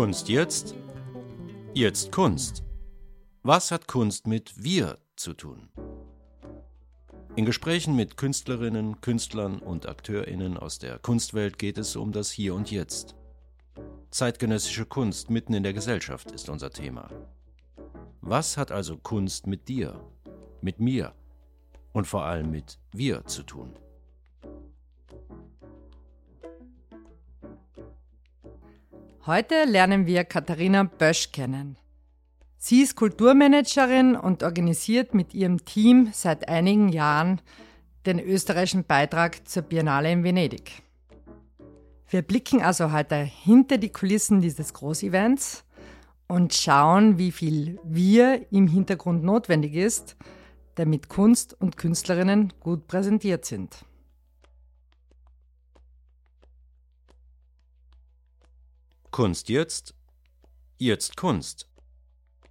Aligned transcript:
Kunst 0.00 0.30
jetzt? 0.30 0.74
Jetzt 1.74 2.10
Kunst. 2.10 2.64
Was 3.42 3.70
hat 3.70 3.86
Kunst 3.86 4.26
mit 4.26 4.54
wir 4.56 4.96
zu 5.14 5.34
tun? 5.34 5.68
In 7.36 7.44
Gesprächen 7.44 7.94
mit 7.96 8.16
Künstlerinnen, 8.16 9.02
Künstlern 9.02 9.58
und 9.58 9.86
Akteurinnen 9.86 10.56
aus 10.56 10.78
der 10.78 10.98
Kunstwelt 11.00 11.58
geht 11.58 11.76
es 11.76 11.96
um 11.96 12.12
das 12.12 12.30
Hier 12.30 12.54
und 12.54 12.70
Jetzt. 12.70 13.14
Zeitgenössische 14.10 14.86
Kunst 14.86 15.28
mitten 15.28 15.52
in 15.52 15.64
der 15.64 15.74
Gesellschaft 15.74 16.30
ist 16.30 16.48
unser 16.48 16.70
Thema. 16.70 17.10
Was 18.22 18.56
hat 18.56 18.72
also 18.72 18.96
Kunst 18.96 19.46
mit 19.46 19.68
dir, 19.68 20.02
mit 20.62 20.80
mir 20.80 21.12
und 21.92 22.06
vor 22.06 22.24
allem 22.24 22.50
mit 22.50 22.78
wir 22.90 23.26
zu 23.26 23.42
tun? 23.42 23.74
Heute 29.26 29.64
lernen 29.64 30.06
wir 30.06 30.24
Katharina 30.24 30.84
Bösch 30.84 31.30
kennen. 31.30 31.76
Sie 32.56 32.80
ist 32.80 32.96
Kulturmanagerin 32.96 34.16
und 34.16 34.42
organisiert 34.42 35.12
mit 35.12 35.34
ihrem 35.34 35.62
Team 35.66 36.08
seit 36.14 36.48
einigen 36.48 36.88
Jahren 36.88 37.42
den 38.06 38.18
österreichischen 38.18 38.84
Beitrag 38.84 39.46
zur 39.46 39.64
Biennale 39.64 40.10
in 40.10 40.24
Venedig. 40.24 40.82
Wir 42.08 42.22
blicken 42.22 42.62
also 42.62 42.92
heute 42.92 43.16
hinter 43.16 43.76
die 43.76 43.92
Kulissen 43.92 44.40
dieses 44.40 44.72
Großevents 44.72 45.64
und 46.26 46.54
schauen, 46.54 47.18
wie 47.18 47.30
viel 47.30 47.78
wir 47.84 48.50
im 48.50 48.68
Hintergrund 48.68 49.22
notwendig 49.22 49.74
ist, 49.74 50.16
damit 50.76 51.10
Kunst 51.10 51.54
und 51.60 51.76
Künstlerinnen 51.76 52.54
gut 52.58 52.86
präsentiert 52.86 53.44
sind. 53.44 53.84
Kunst 59.10 59.48
jetzt? 59.48 59.92
Jetzt 60.78 61.16
Kunst. 61.16 61.68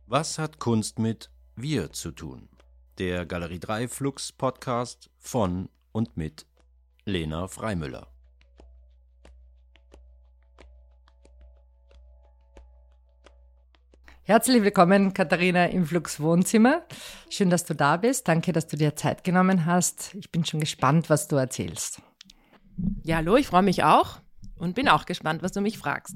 Was 0.07 0.37
hat 0.37 0.59
Kunst 0.59 0.99
mit 0.99 1.31
wir 1.55 1.93
zu 1.93 2.11
tun? 2.11 2.49
Der 2.97 3.25
Galerie 3.25 3.61
3 3.61 3.87
Flux 3.87 4.33
Podcast 4.33 5.09
von 5.17 5.69
und 5.93 6.17
mit 6.17 6.45
Lena 7.05 7.47
Freimüller. 7.47 8.09
Herzlich 14.23 14.61
willkommen, 14.61 15.13
Katharina, 15.13 15.67
im 15.67 15.85
Flux 15.85 16.19
Wohnzimmer. 16.19 16.85
Schön, 17.29 17.49
dass 17.49 17.63
du 17.63 17.73
da 17.73 17.95
bist. 17.95 18.27
Danke, 18.27 18.51
dass 18.51 18.67
du 18.67 18.75
dir 18.75 18.97
Zeit 18.97 19.23
genommen 19.23 19.65
hast. 19.65 20.13
Ich 20.15 20.29
bin 20.29 20.43
schon 20.43 20.59
gespannt, 20.59 21.09
was 21.09 21.29
du 21.29 21.37
erzählst. 21.37 22.01
Ja, 23.03 23.15
hallo, 23.15 23.37
ich 23.37 23.47
freue 23.47 23.63
mich 23.63 23.85
auch 23.85 24.19
und 24.57 24.75
bin 24.75 24.89
auch 24.89 25.05
gespannt, 25.05 25.41
was 25.41 25.53
du 25.53 25.61
mich 25.61 25.77
fragst. 25.77 26.15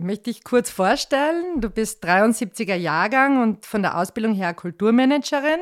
Ich 0.00 0.06
möchte 0.06 0.30
dich 0.30 0.44
kurz 0.44 0.70
vorstellen. 0.70 1.60
Du 1.60 1.68
bist 1.68 2.02
73er 2.02 2.74
Jahrgang 2.74 3.42
und 3.42 3.66
von 3.66 3.82
der 3.82 3.98
Ausbildung 3.98 4.32
her 4.32 4.54
Kulturmanagerin. 4.54 5.60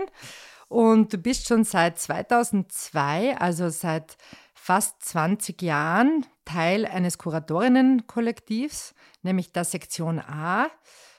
Und 0.69 1.13
du 1.13 1.19
bist 1.19 1.49
schon 1.49 1.65
seit 1.65 1.99
2002, 1.99 3.37
also 3.37 3.69
seit 3.69 4.17
fast 4.55 5.03
20 5.03 5.61
Jahren, 5.61 6.25
Teil 6.45 6.87
eines 6.87 7.19
Kuratorinnenkollektivs, 7.19 8.95
nämlich 9.23 9.51
der 9.51 9.65
Sektion 9.65 10.21
A, 10.21 10.69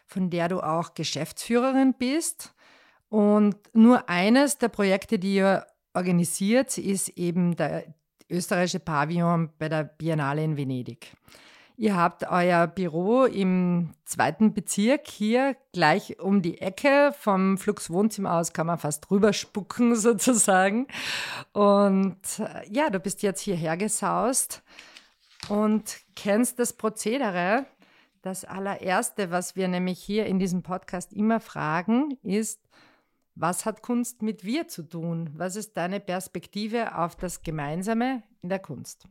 von 0.08 0.30
der 0.30 0.48
du 0.48 0.62
auch 0.62 0.94
Geschäftsführerin 0.94 1.96
bist. 1.96 2.54
Und 3.10 3.58
nur 3.74 4.08
eines 4.08 4.60
der 4.60 4.70
Projekte, 4.70 5.20
die 5.20 5.36
ihr 5.36 5.68
organisiert, 5.94 6.78
ist 6.78 7.10
eben 7.10 7.58
der 7.58 7.84
österreichische 8.30 8.80
Pavillon 8.80 9.50
bei 9.60 9.68
der 9.68 9.84
Biennale 9.84 10.42
in 10.42 10.56
Venedig. 10.56 11.12
Ihr 11.80 11.96
habt 11.96 12.30
euer 12.30 12.68
Büro 12.68 13.24
im 13.24 13.92
zweiten 14.04 14.54
Bezirk 14.54 15.08
hier 15.08 15.56
gleich 15.72 16.20
um 16.20 16.42
die 16.42 16.60
Ecke. 16.60 17.14
Vom 17.18 17.58
Flux 17.58 17.90
Wohnzimmer 17.90 18.34
aus 18.34 18.52
kann 18.52 18.68
man 18.68 18.78
fast 18.78 19.10
rüberspucken 19.10 19.96
sozusagen. 19.96 20.88
Und 21.54 22.20
äh, 22.40 22.70
ja, 22.70 22.90
du 22.90 23.00
bist 23.00 23.22
jetzt 23.22 23.40
hierher 23.40 23.78
gesaust 23.78 24.62
und 25.48 26.02
kennst 26.18 26.60
das 26.60 26.74
Prozedere. 26.74 27.66
Das 28.24 28.44
allererste, 28.44 29.32
was 29.32 29.56
wir 29.56 29.70
nämlich 29.70 30.00
hier 30.00 30.26
in 30.26 30.38
diesem 30.38 30.64
Podcast 30.64 31.14
immer 31.14 31.40
fragen, 31.40 32.18
ist, 32.24 32.60
was 33.36 33.66
hat 33.66 33.84
Kunst 33.84 34.22
mit 34.22 34.44
wir 34.44 34.68
zu 34.68 34.84
tun? 34.84 35.30
Was 35.34 35.56
ist 35.56 35.78
deine 35.78 36.02
Perspektive 36.02 36.98
auf 36.98 37.16
das 37.16 37.42
Gemeinsame 37.42 38.24
in 38.42 38.50
der 38.50 38.60
Kunst? 38.60 39.08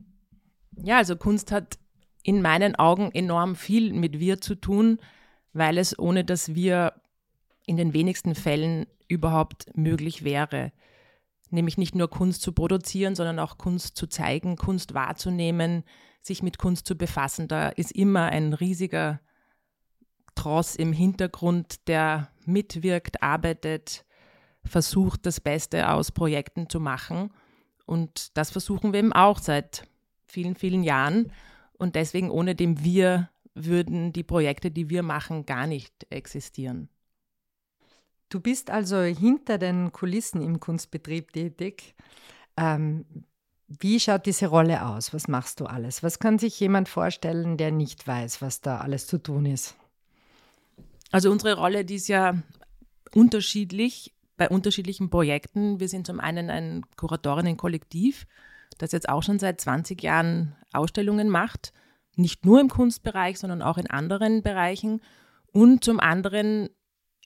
Ja, 0.76 0.98
also 0.98 1.16
Kunst 1.16 1.50
hat 1.50 1.78
in 2.28 2.42
meinen 2.42 2.76
Augen 2.76 3.10
enorm 3.12 3.56
viel 3.56 3.94
mit 3.94 4.20
wir 4.20 4.38
zu 4.38 4.54
tun, 4.54 4.98
weil 5.54 5.78
es 5.78 5.98
ohne 5.98 6.26
das 6.26 6.54
wir 6.54 6.92
in 7.64 7.78
den 7.78 7.94
wenigsten 7.94 8.34
Fällen 8.34 8.84
überhaupt 9.08 9.74
möglich 9.74 10.24
wäre. 10.24 10.72
Nämlich 11.48 11.78
nicht 11.78 11.94
nur 11.94 12.10
Kunst 12.10 12.42
zu 12.42 12.52
produzieren, 12.52 13.14
sondern 13.14 13.38
auch 13.38 13.56
Kunst 13.56 13.96
zu 13.96 14.06
zeigen, 14.08 14.56
Kunst 14.56 14.92
wahrzunehmen, 14.92 15.84
sich 16.20 16.42
mit 16.42 16.58
Kunst 16.58 16.86
zu 16.86 16.98
befassen. 16.98 17.48
Da 17.48 17.70
ist 17.70 17.92
immer 17.92 18.26
ein 18.26 18.52
riesiger 18.52 19.20
Tross 20.34 20.76
im 20.76 20.92
Hintergrund, 20.92 21.88
der 21.88 22.28
mitwirkt, 22.44 23.22
arbeitet, 23.22 24.04
versucht, 24.66 25.24
das 25.24 25.40
Beste 25.40 25.88
aus 25.88 26.12
Projekten 26.12 26.68
zu 26.68 26.78
machen. 26.78 27.30
Und 27.86 28.36
das 28.36 28.50
versuchen 28.50 28.92
wir 28.92 29.00
eben 29.00 29.14
auch 29.14 29.38
seit 29.38 29.88
vielen, 30.26 30.56
vielen 30.56 30.82
Jahren. 30.82 31.32
Und 31.78 31.94
deswegen 31.94 32.30
ohne 32.30 32.54
dem 32.54 32.84
Wir 32.84 33.30
würden 33.54 34.12
die 34.12 34.24
Projekte, 34.24 34.70
die 34.70 34.90
wir 34.90 35.02
machen, 35.02 35.46
gar 35.46 35.66
nicht 35.66 36.06
existieren. 36.10 36.88
Du 38.28 38.40
bist 38.40 38.70
also 38.70 39.00
hinter 39.00 39.58
den 39.58 39.90
Kulissen 39.90 40.42
im 40.42 40.60
Kunstbetrieb 40.60 41.32
tätig. 41.32 41.94
Ähm, 42.56 43.06
wie 43.68 44.00
schaut 44.00 44.26
diese 44.26 44.46
Rolle 44.46 44.86
aus? 44.86 45.14
Was 45.14 45.28
machst 45.28 45.60
du 45.60 45.66
alles? 45.66 46.02
Was 46.02 46.18
kann 46.18 46.38
sich 46.38 46.58
jemand 46.60 46.88
vorstellen, 46.88 47.56
der 47.56 47.70
nicht 47.70 48.06
weiß, 48.06 48.42
was 48.42 48.60
da 48.60 48.78
alles 48.78 49.06
zu 49.06 49.18
tun 49.18 49.46
ist? 49.46 49.76
Also 51.10 51.30
unsere 51.30 51.54
Rolle, 51.56 51.84
die 51.84 51.96
ist 51.96 52.08
ja 52.08 52.42
unterschiedlich 53.14 54.14
bei 54.36 54.48
unterschiedlichen 54.48 55.10
Projekten. 55.10 55.80
Wir 55.80 55.88
sind 55.88 56.06
zum 56.06 56.20
einen 56.20 56.48
ein 56.50 56.84
Kuratorinnen-Kollektiv, 56.96 58.26
das 58.78 58.92
jetzt 58.92 59.08
auch 59.08 59.22
schon 59.22 59.38
seit 59.38 59.60
20 59.60 60.02
Jahren 60.02 60.56
Ausstellungen 60.72 61.28
macht, 61.28 61.72
nicht 62.16 62.44
nur 62.44 62.60
im 62.60 62.68
Kunstbereich, 62.68 63.38
sondern 63.38 63.62
auch 63.62 63.78
in 63.78 63.88
anderen 63.88 64.42
Bereichen. 64.42 65.00
Und 65.52 65.84
zum 65.84 66.00
anderen 66.00 66.68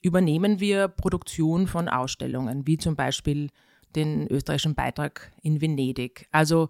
übernehmen 0.01 0.59
wir 0.59 0.87
Produktion 0.87 1.67
von 1.67 1.89
Ausstellungen, 1.89 2.67
wie 2.67 2.77
zum 2.77 2.95
Beispiel 2.95 3.49
den 3.95 4.27
österreichischen 4.27 4.75
Beitrag 4.75 5.31
in 5.41 5.61
Venedig. 5.61 6.27
Also 6.31 6.69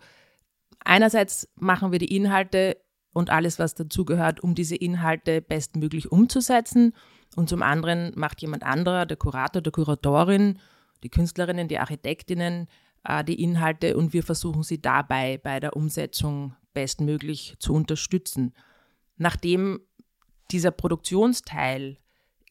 einerseits 0.83 1.49
machen 1.55 1.91
wir 1.91 1.99
die 1.99 2.15
Inhalte 2.15 2.77
und 3.13 3.29
alles, 3.29 3.59
was 3.59 3.75
dazugehört, 3.75 4.41
um 4.41 4.55
diese 4.55 4.75
Inhalte 4.75 5.41
bestmöglich 5.41 6.11
umzusetzen. 6.11 6.93
Und 7.35 7.49
zum 7.49 7.61
anderen 7.61 8.11
macht 8.15 8.41
jemand 8.41 8.63
anderer, 8.63 9.05
der 9.05 9.17
Kurator, 9.17 9.61
der 9.61 9.71
Kuratorin, 9.71 10.59
die 11.03 11.09
Künstlerinnen, 11.09 11.67
die 11.67 11.79
Architektinnen, 11.79 12.67
äh, 13.03 13.23
die 13.23 13.41
Inhalte 13.41 13.97
und 13.97 14.13
wir 14.13 14.23
versuchen 14.23 14.63
sie 14.63 14.81
dabei 14.81 15.37
bei 15.37 15.59
der 15.59 15.75
Umsetzung 15.75 16.55
bestmöglich 16.73 17.55
zu 17.59 17.73
unterstützen. 17.73 18.53
Nachdem 19.17 19.81
dieser 20.51 20.71
Produktionsteil 20.71 21.97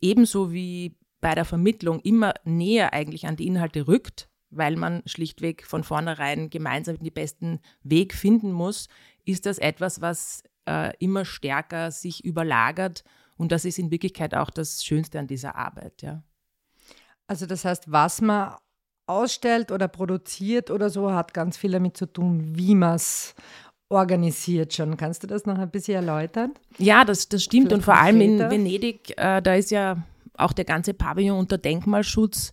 ebenso 0.00 0.52
wie 0.52 0.96
bei 1.20 1.34
der 1.34 1.44
Vermittlung 1.44 2.00
immer 2.00 2.34
näher 2.44 2.92
eigentlich 2.92 3.26
an 3.26 3.36
die 3.36 3.46
Inhalte 3.46 3.86
rückt, 3.86 4.28
weil 4.50 4.76
man 4.76 5.02
schlichtweg 5.06 5.66
von 5.66 5.84
vornherein 5.84 6.50
gemeinsam 6.50 6.98
den 6.98 7.12
besten 7.12 7.60
Weg 7.82 8.14
finden 8.14 8.52
muss, 8.52 8.88
ist 9.24 9.46
das 9.46 9.58
etwas, 9.58 10.00
was 10.00 10.42
äh, 10.66 10.92
immer 10.98 11.24
stärker 11.24 11.90
sich 11.90 12.24
überlagert 12.24 13.04
und 13.36 13.52
das 13.52 13.64
ist 13.64 13.78
in 13.78 13.90
Wirklichkeit 13.90 14.34
auch 14.34 14.50
das 14.50 14.84
Schönste 14.84 15.18
an 15.18 15.26
dieser 15.26 15.56
Arbeit. 15.56 16.02
Ja. 16.02 16.22
Also 17.26 17.46
das 17.46 17.64
heißt, 17.64 17.90
was 17.90 18.20
man 18.20 18.56
ausstellt 19.06 19.72
oder 19.72 19.88
produziert 19.88 20.70
oder 20.70 20.90
so, 20.90 21.12
hat 21.12 21.34
ganz 21.34 21.56
viel 21.56 21.72
damit 21.72 21.96
zu 21.96 22.06
tun, 22.06 22.52
wie 22.54 22.74
man 22.74 22.94
es 22.96 23.34
organisiert 23.88 24.72
schon. 24.72 24.96
Kannst 24.96 25.22
du 25.22 25.26
das 25.26 25.44
noch 25.44 25.58
ein 25.58 25.70
bisschen 25.70 25.96
erläutern? 25.96 26.52
Ja, 26.78 27.04
das, 27.04 27.28
das 27.28 27.42
stimmt. 27.42 27.68
Vielleicht 27.68 27.74
und 27.74 27.84
vor 27.84 27.94
allem 27.94 28.20
in 28.20 28.38
Venedig, 28.38 29.14
äh, 29.16 29.42
da 29.42 29.54
ist 29.54 29.70
ja 29.70 30.02
auch 30.36 30.52
der 30.52 30.64
ganze 30.64 30.94
Pavillon 30.94 31.38
unter 31.38 31.58
Denkmalschutz. 31.58 32.52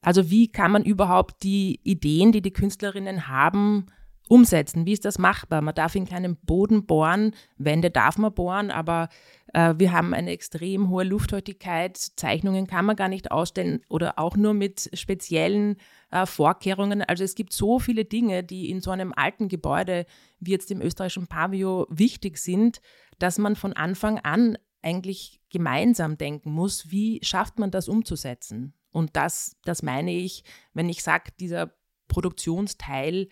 Also 0.00 0.30
wie 0.30 0.48
kann 0.48 0.72
man 0.72 0.82
überhaupt 0.82 1.44
die 1.44 1.78
Ideen, 1.84 2.32
die 2.32 2.42
die 2.42 2.52
Künstlerinnen 2.52 3.28
haben, 3.28 3.86
umsetzen? 4.28 4.86
Wie 4.86 4.92
ist 4.92 5.04
das 5.04 5.18
machbar? 5.18 5.60
Man 5.62 5.74
darf 5.74 5.94
in 5.94 6.06
keinem 6.06 6.36
Boden 6.36 6.86
bohren, 6.86 7.34
Wände 7.56 7.90
darf 7.90 8.18
man 8.18 8.32
bohren, 8.32 8.70
aber 8.70 9.08
äh, 9.52 9.74
wir 9.76 9.92
haben 9.92 10.14
eine 10.14 10.30
extrem 10.30 10.88
hohe 10.88 11.04
Luftfeuchtigkeit. 11.04 11.96
Zeichnungen 11.96 12.66
kann 12.66 12.84
man 12.84 12.96
gar 12.96 13.08
nicht 13.08 13.30
ausstellen 13.30 13.80
oder 13.88 14.18
auch 14.18 14.36
nur 14.36 14.54
mit 14.54 14.90
speziellen 14.94 15.76
äh, 16.10 16.26
Vorkehrungen. 16.26 17.02
Also 17.02 17.24
es 17.24 17.34
gibt 17.34 17.52
so 17.52 17.78
viele 17.78 18.04
Dinge, 18.04 18.42
die 18.44 18.70
in 18.70 18.80
so 18.80 18.90
einem 18.90 19.12
alten 19.14 19.48
Gebäude 19.48 20.06
wie 20.40 20.52
jetzt 20.52 20.70
im 20.70 20.80
österreichischen 20.80 21.26
Pavillon 21.26 21.86
wichtig 21.90 22.38
sind, 22.38 22.80
dass 23.18 23.38
man 23.38 23.56
von 23.56 23.72
Anfang 23.72 24.18
an 24.18 24.56
eigentlich 24.82 25.40
gemeinsam 25.50 26.18
denken 26.18 26.50
muss, 26.50 26.90
wie 26.90 27.20
schafft 27.22 27.58
man 27.58 27.70
das 27.70 27.88
umzusetzen? 27.88 28.74
Und 28.90 29.16
das, 29.16 29.56
das 29.64 29.82
meine 29.82 30.12
ich, 30.12 30.44
wenn 30.74 30.88
ich 30.88 31.02
sage, 31.02 31.30
dieser 31.38 31.72
Produktionsteil 32.08 33.28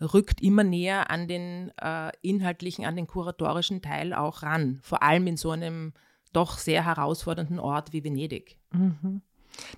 rückt 0.00 0.40
immer 0.40 0.64
näher 0.64 1.10
an 1.10 1.28
den 1.28 1.72
äh, 1.80 2.10
inhaltlichen, 2.22 2.84
an 2.84 2.96
den 2.96 3.06
kuratorischen 3.06 3.82
Teil 3.82 4.12
auch 4.12 4.42
ran. 4.42 4.80
Vor 4.82 5.02
allem 5.02 5.26
in 5.26 5.36
so 5.36 5.50
einem 5.50 5.92
doch 6.32 6.58
sehr 6.58 6.84
herausfordernden 6.84 7.58
Ort 7.58 7.92
wie 7.92 8.04
Venedig. 8.04 8.58
Mhm. 8.72 9.22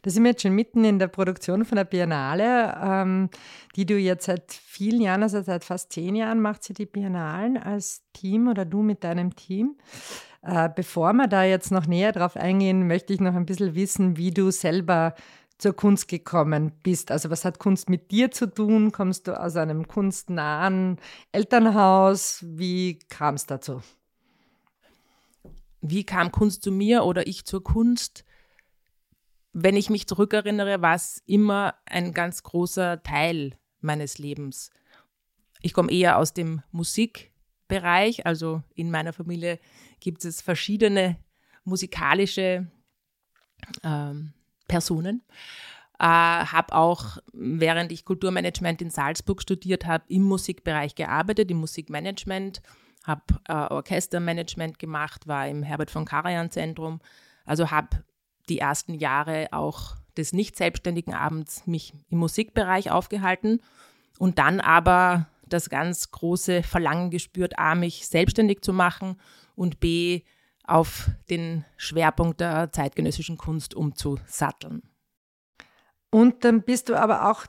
Da 0.03 0.11
sind 0.11 0.23
wir 0.25 0.31
jetzt 0.31 0.43
schon 0.43 0.55
mitten 0.55 0.85
in 0.85 0.99
der 0.99 1.09
Produktion 1.09 1.65
von 1.65 1.77
der 1.77 1.85
Biennale, 1.85 2.79
ähm, 2.83 3.29
die 3.77 3.85
du 3.85 3.99
jetzt 3.99 4.25
seit 4.25 4.53
vielen 4.53 5.03
Jahren, 5.03 5.23
also 5.23 5.43
seit 5.43 5.65
fast 5.65 5.93
zehn 5.93 6.15
Jahren, 6.15 6.41
macht 6.41 6.65
sie 6.65 6.73
die 6.73 6.87
Biennalen 6.87 7.59
als 7.59 8.03
Team 8.15 8.49
oder 8.49 8.65
du 8.65 8.83
mit 8.83 9.05
deinem 9.05 9.37
Team. 9.37 9.77
Äh, 10.43 10.71
bevor 10.75 11.13
wir 11.13 11.27
da 11.27 11.45
jetzt 11.45 11.73
noch 11.73 11.87
näher 11.87 12.13
drauf 12.13 12.37
eingehen, 12.37 12.87
möchte 12.87 13.13
ich 13.13 13.21
noch 13.21 13.35
ein 13.35 13.47
bisschen 13.47 13.75
wissen, 13.75 14.17
wie 14.17 14.31
du 14.31 14.51
selber 14.51 15.15
zur 15.59 15.75
Kunst 15.75 16.09
gekommen 16.09 16.73
bist. 16.83 17.11
Also 17.11 17.31
was 17.31 17.45
hat 17.45 17.59
Kunst 17.59 17.89
mit 17.89 18.11
dir 18.11 18.31
zu 18.31 18.53
tun? 18.53 18.93
Kommst 18.93 19.27
du 19.27 19.41
aus 19.41 19.57
einem 19.57 19.89
kunstnahen 19.89 20.99
Elternhaus? 21.33 22.45
Wie 22.47 22.99
kam 23.09 23.37
es 23.37 23.47
dazu? 23.47 23.83
Wie 25.81 26.05
kam 26.05 26.33
Kunst 26.33 26.63
zu 26.63 26.73
mir 26.73 27.05
oder 27.05 27.27
ich 27.27 27.45
zur 27.45 27.63
Kunst? 27.63 28.25
Wenn 29.53 29.77
ich 29.77 29.89
mich 29.89 30.07
zurückerinnere, 30.07 30.83
war 30.83 30.95
es 30.95 31.23
immer 31.27 31.75
ein 31.87 32.13
ganz 32.13 32.43
großer 32.43 33.03
Teil 33.03 33.57
meines 33.81 34.19
Lebens. 34.19 34.71
Ich 35.63 35.73
komme 35.73 35.91
eher 35.91 36.19
aus 36.19 36.35
dem 36.35 36.63
Musikbereich, 36.71 38.27
also 38.27 38.63
in 38.75 38.91
meiner 38.91 39.15
Familie 39.15 39.59
gibt 40.01 40.25
es 40.27 40.43
verschiedene 40.43 41.17
musikalische 41.65 42.71
ähm, 43.83 44.35
Personen. 44.69 45.23
Äh, 45.99 46.05
habe 46.05 46.75
auch, 46.75 47.19
während 47.33 47.91
ich 47.91 48.05
Kulturmanagement 48.05 48.83
in 48.83 48.91
Salzburg 48.91 49.41
studiert 49.41 49.87
habe, 49.87 50.05
im 50.09 50.23
Musikbereich 50.23 50.95
gearbeitet, 50.95 51.51
im 51.51 51.57
Musikmanagement, 51.59 52.61
habe 53.05 53.23
äh, 53.49 53.53
Orchestermanagement 53.53 54.79
gemacht, 54.79 55.27
war 55.27 55.49
im 55.49 55.63
Herbert 55.63 55.91
von 55.91 56.05
Karajan 56.05 56.51
Zentrum. 56.51 57.01
Also 57.47 57.71
habe 57.71 58.05
die 58.49 58.59
ersten 58.59 58.95
Jahre 58.95 59.49
auch 59.53 59.97
des 60.17 60.33
nicht 60.33 60.57
selbstständigen 60.57 61.15
Abends 61.15 61.67
mich 61.67 61.93
im 62.11 62.19
Musikbereich 62.19 62.91
aufgehalten 62.91 63.61
und 64.19 64.39
dann 64.39 64.61
aber 64.61 65.29
das 65.47 65.71
ganz 65.71 66.11
große 66.11 66.63
Verlangen 66.63 67.11
gespürt, 67.11 67.59
A, 67.59 67.75
mich 67.75 68.07
selbstständig 68.09 68.63
zu 68.63 68.73
machen 68.73 69.21
und 69.55 69.81
B, 69.81 70.23
auf 70.67 71.11
den 71.31 71.65
Schwerpunkt 71.77 72.41
der 72.41 72.73
zeitgenössischen 72.73 73.39
Kunst 73.39 73.75
umzusatteln. 73.75 74.83
Und 76.11 76.45
dann 76.45 76.63
bist 76.63 76.89
du 76.89 76.95
aber 76.95 77.31
auch 77.31 77.47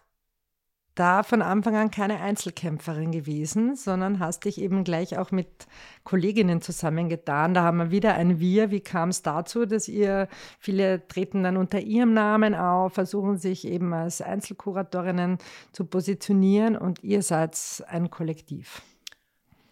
da 0.98 1.22
von 1.24 1.42
Anfang 1.42 1.76
an 1.76 1.92
keine 1.92 2.20
Einzelkämpferin 2.20 3.12
gewesen, 3.12 3.76
sondern 3.76 4.20
hast 4.20 4.46
dich 4.46 4.60
eben 4.60 4.84
gleich 4.84 5.18
auch 5.18 5.32
mit 5.32 5.68
Kolleginnen 6.04 6.62
zusammengetan. 6.62 7.54
Da 7.54 7.64
haben 7.64 7.78
wir 7.78 7.92
wieder 7.92 8.16
ein 8.16 8.40
Wir. 8.40 8.72
Wie 8.72 8.80
kam 8.80 9.10
es 9.10 9.22
dazu, 9.22 9.66
dass 9.66 9.88
ihr, 9.88 10.28
viele 10.60 11.08
treten 11.08 11.44
dann 11.44 11.58
unter 11.58 11.80
ihrem 11.80 12.14
Namen 12.14 12.56
auf, 12.56 12.94
versuchen 12.94 13.38
sich 13.38 13.68
eben 13.68 13.94
als 13.94 14.22
Einzelkuratorinnen 14.22 15.38
zu 15.72 15.86
positionieren 15.86 16.76
und 16.76 17.04
ihr 17.04 17.22
seid 17.22 17.58
ein 17.88 18.10
Kollektiv. 18.10 18.82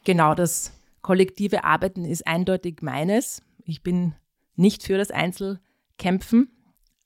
Genau, 0.03 0.35
das 0.35 0.71
kollektive 1.05 1.63
Arbeiten 1.63 2.03
ist 2.03 2.25
eindeutig 2.25 2.81
meines. 2.81 3.43
Ich 3.63 3.83
bin 3.83 4.15
nicht 4.55 4.81
für 4.81 4.97
das 4.97 5.11
Einzelkämpfen, 5.11 6.49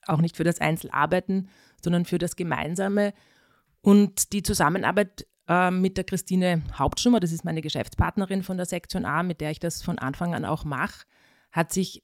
auch 0.07 0.21
nicht 0.21 0.37
für 0.37 0.45
das 0.45 0.61
Einzelarbeiten, 0.61 1.49
sondern 1.83 2.05
für 2.05 2.17
das 2.17 2.37
Gemeinsame. 2.37 3.13
Und 3.81 4.31
die 4.31 4.41
Zusammenarbeit 4.41 5.27
äh, 5.49 5.69
mit 5.69 5.97
der 5.97 6.05
Christine 6.05 6.61
Hauptschummer, 6.77 7.19
das 7.19 7.33
ist 7.33 7.43
meine 7.43 7.59
Geschäftspartnerin 7.59 8.41
von 8.41 8.55
der 8.55 8.67
Sektion 8.67 9.03
A, 9.03 9.21
mit 9.21 9.41
der 9.41 9.51
ich 9.51 9.59
das 9.59 9.81
von 9.81 9.99
Anfang 9.99 10.33
an 10.33 10.45
auch 10.45 10.63
mache, 10.63 11.05
hat 11.51 11.73
sich 11.73 12.01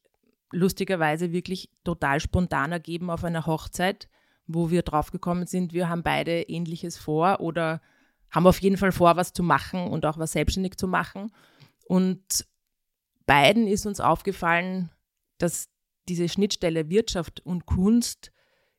lustigerweise 0.52 1.32
wirklich 1.32 1.70
total 1.86 2.20
spontan 2.20 2.74
ergeben 2.74 3.10
auf 3.10 3.24
einer 3.24 3.46
Hochzeit, 3.46 4.10
wo 4.48 4.70
wir 4.70 4.82
draufgekommen 4.82 5.48
sind, 5.48 5.72
wir 5.72 5.88
haben 5.88 6.04
beide 6.04 6.42
Ähnliches 6.42 6.98
vor 6.98 7.40
oder 7.40 7.80
haben 8.32 8.48
auf 8.48 8.60
jeden 8.60 8.76
Fall 8.76 8.92
vor, 8.92 9.16
was 9.16 9.32
zu 9.32 9.44
machen 9.44 9.88
und 9.88 10.06
auch 10.06 10.18
was 10.18 10.34
selbstständig 10.34 10.76
zu 10.76 10.90
machen. 10.90 11.32
Und 11.86 12.46
beiden 13.26 13.68
ist 13.68 13.86
uns 13.86 14.00
aufgefallen, 14.00 14.92
dass 15.38 15.70
diese 16.08 16.30
Schnittstelle 16.30 16.90
Wirtschaft 16.90 17.40
und 17.46 17.66
Kunst 17.66 18.32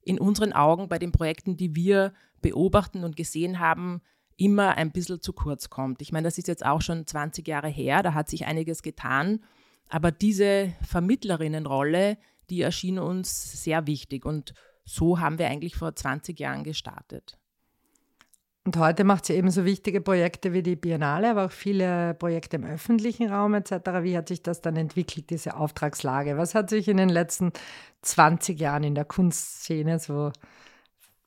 in 0.03 0.19
unseren 0.21 0.53
Augen 0.53 0.89
bei 0.89 0.99
den 0.99 1.13
Projekten, 1.13 1.57
die 1.57 1.75
wir 1.75 2.13
beobachten 2.41 3.03
und 3.03 3.17
gesehen 3.17 3.59
haben, 3.59 4.03
immer 4.37 4.77
ein 4.77 4.93
bisschen 4.93 5.21
zu 5.21 5.33
kurz 5.33 5.71
kommt. 5.71 6.03
Ich 6.03 6.13
meine, 6.13 6.27
das 6.27 6.39
ist 6.39 6.49
jetzt 6.49 6.65
auch 6.65 6.83
schon 6.83 7.07
20 7.07 7.47
Jahre 7.49 7.69
her, 7.69 8.03
da 8.03 8.15
hat 8.15 8.29
sich 8.29 8.47
einiges 8.47 8.83
getan, 8.83 9.43
aber 9.89 10.13
diese 10.13 10.73
Vermittlerinnenrolle, 10.83 12.19
die 12.51 12.61
erschien 12.61 12.99
uns 12.99 13.63
sehr 13.63 13.87
wichtig 13.87 14.25
und 14.27 14.55
so 14.85 15.19
haben 15.19 15.39
wir 15.39 15.49
eigentlich 15.49 15.75
vor 15.75 15.95
20 15.97 16.39
Jahren 16.39 16.63
gestartet. 16.63 17.39
Und 18.67 18.77
heute 18.79 19.05
macht 19.05 19.27
sie 19.27 19.35
eben 19.35 19.49
so 19.53 19.65
wichtige 19.65 20.01
Projekte 20.01 20.53
wie 20.53 20.61
die 20.61 20.75
Biennale, 20.75 21.31
aber 21.31 21.45
auch 21.45 21.53
viele 21.53 22.15
Projekte 22.15 22.57
im 22.57 22.65
öffentlichen 22.65 23.31
Raum 23.31 23.55
etc. 23.55 23.71
Wie 24.03 24.17
hat 24.17 24.27
sich 24.27 24.43
das 24.43 24.61
dann 24.61 24.75
entwickelt, 24.75 25.31
diese 25.31 25.57
Auftragslage? 25.57 26.37
Was 26.37 26.57
hat 26.57 26.69
sich 26.71 26.89
in 26.89 26.97
den 26.97 27.09
letzten 27.09 27.53
20 28.03 28.59
Jahren 28.59 28.83
in 28.83 28.97
der 28.97 29.05
Kunstszene 29.05 30.01
so 30.01 30.33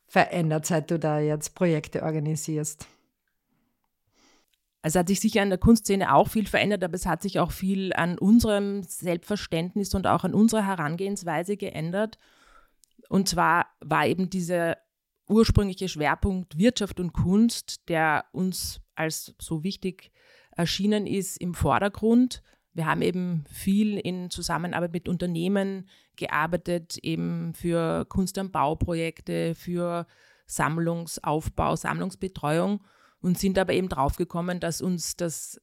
verändert, 0.05 0.65
seit 0.65 0.91
du 0.91 0.99
da 0.99 1.19
jetzt 1.19 1.55
Projekte 1.55 2.03
organisierst? 2.03 2.87
Es 4.81 4.95
hat 4.95 5.07
sich 5.07 5.21
sicher 5.21 5.41
in 5.41 5.49
der 5.49 5.59
Kunstszene 5.59 6.13
auch 6.13 6.27
viel 6.27 6.45
verändert, 6.45 6.83
aber 6.83 6.95
es 6.95 7.05
hat 7.05 7.21
sich 7.21 7.39
auch 7.39 7.53
viel 7.53 7.93
an 7.93 8.17
unserem 8.17 8.83
Selbstverständnis 8.83 9.95
und 9.95 10.07
auch 10.07 10.25
an 10.25 10.33
unserer 10.33 10.67
Herangehensweise 10.67 11.55
geändert. 11.55 12.17
Und 13.07 13.29
zwar 13.29 13.67
war 13.79 14.07
eben 14.07 14.29
diese 14.29 14.75
ursprüngliche 15.29 15.87
Schwerpunkt 15.87 16.57
Wirtschaft 16.57 16.99
und 16.99 17.13
Kunst, 17.13 17.87
der 17.87 18.25
uns 18.31 18.81
als 18.95 19.33
so 19.39 19.63
wichtig 19.63 20.11
erschienen 20.51 21.07
ist, 21.07 21.37
im 21.37 21.53
Vordergrund. 21.53 22.41
Wir 22.73 22.85
haben 22.85 23.01
eben 23.01 23.45
viel 23.49 23.97
in 23.97 24.29
Zusammenarbeit 24.29 24.91
mit 24.91 25.07
Unternehmen 25.07 25.87
gearbeitet, 26.15 26.97
eben 26.97 27.53
für 27.53 28.05
Kunst 28.05 28.37
am 28.37 28.51
Bauprojekte, 28.51 29.55
für 29.55 30.05
Sammlungsaufbau, 30.47 31.75
Sammlungsbetreuung 31.75 32.83
und 33.21 33.37
sind 33.37 33.57
aber 33.57 33.73
eben 33.73 33.89
draufgekommen, 33.89 34.59
dass 34.59 34.81
uns 34.81 35.15
das 35.15 35.61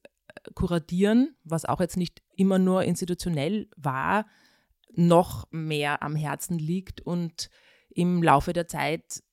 Kuratieren, 0.53 1.35
was 1.43 1.65
auch 1.65 1.81
jetzt 1.81 1.97
nicht 1.97 2.21
immer 2.35 2.59
nur 2.59 2.83
institutionell 2.83 3.69
war, 3.75 4.25
noch 4.93 5.47
mehr 5.51 6.01
am 6.01 6.15
Herzen 6.15 6.57
liegt 6.57 7.01
und 7.01 7.49
im 7.89 8.23
Laufe 8.23 8.53
der 8.53 8.67
Zeit 8.67 9.23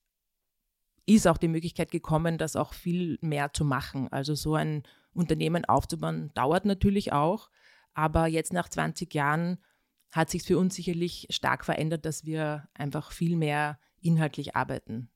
ist 1.07 1.27
auch 1.27 1.37
die 1.37 1.49
Möglichkeit 1.49 1.91
gekommen, 1.91 2.39
das 2.39 2.57
auch 2.57 2.73
viel 2.73 3.19
mehr 3.21 3.53
zu 3.53 3.65
machen. 3.65 4.09
Also 4.11 4.35
so 4.35 4.55
ein 4.55 4.83
Unternehmen 5.13 5.65
aufzubauen, 5.65 6.31
dauert 6.35 6.65
natürlich 6.65 7.13
auch. 7.13 7.51
Aber 7.95 8.27
jetzt 8.27 8.53
nach 8.53 8.69
20 8.69 9.13
Jahren 9.15 9.59
hat 10.11 10.31
sich 10.31 10.43
für 10.43 10.59
uns 10.59 10.75
sicherlich 10.75 11.27
stark 11.31 11.65
verändert, 11.65 12.05
dass 12.05 12.25
wir 12.25 12.69
einfach 12.75 13.13
viel 13.13 13.37
mehr 13.37 13.79
inhaltlich 14.01 14.57
arbeiten. 14.57 15.11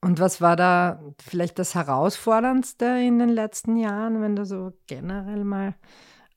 Und 0.00 0.20
was 0.20 0.40
war 0.40 0.56
da 0.56 1.02
vielleicht 1.20 1.58
das 1.58 1.74
Herausforderndste 1.74 2.84
in 2.84 3.18
den 3.18 3.30
letzten 3.30 3.76
Jahren, 3.76 4.20
wenn 4.22 4.36
du 4.36 4.44
so 4.44 4.72
generell 4.86 5.44
mal 5.44 5.74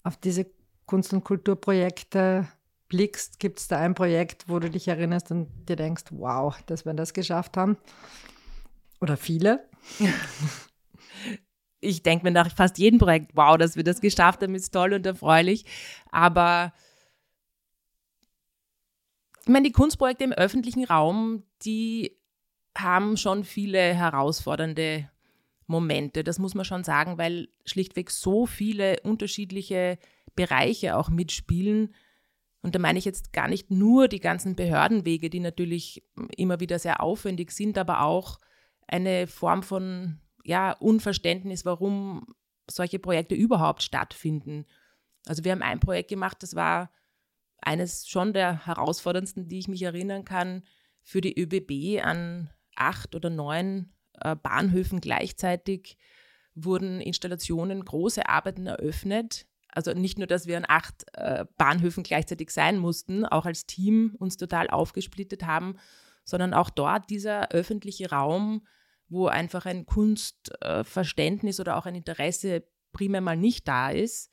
auf 0.03 0.17
diese 0.17 0.49
Kunst- 0.85 1.13
und 1.13 1.23
Kulturprojekte 1.23 2.47
blickst, 2.89 3.39
gibt 3.39 3.59
es 3.59 3.67
da 3.67 3.79
ein 3.79 3.95
Projekt, 3.95 4.49
wo 4.49 4.59
du 4.59 4.69
dich 4.69 4.87
erinnerst 4.87 5.31
und 5.31 5.47
dir 5.69 5.75
denkst, 5.75 6.05
wow, 6.11 6.55
dass 6.65 6.85
wir 6.85 6.93
das 6.93 7.13
geschafft 7.13 7.55
haben? 7.55 7.77
Oder 8.99 9.15
viele? 9.15 9.67
Ich 11.81 12.03
denke 12.03 12.25
mir 12.25 12.31
nach 12.31 12.53
fast 12.53 12.77
jedem 12.77 12.99
Projekt, 12.99 13.31
wow, 13.35 13.57
dass 13.57 13.77
wir 13.77 13.85
das 13.85 14.01
geschafft 14.01 14.41
haben, 14.41 14.53
ist 14.53 14.71
toll 14.71 14.91
und 14.91 15.05
erfreulich. 15.05 15.63
Aber 16.11 16.73
ich 19.43 19.47
meine, 19.47 19.67
die 19.67 19.71
Kunstprojekte 19.71 20.25
im 20.25 20.33
öffentlichen 20.33 20.83
Raum, 20.83 21.43
die 21.63 22.17
haben 22.77 23.15
schon 23.15 23.45
viele 23.45 23.79
herausfordernde 23.79 25.09
Momente. 25.67 26.25
Das 26.25 26.37
muss 26.37 26.53
man 26.53 26.65
schon 26.65 26.83
sagen, 26.83 27.17
weil 27.17 27.47
schlichtweg 27.65 28.11
so 28.11 28.45
viele 28.45 28.99
unterschiedliche 29.03 29.97
Bereiche 30.35 30.97
auch 30.97 31.09
mitspielen 31.09 31.93
und 32.61 32.75
da 32.75 32.79
meine 32.79 32.99
ich 32.99 33.05
jetzt 33.05 33.31
gar 33.31 33.47
nicht 33.47 33.71
nur 33.71 34.07
die 34.07 34.19
ganzen 34.19 34.55
Behördenwege, 34.55 35.29
die 35.29 35.39
natürlich 35.39 36.03
immer 36.35 36.59
wieder 36.59 36.77
sehr 36.79 37.01
aufwendig 37.01 37.51
sind, 37.51 37.77
aber 37.77 38.01
auch 38.01 38.39
eine 38.87 39.27
Form 39.27 39.63
von 39.63 40.19
ja, 40.43 40.71
Unverständnis, 40.73 41.63
warum 41.63 42.35
solche 42.69 42.99
Projekte 42.99 43.35
überhaupt 43.35 43.81
stattfinden. 43.81 44.65
Also 45.25 45.43
wir 45.43 45.51
haben 45.51 45.61
ein 45.61 45.79
Projekt 45.79 46.09
gemacht, 46.09 46.43
das 46.43 46.55
war 46.55 46.91
eines 47.61 48.07
schon 48.07 48.33
der 48.33 48.65
herausforderndsten, 48.65 49.47
die 49.47 49.59
ich 49.59 49.67
mich 49.67 49.83
erinnern 49.83 50.25
kann, 50.25 50.63
für 51.03 51.21
die 51.21 51.39
ÖBB 51.39 52.03
an 52.03 52.49
acht 52.75 53.15
oder 53.15 53.29
neun 53.29 53.93
äh, 54.21 54.35
Bahnhöfen 54.35 55.01
gleichzeitig 55.01 55.97
wurden 56.55 57.01
Installationen, 57.01 57.83
große 57.83 58.27
Arbeiten 58.27 58.67
eröffnet. 58.67 59.47
Also 59.71 59.93
nicht 59.93 60.17
nur, 60.17 60.27
dass 60.27 60.47
wir 60.47 60.57
an 60.57 60.65
acht 60.67 61.05
äh, 61.13 61.45
Bahnhöfen 61.57 62.03
gleichzeitig 62.03 62.49
sein 62.51 62.77
mussten, 62.77 63.25
auch 63.25 63.45
als 63.45 63.65
Team 63.65 64.15
uns 64.17 64.37
total 64.37 64.69
aufgesplittet 64.69 65.45
haben, 65.45 65.75
sondern 66.25 66.53
auch 66.53 66.69
dort 66.69 67.09
dieser 67.09 67.51
öffentliche 67.51 68.09
Raum, 68.09 68.65
wo 69.07 69.27
einfach 69.27 69.65
ein 69.65 69.85
Kunstverständnis 69.85 71.59
äh, 71.59 71.61
oder 71.61 71.77
auch 71.77 71.85
ein 71.85 71.95
Interesse 71.95 72.63
primär 72.91 73.21
mal 73.21 73.37
nicht 73.37 73.67
da 73.67 73.89
ist, 73.89 74.31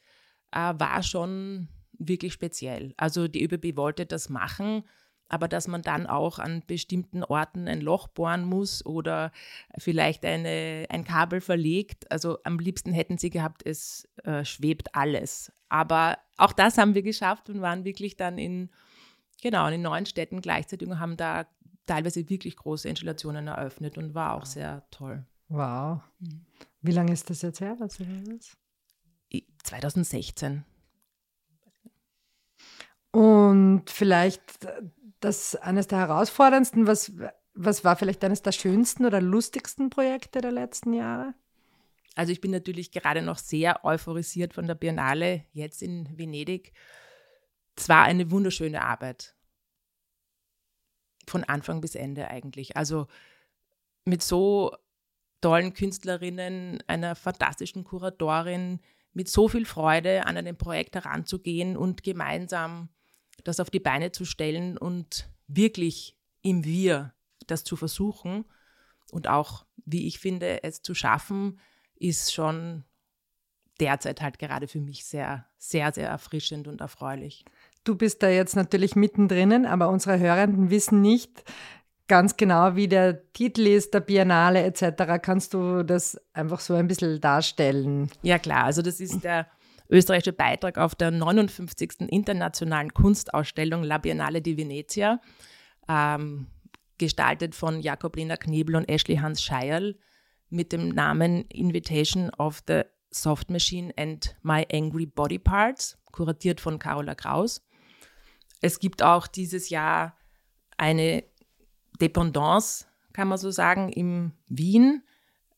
äh, 0.53 0.75
war 0.77 1.03
schon 1.03 1.69
wirklich 1.99 2.33
speziell. 2.33 2.95
Also 2.97 3.29
die 3.29 3.45
ÖBB 3.45 3.77
wollte 3.77 4.07
das 4.07 4.29
machen, 4.29 4.85
aber 5.29 5.49
dass 5.49 5.69
man 5.69 5.83
dann 5.83 6.07
auch 6.07 6.39
an 6.39 6.63
bestimmten 6.67 7.25
Orten 7.25 7.69
ein 7.69 7.81
Loch 7.81 8.09
bohren 8.09 8.45
muss 8.45 8.85
oder 8.85 9.33
vielleicht 9.79 10.25
eine, 10.25 10.87
ein 10.89 11.05
Kabel 11.05 11.41
verlegt. 11.41 12.11
Also 12.11 12.39
am 12.45 12.59
liebsten 12.59 12.93
hätten 12.93 13.19
sie 13.19 13.31
gehabt, 13.31 13.67
es 13.67 14.09
äh, 14.25 14.45
schwebt 14.45 14.95
alles. 14.95 15.53
Aber 15.69 16.19
auch 16.37 16.53
das 16.53 16.79
haben 16.79 16.95
wir 16.95 17.03
geschafft 17.03 17.51
und 17.51 17.61
waren 17.61 17.85
wirklich 17.85 18.17
dann 18.17 18.39
in, 18.39 18.71
genau, 19.43 19.67
in 19.69 19.83
neun 19.83 20.07
Städten 20.07 20.41
gleichzeitig 20.41 20.89
und 20.89 21.01
haben 21.01 21.17
da 21.17 21.47
teilweise 21.87 22.29
wirklich 22.29 22.57
große 22.57 22.89
Installationen 22.89 23.49
eröffnet 23.49 23.99
und 23.99 24.15
war 24.15 24.35
auch 24.35 24.47
sehr 24.47 24.85
toll. 24.91 25.25
Wow. 25.49 26.01
Mhm. 26.19 26.45
Wie 26.83 26.93
lange 26.93 27.13
ist 27.13 27.31
das 27.31 27.43
jetzt 27.43 27.61
her? 27.61 27.77
Was 27.79 27.99
2016. 29.65 30.65
Und 33.11 33.85
vielleicht 33.87 34.69
das 35.27 35.57
eines 35.57 35.89
der 35.89 35.99
herausforderndsten, 35.99 36.87
was, 36.87 37.13
was 37.55 37.85
war 37.85 37.97
vielleicht 37.97 38.23
eines 38.25 38.43
der 38.43 38.53
schönsten 38.53 39.05
oder 39.05 39.21
lustigsten 39.21 39.91
Projekte 39.91 40.41
der 40.41 40.53
letzten 40.53 40.93
Jahre? 40.93 41.35
Also 42.15 42.33
ich 42.33 42.41
bin 42.41 42.53
natürlich 42.53 42.93
gerade 42.93 43.23
noch 43.23 43.39
sehr 43.39 43.85
euphorisiert 43.85 44.55
von 44.55 44.67
der 44.67 44.77
Biennale 44.77 45.45
jetzt 45.53 45.83
in 45.83 46.17
Venedig. 46.17 46.73
Es 47.77 47.89
war 47.89 48.05
eine 48.05 48.31
wunderschöne 48.31 48.83
Arbeit. 48.83 49.35
Von 51.27 51.43
Anfang 51.43 51.81
bis 51.81 51.97
Ende 51.97 52.29
eigentlich. 52.29 52.77
Also 52.77 53.09
mit 54.05 54.23
so 54.23 54.77
tollen 55.41 55.75
Künstlerinnen, 55.75 56.83
einer 56.87 57.17
fantastischen 57.17 57.83
Kuratorin, 57.83 58.81
mit 59.13 59.29
so 59.29 59.49
viel 59.49 59.67
Freude 59.67 60.25
an 60.25 60.37
einem 60.37 60.57
Projekt 60.57 60.95
heranzugehen 60.95 61.77
und 61.77 62.05
gemeinsam 62.05 62.91
das 63.47 63.61
auf 63.61 63.71
die 63.71 63.81
Beine 63.81 64.13
zu 64.13 64.25
stellen 64.25 64.77
und 64.77 65.29
wirklich 65.47 66.17
im 66.43 66.65
Wir 66.65 67.15
das 67.47 67.65
zu 67.65 67.77
versuchen 67.77 68.45
und 69.11 69.29
auch, 69.29 69.65
wie 69.85 70.07
ich 70.07 70.19
finde, 70.19 70.65
es 70.65 70.83
zu 70.83 70.95
schaffen, 70.95 71.61
ist 71.97 72.35
schon 72.35 72.85
derzeit 73.81 74.21
halt 74.21 74.39
gerade 74.39 74.69
für 74.69 74.81
mich 74.81 75.05
sehr, 75.05 75.47
sehr, 75.59 75.93
sehr 75.93 76.09
erfrischend 76.09 76.67
und 76.67 76.81
erfreulich. 76.81 77.45
Du 77.85 77.95
bist 77.95 78.23
da 78.23 78.29
jetzt 78.29 78.57
natürlich 78.57 78.97
mittendrin, 78.97 79.65
aber 79.65 79.91
unsere 79.91 80.19
Hörenden 80.19 80.71
wissen 80.71 81.01
nicht 81.01 81.45
ganz 82.09 82.37
genau, 82.37 82.77
wie 82.77 82.89
der 82.89 83.33
Titel 83.33 83.67
ist, 83.67 83.95
der 83.95 84.01
Biennale 84.01 84.63
etc. 84.63 85.21
Kannst 85.23 85.55
du 85.55 85.83
das 85.83 86.21
einfach 86.33 86.61
so 86.61 86.75
ein 86.75 86.89
bisschen 86.89 87.21
darstellen? 87.21 88.11
Ja 88.23 88.39
klar, 88.39 88.65
also 88.65 88.83
das 88.83 89.01
ist 89.01 89.25
der 89.25 89.47
österreichische 89.89 90.33
Beitrag 90.33 90.79
auf 90.79 90.95
der 90.95 91.11
59. 91.11 92.09
Internationalen 92.09 92.93
Kunstausstellung 92.93 93.83
La 93.83 93.99
Biennale 93.99 94.43
di 94.43 94.57
Venezia, 94.57 95.21
ähm, 95.89 96.47
gestaltet 96.99 97.55
von 97.55 97.81
Jakob 97.81 98.17
Lena 98.17 98.37
Knebel 98.37 98.77
und 98.77 98.89
Ashley 98.89 99.17
Hans 99.17 99.43
Scheierl 99.43 99.97
mit 100.49 100.73
dem 100.73 100.89
Namen 100.89 101.45
Invitation 101.49 102.31
of 102.31 102.63
the 102.67 102.83
Soft 103.11 103.51
Machine 103.51 103.93
and 103.97 104.37
My 104.43 104.67
Angry 104.73 105.07
Body 105.07 105.39
Parts, 105.39 105.99
kuratiert 106.13 106.61
von 106.61 106.79
Carola 106.79 107.15
Kraus. 107.15 107.67
Es 108.61 108.79
gibt 108.79 109.03
auch 109.03 109.27
dieses 109.27 109.69
Jahr 109.69 110.17
eine 110.77 111.25
Dependance, 112.01 112.87
kann 113.13 113.29
man 113.29 113.39
so 113.39 113.51
sagen, 113.51 113.91
in 113.91 114.33
Wien. 114.49 115.03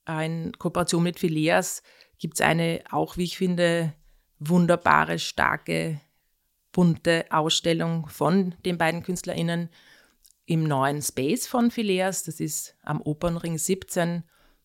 In 0.08 0.52
Kooperation 0.58 1.02
mit 1.02 1.18
Phileas 1.18 1.82
gibt 2.18 2.34
es 2.34 2.40
eine, 2.40 2.82
auch 2.90 3.16
wie 3.16 3.24
ich 3.24 3.36
finde, 3.36 3.94
wunderbare, 4.38 5.18
starke, 5.18 6.00
bunte 6.72 7.26
Ausstellung 7.30 8.08
von 8.08 8.54
den 8.64 8.78
beiden 8.78 9.02
KünstlerInnen 9.02 9.68
im 10.46 10.64
neuen 10.64 11.02
Space 11.02 11.46
von 11.46 11.70
Phileas. 11.70 12.24
Das 12.24 12.40
ist 12.40 12.74
am 12.82 13.00
Opernring 13.02 13.58
17. 13.58 14.22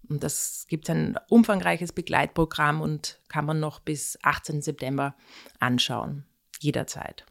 Und 0.09 0.23
das 0.23 0.65
gibt 0.67 0.89
ein 0.89 1.17
umfangreiches 1.29 1.91
Begleitprogramm 1.91 2.81
und 2.81 3.19
kann 3.29 3.45
man 3.45 3.59
noch 3.59 3.79
bis 3.79 4.17
18. 4.21 4.61
September 4.61 5.15
anschauen. 5.59 6.25
Jederzeit. 6.59 7.25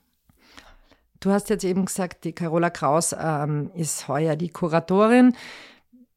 Du 1.21 1.31
hast 1.31 1.51
jetzt 1.51 1.65
eben 1.65 1.85
gesagt, 1.85 2.25
die 2.25 2.33
Carola 2.33 2.71
Kraus 2.71 3.15
ähm, 3.19 3.71
ist 3.75 4.09
heuer 4.09 4.37
die 4.37 4.49
Kuratorin. 4.49 5.37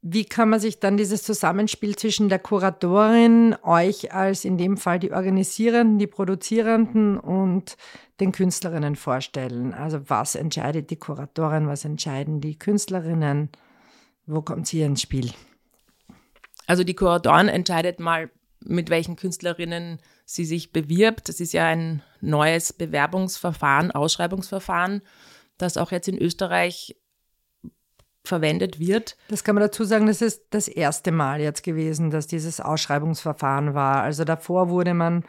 Wie 0.07 0.23
kann 0.23 0.49
man 0.49 0.59
sich 0.59 0.79
dann 0.79 0.97
dieses 0.97 1.23
Zusammenspiel 1.23 1.95
zwischen 1.95 2.29
der 2.29 2.37
Kuratorin, 2.37 3.55
euch 3.63 4.13
als 4.13 4.45
in 4.45 4.55
dem 4.55 4.77
Fall 4.77 4.99
die 4.99 5.11
Organisierenden, 5.11 5.97
die 5.97 6.05
Produzierenden 6.05 7.19
und 7.19 7.75
den 8.19 8.31
Künstlerinnen 8.31 8.97
vorstellen? 8.97 9.73
Also 9.73 10.07
was 10.07 10.35
entscheidet 10.35 10.91
die 10.91 10.97
Kuratorin, 10.97 11.67
was 11.67 11.85
entscheiden 11.85 12.39
die 12.39 12.59
Künstlerinnen? 12.59 13.49
Wo 14.27 14.43
kommt 14.43 14.67
sie 14.67 14.83
ins 14.83 15.01
Spiel? 15.01 15.31
Also 16.67 16.83
die 16.83 16.93
Kuratorin 16.93 17.47
entscheidet 17.47 17.99
mal, 17.99 18.29
mit 18.59 18.91
welchen 18.91 19.15
Künstlerinnen 19.15 19.97
sie 20.23 20.45
sich 20.45 20.71
bewirbt. 20.71 21.29
Das 21.29 21.39
ist 21.39 21.51
ja 21.51 21.65
ein 21.65 22.03
neues 22.21 22.73
Bewerbungsverfahren, 22.73 23.89
Ausschreibungsverfahren, 23.89 25.01
das 25.57 25.77
auch 25.77 25.91
jetzt 25.91 26.07
in 26.07 26.19
Österreich 26.19 26.95
verwendet 28.27 28.79
wird. 28.79 29.17
Das 29.29 29.43
kann 29.43 29.55
man 29.55 29.63
dazu 29.63 29.83
sagen, 29.83 30.07
das 30.07 30.21
ist 30.21 30.47
das 30.49 30.67
erste 30.67 31.11
Mal 31.11 31.41
jetzt 31.41 31.63
gewesen, 31.63 32.11
dass 32.11 32.27
dieses 32.27 32.59
Ausschreibungsverfahren 32.59 33.73
war. 33.73 34.01
Also 34.03 34.23
davor 34.23 34.69
wurde 34.69 34.93
man 34.93 35.23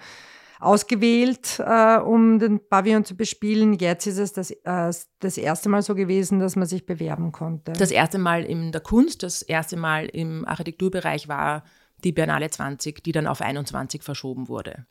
ausgewählt, 0.58 1.60
äh, 1.64 1.98
um 1.98 2.38
den 2.38 2.66
Pavillon 2.66 3.04
zu 3.04 3.16
bespielen. 3.16 3.74
Jetzt 3.74 4.06
ist 4.06 4.18
es 4.18 4.32
das, 4.32 4.50
äh, 4.50 4.92
das 5.20 5.36
erste 5.36 5.68
Mal 5.68 5.82
so 5.82 5.94
gewesen, 5.94 6.38
dass 6.38 6.56
man 6.56 6.66
sich 6.66 6.86
bewerben 6.86 7.32
konnte. 7.32 7.72
Das 7.72 7.90
erste 7.90 8.18
Mal 8.18 8.44
in 8.44 8.72
der 8.72 8.80
Kunst, 8.80 9.22
das 9.22 9.42
erste 9.42 9.76
Mal 9.76 10.06
im 10.06 10.46
Architekturbereich 10.46 11.28
war 11.28 11.64
die 12.04 12.12
Biennale 12.12 12.50
20, 12.50 13.02
die 13.02 13.12
dann 13.12 13.26
auf 13.26 13.40
21 13.40 14.02
verschoben 14.02 14.48
wurde. 14.48 14.86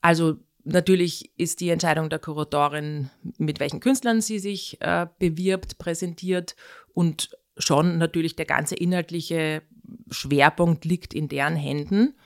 Also 0.00 0.36
Natürlich 0.68 1.30
ist 1.38 1.60
die 1.60 1.70
Entscheidung 1.70 2.10
der 2.10 2.18
Kuratorin, 2.18 3.08
mit 3.38 3.60
welchen 3.60 3.78
Künstlern 3.78 4.20
sie 4.20 4.40
sich 4.40 4.80
äh, 4.80 5.06
bewirbt, 5.20 5.78
präsentiert 5.78 6.56
und 6.96 7.36
schon 7.58 7.98
natürlich 7.98 8.36
der 8.36 8.46
ganze 8.46 8.74
inhaltliche 8.74 9.62
Schwerpunkt 10.10 10.86
liegt 10.86 11.12
in 11.12 11.28
deren 11.28 11.54
Händen. 11.54 12.16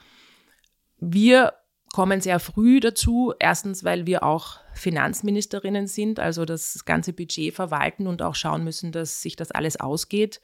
Wir 0.98 1.54
kommen 1.92 2.20
sehr 2.20 2.38
früh 2.38 2.78
dazu, 2.78 3.34
erstens, 3.40 3.82
weil 3.82 4.06
wir 4.06 4.22
auch 4.22 4.60
Finanzministerinnen 4.74 5.88
sind, 5.88 6.20
also 6.20 6.44
das 6.44 6.84
ganze 6.84 7.12
Budget 7.12 7.52
verwalten 7.52 8.06
und 8.06 8.22
auch 8.22 8.36
schauen 8.36 8.62
müssen, 8.62 8.92
dass 8.92 9.22
sich 9.22 9.34
das 9.34 9.50
alles 9.50 9.80
ausgeht. 9.80 10.40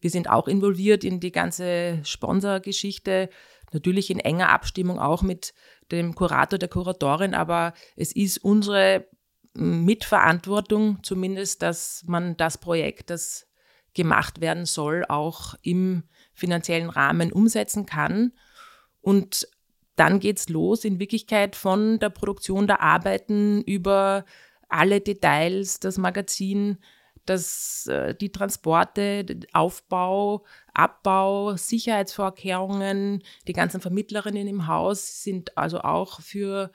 Wir 0.00 0.10
sind 0.10 0.28
auch 0.28 0.46
involviert 0.46 1.02
in 1.02 1.18
die 1.18 1.32
ganze 1.32 2.00
Sponsorgeschichte, 2.04 3.30
natürlich 3.72 4.10
in 4.10 4.20
enger 4.20 4.50
Abstimmung 4.50 4.98
auch 4.98 5.22
mit 5.22 5.54
dem 5.90 6.14
Kurator, 6.14 6.58
der 6.58 6.68
Kuratorin, 6.68 7.32
aber 7.32 7.72
es 7.96 8.14
ist 8.14 8.44
unsere 8.44 9.06
Mitverantwortung 9.54 10.98
zumindest, 11.02 11.62
dass 11.62 12.04
man 12.06 12.36
das 12.36 12.58
Projekt, 12.58 13.08
das 13.08 13.46
gemacht 13.94 14.40
werden 14.40 14.66
soll, 14.66 15.04
auch 15.08 15.54
im 15.62 16.04
finanziellen 16.32 16.90
Rahmen 16.90 17.32
umsetzen 17.32 17.86
kann. 17.86 18.32
Und 19.00 19.48
dann 19.96 20.20
geht 20.20 20.38
es 20.38 20.48
los 20.48 20.84
in 20.84 20.98
Wirklichkeit 20.98 21.56
von 21.56 21.98
der 21.98 22.10
Produktion 22.10 22.66
der 22.66 22.80
Arbeiten 22.80 23.62
über 23.62 24.24
alle 24.68 25.00
Details, 25.00 25.80
das 25.80 25.98
Magazin, 25.98 26.78
dass 27.26 27.86
äh, 27.86 28.14
die 28.14 28.32
Transporte, 28.32 29.26
Aufbau, 29.52 30.44
Abbau, 30.72 31.56
Sicherheitsvorkehrungen, 31.56 33.22
die 33.46 33.52
ganzen 33.52 33.80
Vermittlerinnen 33.80 34.48
im 34.48 34.66
Haus 34.66 35.22
sind 35.22 35.56
also 35.58 35.80
auch 35.80 36.20
für, 36.20 36.70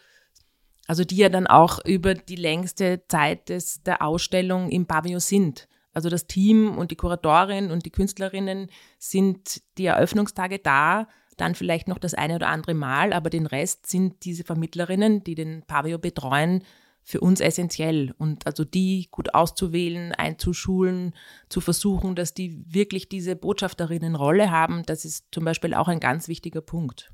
also 0.87 1.03
die 1.03 1.17
ja 1.17 1.29
dann 1.29 1.47
auch 1.47 1.83
über 1.83 2.13
die 2.13 2.35
längste 2.35 3.01
Zeit 3.07 3.49
des, 3.49 3.81
der 3.83 4.01
Ausstellung 4.01 4.69
im 4.69 4.85
Pavillon 4.85 5.19
sind. 5.19 5.67
Also 5.95 6.09
das 6.09 6.27
Team 6.27 6.77
und 6.77 6.91
die 6.91 6.95
Kuratorin 6.95 7.71
und 7.71 7.85
die 7.85 7.91
Künstlerinnen 7.91 8.69
sind 8.99 9.61
die 9.77 9.85
Eröffnungstage 9.85 10.59
da. 10.59 11.07
dann 11.37 11.53
vielleicht 11.53 11.89
noch 11.89 11.97
das 11.97 12.13
eine 12.13 12.35
oder 12.35 12.47
andere 12.47 12.73
Mal, 12.73 13.11
aber 13.11 13.29
den 13.29 13.45
Rest 13.45 13.87
sind 13.87 14.23
diese 14.23 14.45
Vermittlerinnen, 14.45 15.21
die 15.23 15.35
den 15.35 15.63
Pavio 15.67 15.97
betreuen, 15.97 16.63
für 17.05 17.19
uns 17.21 17.39
essentiell. 17.39 18.13
Und 18.17 18.47
also 18.47 18.65
die 18.65 19.07
gut 19.11 19.33
auszuwählen, 19.35 20.11
einzuschulen, 20.13 21.13
zu 21.49 21.61
versuchen, 21.61 22.15
dass 22.15 22.33
die 22.33 22.63
wirklich 22.67 23.07
diese 23.09 23.35
Botschafterinnenrolle 23.35 24.49
haben, 24.49 24.83
das 24.85 25.05
ist 25.05 25.25
zum 25.31 25.45
Beispiel 25.45 25.73
auch 25.73 25.87
ein 25.87 25.99
ganz 25.99 26.27
wichtiger 26.27 26.61
Punkt. 26.61 27.11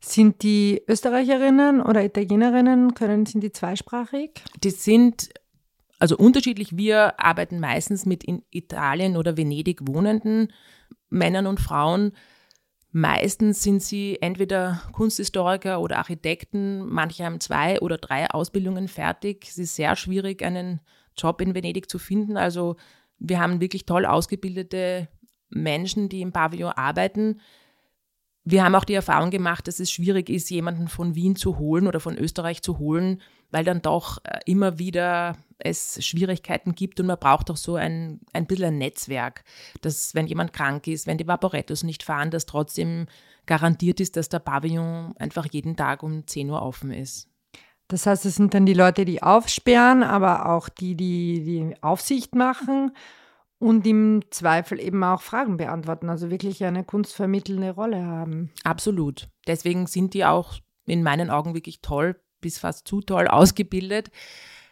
Sind 0.00 0.42
die 0.42 0.82
Österreicherinnen 0.88 1.82
oder 1.82 2.02
Italienerinnen, 2.02 2.94
können, 2.94 3.26
sind 3.26 3.42
die 3.42 3.52
zweisprachig? 3.52 4.30
Die 4.64 4.70
sind 4.70 5.28
also 6.00 6.16
unterschiedlich. 6.16 6.76
Wir 6.76 7.20
arbeiten 7.20 7.60
meistens 7.60 8.06
mit 8.06 8.24
in 8.24 8.42
Italien 8.50 9.16
oder 9.16 9.36
Venedig 9.36 9.86
wohnenden 9.86 10.52
Männern 11.10 11.46
und 11.46 11.60
Frauen. 11.60 12.12
Meistens 12.90 13.62
sind 13.62 13.82
sie 13.82 14.18
entweder 14.20 14.82
Kunsthistoriker 14.92 15.80
oder 15.80 15.98
Architekten. 15.98 16.88
Manche 16.88 17.24
haben 17.24 17.38
zwei 17.38 17.80
oder 17.80 17.98
drei 17.98 18.28
Ausbildungen 18.30 18.88
fertig. 18.88 19.46
Es 19.46 19.58
ist 19.58 19.76
sehr 19.76 19.94
schwierig, 19.94 20.42
einen 20.42 20.80
Job 21.16 21.40
in 21.40 21.54
Venedig 21.54 21.88
zu 21.88 21.98
finden. 21.98 22.36
Also 22.36 22.76
wir 23.18 23.38
haben 23.38 23.60
wirklich 23.60 23.84
toll 23.86 24.06
ausgebildete 24.06 25.08
Menschen, 25.50 26.08
die 26.08 26.22
im 26.22 26.32
Pavillon 26.32 26.72
arbeiten. 26.72 27.40
Wir 28.44 28.64
haben 28.64 28.74
auch 28.74 28.84
die 28.84 28.94
Erfahrung 28.94 29.30
gemacht, 29.30 29.68
dass 29.68 29.80
es 29.80 29.90
schwierig 29.90 30.30
ist, 30.30 30.48
jemanden 30.50 30.88
von 30.88 31.14
Wien 31.14 31.36
zu 31.36 31.58
holen 31.58 31.86
oder 31.86 32.00
von 32.00 32.16
Österreich 32.16 32.62
zu 32.62 32.78
holen, 32.78 33.20
weil 33.50 33.64
dann 33.64 33.82
doch 33.82 34.18
äh, 34.24 34.40
immer 34.46 34.78
wieder 34.78 35.36
es 35.62 36.04
Schwierigkeiten 36.04 36.74
gibt 36.74 37.00
und 37.00 37.06
man 37.06 37.18
braucht 37.18 37.50
auch 37.50 37.56
so 37.56 37.76
ein, 37.76 38.20
ein 38.32 38.46
bisschen 38.46 38.66
ein 38.66 38.78
Netzwerk, 38.78 39.44
dass 39.82 40.14
wenn 40.14 40.26
jemand 40.26 40.52
krank 40.52 40.86
ist, 40.86 41.06
wenn 41.06 41.18
die 41.18 41.26
Vaporettos 41.26 41.82
nicht 41.82 42.02
fahren, 42.02 42.30
dass 42.30 42.46
trotzdem 42.46 43.06
garantiert 43.46 44.00
ist, 44.00 44.16
dass 44.16 44.28
der 44.28 44.38
Pavillon 44.38 45.14
einfach 45.18 45.46
jeden 45.50 45.76
Tag 45.76 46.02
um 46.02 46.26
10 46.26 46.50
Uhr 46.50 46.62
offen 46.62 46.92
ist. 46.92 47.28
Das 47.88 48.06
heißt, 48.06 48.24
es 48.24 48.36
sind 48.36 48.54
dann 48.54 48.66
die 48.66 48.74
Leute, 48.74 49.04
die 49.04 49.22
aufsperren, 49.22 50.02
aber 50.02 50.46
auch 50.46 50.68
die, 50.68 50.94
die 50.94 51.42
die 51.44 51.82
Aufsicht 51.82 52.36
machen 52.36 52.92
und 53.58 53.86
im 53.86 54.22
Zweifel 54.30 54.80
eben 54.80 55.02
auch 55.02 55.20
Fragen 55.20 55.56
beantworten, 55.56 56.08
also 56.08 56.30
wirklich 56.30 56.64
eine 56.64 56.84
kunstvermittelnde 56.84 57.72
Rolle 57.72 58.04
haben. 58.06 58.50
Absolut. 58.62 59.28
Deswegen 59.46 59.86
sind 59.86 60.14
die 60.14 60.24
auch 60.24 60.54
in 60.86 61.02
meinen 61.02 61.30
Augen 61.30 61.54
wirklich 61.54 61.82
toll, 61.82 62.20
bis 62.40 62.58
fast 62.58 62.86
zu 62.86 63.00
toll 63.00 63.28
ausgebildet, 63.28 64.10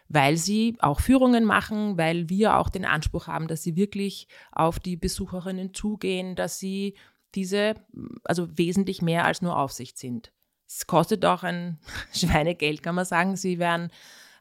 weil 0.08 0.36
sie 0.36 0.76
auch 0.80 1.00
Führungen 1.00 1.44
machen, 1.44 1.98
weil 1.98 2.28
wir 2.28 2.56
auch 2.56 2.68
den 2.68 2.84
Anspruch 2.84 3.26
haben, 3.26 3.48
dass 3.48 3.62
sie 3.62 3.76
wirklich 3.76 4.26
auf 4.52 4.78
die 4.80 4.96
Besucherinnen 4.96 5.74
zugehen, 5.74 6.34
dass 6.34 6.58
sie 6.58 6.94
diese, 7.34 7.74
also 8.24 8.56
wesentlich 8.56 9.02
mehr 9.02 9.24
als 9.24 9.42
nur 9.42 9.58
Aufsicht 9.58 9.98
sind. 9.98 10.32
Es 10.66 10.86
kostet 10.86 11.24
auch 11.24 11.42
ein 11.42 11.78
Schweinegeld, 12.12 12.82
kann 12.82 12.94
man 12.94 13.04
sagen. 13.04 13.36
Sie 13.36 13.58
werden 13.58 13.90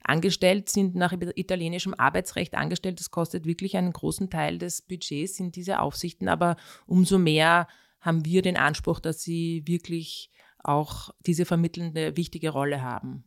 angestellt 0.03 0.69
sind, 0.69 0.95
nach 0.95 1.13
italienischem 1.13 1.93
Arbeitsrecht 1.93 2.55
angestellt. 2.55 2.99
Das 2.99 3.11
kostet 3.11 3.45
wirklich 3.45 3.75
einen 3.75 3.91
großen 3.91 4.29
Teil 4.29 4.57
des 4.57 4.81
Budgets, 4.81 5.35
sind 5.35 5.55
diese 5.55 5.79
Aufsichten. 5.79 6.29
Aber 6.29 6.55
umso 6.85 7.17
mehr 7.17 7.67
haben 7.99 8.25
wir 8.25 8.41
den 8.41 8.57
Anspruch, 8.57 8.99
dass 8.99 9.21
sie 9.21 9.63
wirklich 9.65 10.31
auch 10.63 11.11
diese 11.25 11.45
vermittelnde 11.45 12.15
wichtige 12.17 12.49
Rolle 12.49 12.81
haben. 12.81 13.23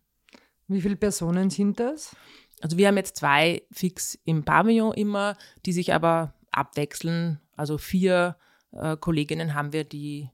Wie 0.69 0.81
viele 0.81 0.97
Personen 0.97 1.51
sind 1.51 1.81
das? 1.81 2.14
Also 2.61 2.77
wir 2.77 2.88
haben 2.88 2.97
jetzt 2.97 3.16
zwei 3.16 3.62
fix 3.73 4.19
im 4.25 4.45
Pavillon 4.45 4.93
immer, 4.93 5.37
die 5.66 5.73
sich 5.73 5.93
aber 5.93 6.35
abwechseln. 6.53 7.40
Also 7.57 7.79
vier 7.79 8.37
äh, 8.73 8.97
Kolleginnen 8.97 9.55
haben 9.55 9.73
wir, 9.73 9.85
die, 9.85 10.29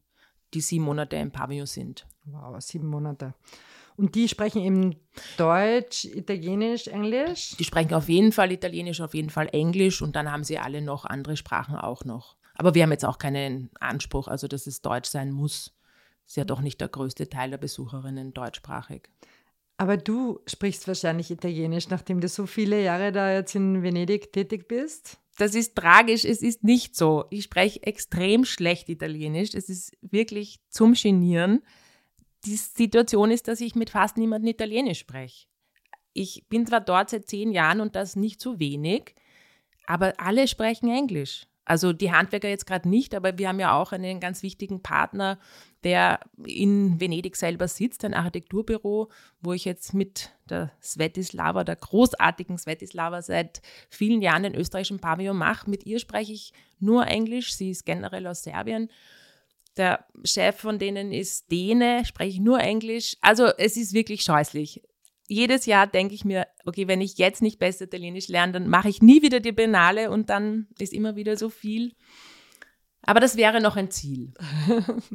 die 0.53 0.61
sieben 0.61 0.85
Monate 0.85 1.17
im 1.17 1.31
Pavillon 1.31 1.67
sind. 1.67 2.07
Wow, 2.25 2.61
sieben 2.61 2.89
Monate. 2.89 3.35
Und 3.97 4.15
die 4.15 4.29
sprechen 4.29 4.63
eben 4.63 4.97
Deutsch, 5.39 6.05
Italienisch, 6.05 6.87
Englisch? 6.89 7.57
Die 7.59 7.65
sprechen 7.65 7.95
auf 7.95 8.09
jeden 8.09 8.33
Fall 8.33 8.53
Italienisch, 8.53 9.01
auf 9.01 9.15
jeden 9.15 9.31
Fall 9.31 9.49
Englisch 9.53 10.03
und 10.03 10.17
dann 10.17 10.31
haben 10.31 10.45
sie 10.45 10.59
alle 10.59 10.83
noch 10.83 11.07
andere 11.07 11.37
Sprachen 11.37 11.77
auch 11.77 12.05
noch. 12.05 12.37
Aber 12.55 12.75
wir 12.75 12.83
haben 12.83 12.91
jetzt 12.91 13.05
auch 13.05 13.19
keinen 13.19 13.71
Anspruch, 13.81 14.29
also 14.29 14.49
dass 14.49 14.67
es 14.67 14.83
Deutsch 14.83 15.09
sein 15.09 15.31
muss. 15.31 15.73
Ist 16.27 16.37
ja 16.37 16.45
doch 16.45 16.61
nicht 16.61 16.81
der 16.81 16.89
größte 16.89 17.29
Teil 17.29 17.51
der 17.51 17.59
Besucherinnen 17.59 18.35
deutschsprachig. 18.35 19.09
Aber 19.79 19.97
du 19.97 20.41
sprichst 20.47 20.89
wahrscheinlich 20.89 21.31
Italienisch, 21.31 21.89
nachdem 21.89 22.21
du 22.21 22.29
so 22.29 22.47
viele 22.47 22.83
Jahre 22.83 23.12
da 23.12 23.33
jetzt 23.33 23.55
in 23.55 23.83
Venedig 23.83 24.33
tätig 24.33 24.69
bist? 24.69 25.19
Das 25.39 25.55
ist 25.55 25.77
tragisch, 25.77 26.25
es 26.25 26.41
ist 26.41 26.65
nicht 26.65 26.97
so. 26.97 27.27
Ich 27.31 27.45
spreche 27.45 27.83
extrem 27.83 28.47
schlecht 28.47 28.89
Italienisch. 28.89 29.55
Es 29.55 29.69
ist 29.69 29.97
wirklich 30.01 30.61
zum 30.71 30.95
Genieren 30.95 31.62
die 32.47 32.57
Situation 32.57 33.31
ist, 33.31 33.49
dass 33.49 33.61
ich 33.61 33.75
mit 33.75 33.91
fast 33.91 34.17
niemandem 34.17 34.51
Italienisch 34.51 35.01
spreche. 35.01 35.47
Ich 36.12 36.47
bin 36.49 36.67
zwar 36.67 36.81
dort 36.81 37.11
seit 37.11 37.29
zehn 37.29 37.53
Jahren 37.53 37.81
und 37.81 37.97
das 37.97 38.17
nicht 38.17 38.41
so 38.41 38.59
wenig, 38.59 39.15
aber 39.87 40.15
alle 40.19 40.49
sprechen 40.49 40.89
Englisch. 40.89 41.47
Also 41.65 41.93
die 41.93 42.12
Handwerker 42.12 42.49
jetzt 42.49 42.67
gerade 42.67 42.89
nicht, 42.89 43.15
aber 43.15 43.37
wir 43.39 43.49
haben 43.49 43.59
ja 43.59 43.79
auch 43.79 43.93
einen 43.93 44.21
ganz 44.21 44.43
wichtigen 44.43 44.83
Partner, 44.83 45.39
der 45.87 46.18
in 46.44 47.01
Venedig 47.01 47.37
selber 47.37 47.68
sitzt, 47.68 48.05
ein 48.05 48.12
Architekturbüro, 48.12 49.09
wo 49.40 49.53
ich 49.53 49.64
jetzt 49.64 49.94
mit 49.94 50.33
der 50.51 50.72
Svetislava, 50.83 51.62
der 51.62 51.77
großartigen 51.77 52.59
Svetislava, 52.59 53.22
seit 53.22 53.62
vielen 53.88 54.20
Jahren 54.20 54.42
den 54.42 54.57
österreichischen 54.57 54.99
Pavillon 54.99 55.38
mache. 55.38 55.70
Mit 55.70 55.87
ihr 55.87 56.01
spreche 56.01 56.33
ich 56.33 56.53
nur 56.81 57.07
Englisch. 57.07 57.55
Sie 57.55 57.70
ist 57.70 57.87
generell 57.87 58.27
aus 58.27 58.42
Serbien 58.42 58.90
der 59.77 60.07
Chef 60.25 60.57
von 60.57 60.79
denen 60.79 61.12
ist 61.12 61.51
Däne, 61.51 62.05
spreche 62.05 62.42
nur 62.42 62.61
Englisch. 62.61 63.16
Also 63.20 63.46
es 63.59 63.77
ist 63.77 63.92
wirklich 63.92 64.22
scheußlich. 64.22 64.83
Jedes 65.29 65.66
Jahr 65.66 65.87
denke 65.87 66.14
ich 66.14 66.25
mir, 66.25 66.46
okay, 66.64 66.88
wenn 66.88 67.01
ich 67.01 67.18
jetzt 67.18 67.42
nicht 67.42 67.59
besser 67.59 67.85
Italienisch 67.85 68.29
lerne, 68.29 68.53
dann 68.53 68.68
mache 68.68 68.88
ich 68.88 69.03
nie 69.03 69.22
wieder 69.22 69.40
die 69.40 69.53
Biennale 69.53 70.11
und 70.11 70.31
dann 70.31 70.68
ist 70.79 70.92
immer 70.92 71.16
wieder 71.16 71.37
so 71.37 71.51
viel. 71.51 71.94
Aber 73.03 73.20
das 73.20 73.37
wäre 73.37 73.61
noch 73.61 73.77
ein 73.77 73.90
Ziel. 73.90 74.33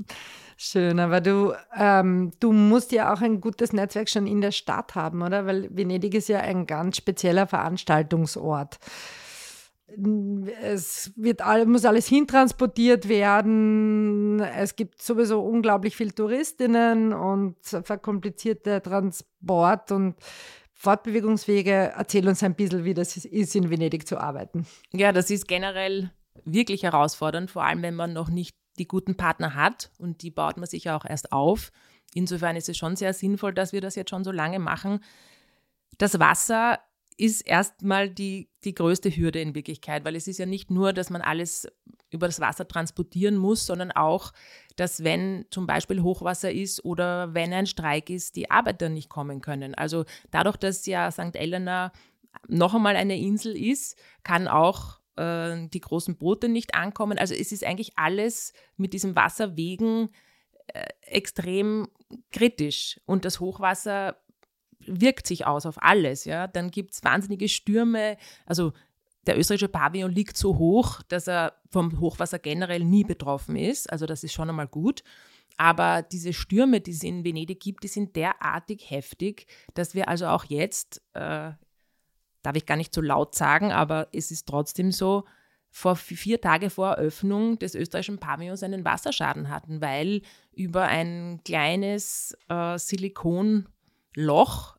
Schön, 0.64 1.00
aber 1.00 1.22
du, 1.22 1.54
ähm, 1.76 2.34
du 2.40 2.52
musst 2.52 2.92
ja 2.92 3.12
auch 3.12 3.22
ein 3.22 3.42
gutes 3.42 3.74
Netzwerk 3.74 4.10
schon 4.10 4.28
in 4.28 4.42
der 4.42 4.52
Stadt 4.52 4.94
haben, 4.94 5.24
oder? 5.24 5.48
Weil 5.48 5.76
Venedig 5.76 6.14
ist 6.14 6.30
ja 6.30 6.40
ein 6.42 6.68
ganz 6.68 6.98
spezieller 6.98 7.48
Veranstaltungsort 7.48 8.78
es 10.62 11.12
wird 11.16 11.42
all, 11.42 11.66
muss 11.66 11.86
alles 11.86 12.08
hintransportiert 12.08 13.10
werden. 13.10 14.40
Es 14.40 14.76
gibt 14.76 15.02
sowieso 15.02 15.42
unglaublich 15.42 15.96
viele 15.96 16.14
Touristinnen 16.14 17.14
und 17.14 17.58
verkomplizierte 17.62 18.82
Transport 18.82 19.92
und 19.92 20.16
Fortbewegungswege. 20.74 21.94
Erzähl 21.98 22.28
uns 22.28 22.42
ein 22.42 22.56
bisschen, 22.56 22.86
wie 22.86 22.94
das 22.94 23.18
ist, 23.18 23.56
in 23.56 23.70
Venedig 23.70 24.08
zu 24.08 24.18
arbeiten. 24.18 24.66
Ja, 24.94 25.12
das 25.12 25.30
ist 25.30 25.48
generell 25.48 26.12
wirklich 26.46 26.84
herausfordernd, 26.84 27.52
vor 27.52 27.64
allem 27.64 27.82
wenn 27.82 27.96
man 27.96 28.14
noch 28.14 28.30
nicht 28.30 28.56
die 28.78 28.88
guten 28.88 29.16
Partner 29.16 29.56
hat 29.56 29.92
und 29.98 30.22
die 30.22 30.32
baut 30.32 30.58
man 30.58 30.68
sich 30.68 30.86
ja 30.86 30.98
auch 30.98 31.06
erst 31.06 31.32
auf. 31.32 31.72
Insofern 32.14 32.56
ist 32.56 32.70
es 32.70 32.78
schon 32.78 32.96
sehr 32.96 33.14
sinnvoll, 33.14 33.54
dass 33.54 33.74
wir 33.74 33.82
das 33.82 33.96
jetzt 33.96 34.10
schon 34.10 34.24
so 34.24 34.32
lange 34.32 34.60
machen. 34.60 35.04
Das 35.98 36.20
Wasser 36.20 36.80
ist 37.18 37.42
erstmal 37.42 38.10
die, 38.10 38.50
die 38.64 38.74
größte 38.74 39.16
Hürde 39.16 39.40
in 39.42 39.54
Wirklichkeit, 39.54 40.06
weil 40.06 40.16
es 40.16 40.28
ist 40.28 40.40
ja 40.40 40.46
nicht 40.46 40.72
nur, 40.72 40.94
dass 40.94 41.10
man 41.10 41.22
alles 41.22 41.68
über 42.10 42.28
das 42.28 42.40
Wasser 42.40 42.68
transportieren 42.68 43.38
muss, 43.38 43.66
sondern 43.66 43.92
auch, 43.92 44.34
dass 44.76 45.04
wenn 45.04 45.46
zum 45.50 45.68
Beispiel 45.68 46.02
Hochwasser 46.02 46.52
ist 46.52 46.84
oder 46.84 47.34
wenn 47.34 47.54
ein 47.54 47.68
Streik 47.68 48.10
ist, 48.10 48.36
die 48.36 48.52
Arbeiter 48.52 48.90
nicht 48.90 49.10
kommen 49.10 49.42
können. 49.42 49.76
Also 49.76 50.06
dadurch, 50.32 50.58
dass 50.58 50.86
ja 50.86 51.12
St. 51.12 51.36
Elena 51.36 51.92
noch 52.48 52.74
einmal 52.74 52.96
eine 52.96 53.18
Insel 53.18 53.56
ist, 53.56 53.98
kann 54.24 54.48
auch 54.48 55.01
äh, 55.16 55.68
die 55.68 55.82
großen 55.82 56.18
Boote 56.18 56.50
nicht 56.50 56.76
ankommen. 56.76 57.18
Also 57.18 57.34
es 57.34 57.52
ist 57.52 57.64
eigentlich 57.64 57.98
alles 57.98 58.54
mit 58.78 58.94
diesem 58.94 59.16
Wasserwegen 59.16 60.10
äh, 60.68 60.86
extrem 61.02 61.88
kritisch. 62.32 63.00
Und 63.06 63.26
das 63.26 63.40
Hochwasser 63.40 64.18
wirkt 64.80 65.28
sich 65.28 65.46
aus 65.46 65.66
auf 65.66 65.82
alles. 65.82 66.26
Ja? 66.26 66.48
Dann 66.48 66.72
gibt 66.72 66.94
es 66.94 67.04
wahnsinnige 67.04 67.50
Stürme. 67.50 68.18
Also 68.46 68.74
der 69.28 69.38
österreichische 69.38 69.68
Pavillon 69.70 70.12
liegt 70.12 70.38
so 70.38 70.58
hoch, 70.58 71.02
dass 71.04 71.28
er 71.28 71.54
vom 71.70 72.00
Hochwasser 72.00 72.40
generell 72.40 72.84
nie 72.84 73.04
betroffen 73.04 73.56
ist. 73.56 73.92
Also 73.92 74.06
das 74.06 74.24
ist 74.24 74.34
schon 74.34 74.50
einmal 74.50 74.68
gut. 74.68 75.04
Aber 75.58 76.02
diese 76.02 76.34
Stürme, 76.34 76.82
die 76.82 76.92
es 76.92 77.04
in 77.04 77.24
Venedig 77.24 77.60
gibt, 77.60 77.84
die 77.84 77.88
sind 77.88 78.16
derartig 78.16 78.90
heftig, 78.90 79.46
dass 79.74 79.94
wir 79.94 80.08
also 80.08 80.28
auch 80.28 80.46
jetzt, 80.46 81.02
äh, 81.14 81.52
darf 82.44 82.56
ich 82.56 82.66
gar 82.66 82.78
nicht 82.78 82.94
so 82.94 83.02
laut 83.02 83.36
sagen, 83.36 83.72
aber 83.72 84.08
es 84.12 84.32
ist 84.32 84.48
trotzdem 84.48 84.92
so, 84.92 85.26
vor 85.74 85.96
vier 85.96 86.42
Tage 86.42 86.70
vor 86.70 86.90
Eröffnung 86.90 87.58
des 87.58 87.76
österreichischen 87.76 88.20
Pavillons 88.20 88.62
einen 88.62 88.84
Wasserschaden 88.84 89.50
hatten, 89.50 89.80
weil 89.80 90.22
über 90.54 90.84
ein 90.84 91.40
kleines 91.46 92.38
äh, 92.50 92.78
Silikon 92.78 93.70
Loch 94.14 94.78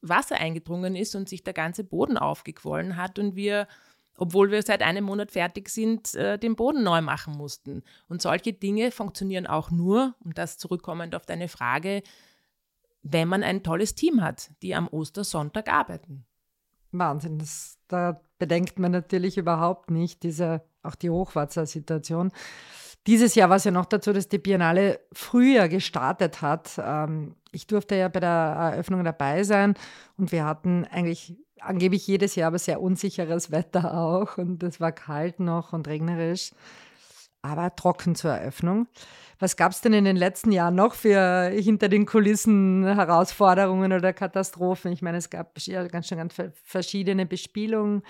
Wasser 0.00 0.36
eingedrungen 0.36 0.96
ist 0.96 1.14
und 1.14 1.28
sich 1.28 1.44
der 1.44 1.52
ganze 1.52 1.84
Boden 1.84 2.16
aufgequollen 2.16 2.96
hat 2.96 3.18
und 3.18 3.36
wir 3.36 3.68
obwohl 4.16 4.50
wir 4.50 4.62
seit 4.62 4.82
einem 4.82 5.04
Monat 5.04 5.30
fertig 5.30 5.70
sind, 5.70 6.14
äh, 6.14 6.38
den 6.38 6.54
Boden 6.54 6.82
neu 6.82 7.00
machen 7.00 7.38
mussten. 7.38 7.82
Und 8.06 8.20
solche 8.20 8.52
Dinge 8.52 8.90
funktionieren 8.90 9.46
auch 9.46 9.70
nur, 9.70 10.14
und 10.22 10.36
das 10.36 10.58
zurückkommend 10.58 11.14
auf 11.14 11.24
deine 11.24 11.48
Frage, 11.48 12.02
wenn 13.02 13.28
man 13.28 13.42
ein 13.42 13.62
tolles 13.62 13.94
Team 13.94 14.22
hat, 14.22 14.50
die 14.60 14.74
am 14.74 14.88
Ostersonntag 14.88 15.72
arbeiten. 15.72 16.26
Wahnsinn, 16.92 17.38
das, 17.38 17.78
da 17.88 18.20
bedenkt 18.38 18.78
man 18.78 18.92
natürlich 18.92 19.38
überhaupt 19.38 19.90
nicht, 19.90 20.22
diese, 20.22 20.62
auch 20.82 20.94
die 20.94 21.10
Hochwassersituation. 21.10 22.32
Dieses 23.06 23.34
Jahr 23.34 23.48
war 23.48 23.56
es 23.56 23.64
ja 23.64 23.70
noch 23.70 23.86
dazu, 23.86 24.12
dass 24.12 24.28
die 24.28 24.38
Biennale 24.38 25.00
früher 25.12 25.68
gestartet 25.68 26.42
hat. 26.42 26.80
Ähm, 26.82 27.36
ich 27.52 27.66
durfte 27.66 27.96
ja 27.96 28.08
bei 28.08 28.20
der 28.20 28.28
Eröffnung 28.28 29.04
dabei 29.04 29.42
sein 29.42 29.74
und 30.16 30.32
wir 30.32 30.44
hatten 30.44 30.84
eigentlich 30.84 31.36
angeblich 31.60 32.06
jedes 32.06 32.34
Jahr 32.34 32.48
aber 32.48 32.58
sehr 32.58 32.80
unsicheres 32.80 33.50
Wetter 33.50 33.96
auch 33.96 34.38
und 34.38 34.62
es 34.62 34.80
war 34.80 34.92
kalt 34.92 35.40
noch 35.40 35.72
und 35.72 35.88
regnerisch, 35.88 36.52
aber 37.42 37.74
trocken 37.74 38.14
zur 38.14 38.32
Eröffnung. 38.32 38.86
Was 39.38 39.56
gab 39.56 39.72
es 39.72 39.80
denn 39.80 39.94
in 39.94 40.04
den 40.04 40.16
letzten 40.16 40.52
Jahren 40.52 40.74
noch 40.74 40.94
für 40.94 41.50
hinter 41.54 41.88
den 41.88 42.04
Kulissen 42.04 42.84
Herausforderungen 42.84 43.92
oder 43.92 44.12
Katastrophen? 44.12 44.92
Ich 44.92 45.00
meine, 45.00 45.18
es 45.18 45.30
gab 45.30 45.58
ja 45.58 45.86
ganz 45.86 46.08
schön 46.08 46.18
ganz 46.18 46.34
verschiedene 46.64 47.24
Bespielungen. 47.24 48.02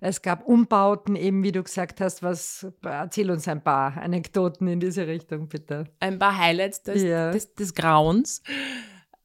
Es 0.00 0.22
gab 0.22 0.46
Umbauten, 0.46 1.14
eben 1.16 1.42
wie 1.42 1.52
du 1.52 1.62
gesagt 1.62 2.00
hast. 2.00 2.22
Was, 2.22 2.66
erzähl 2.82 3.30
uns 3.30 3.46
ein 3.48 3.62
paar 3.62 3.96
Anekdoten 3.98 4.66
in 4.68 4.80
diese 4.80 5.06
Richtung, 5.06 5.48
bitte. 5.48 5.84
Ein 5.98 6.18
paar 6.18 6.38
Highlights 6.38 6.82
des, 6.84 7.02
ja. 7.02 7.32
des, 7.32 7.54
des 7.54 7.74
Grauens. 7.74 8.42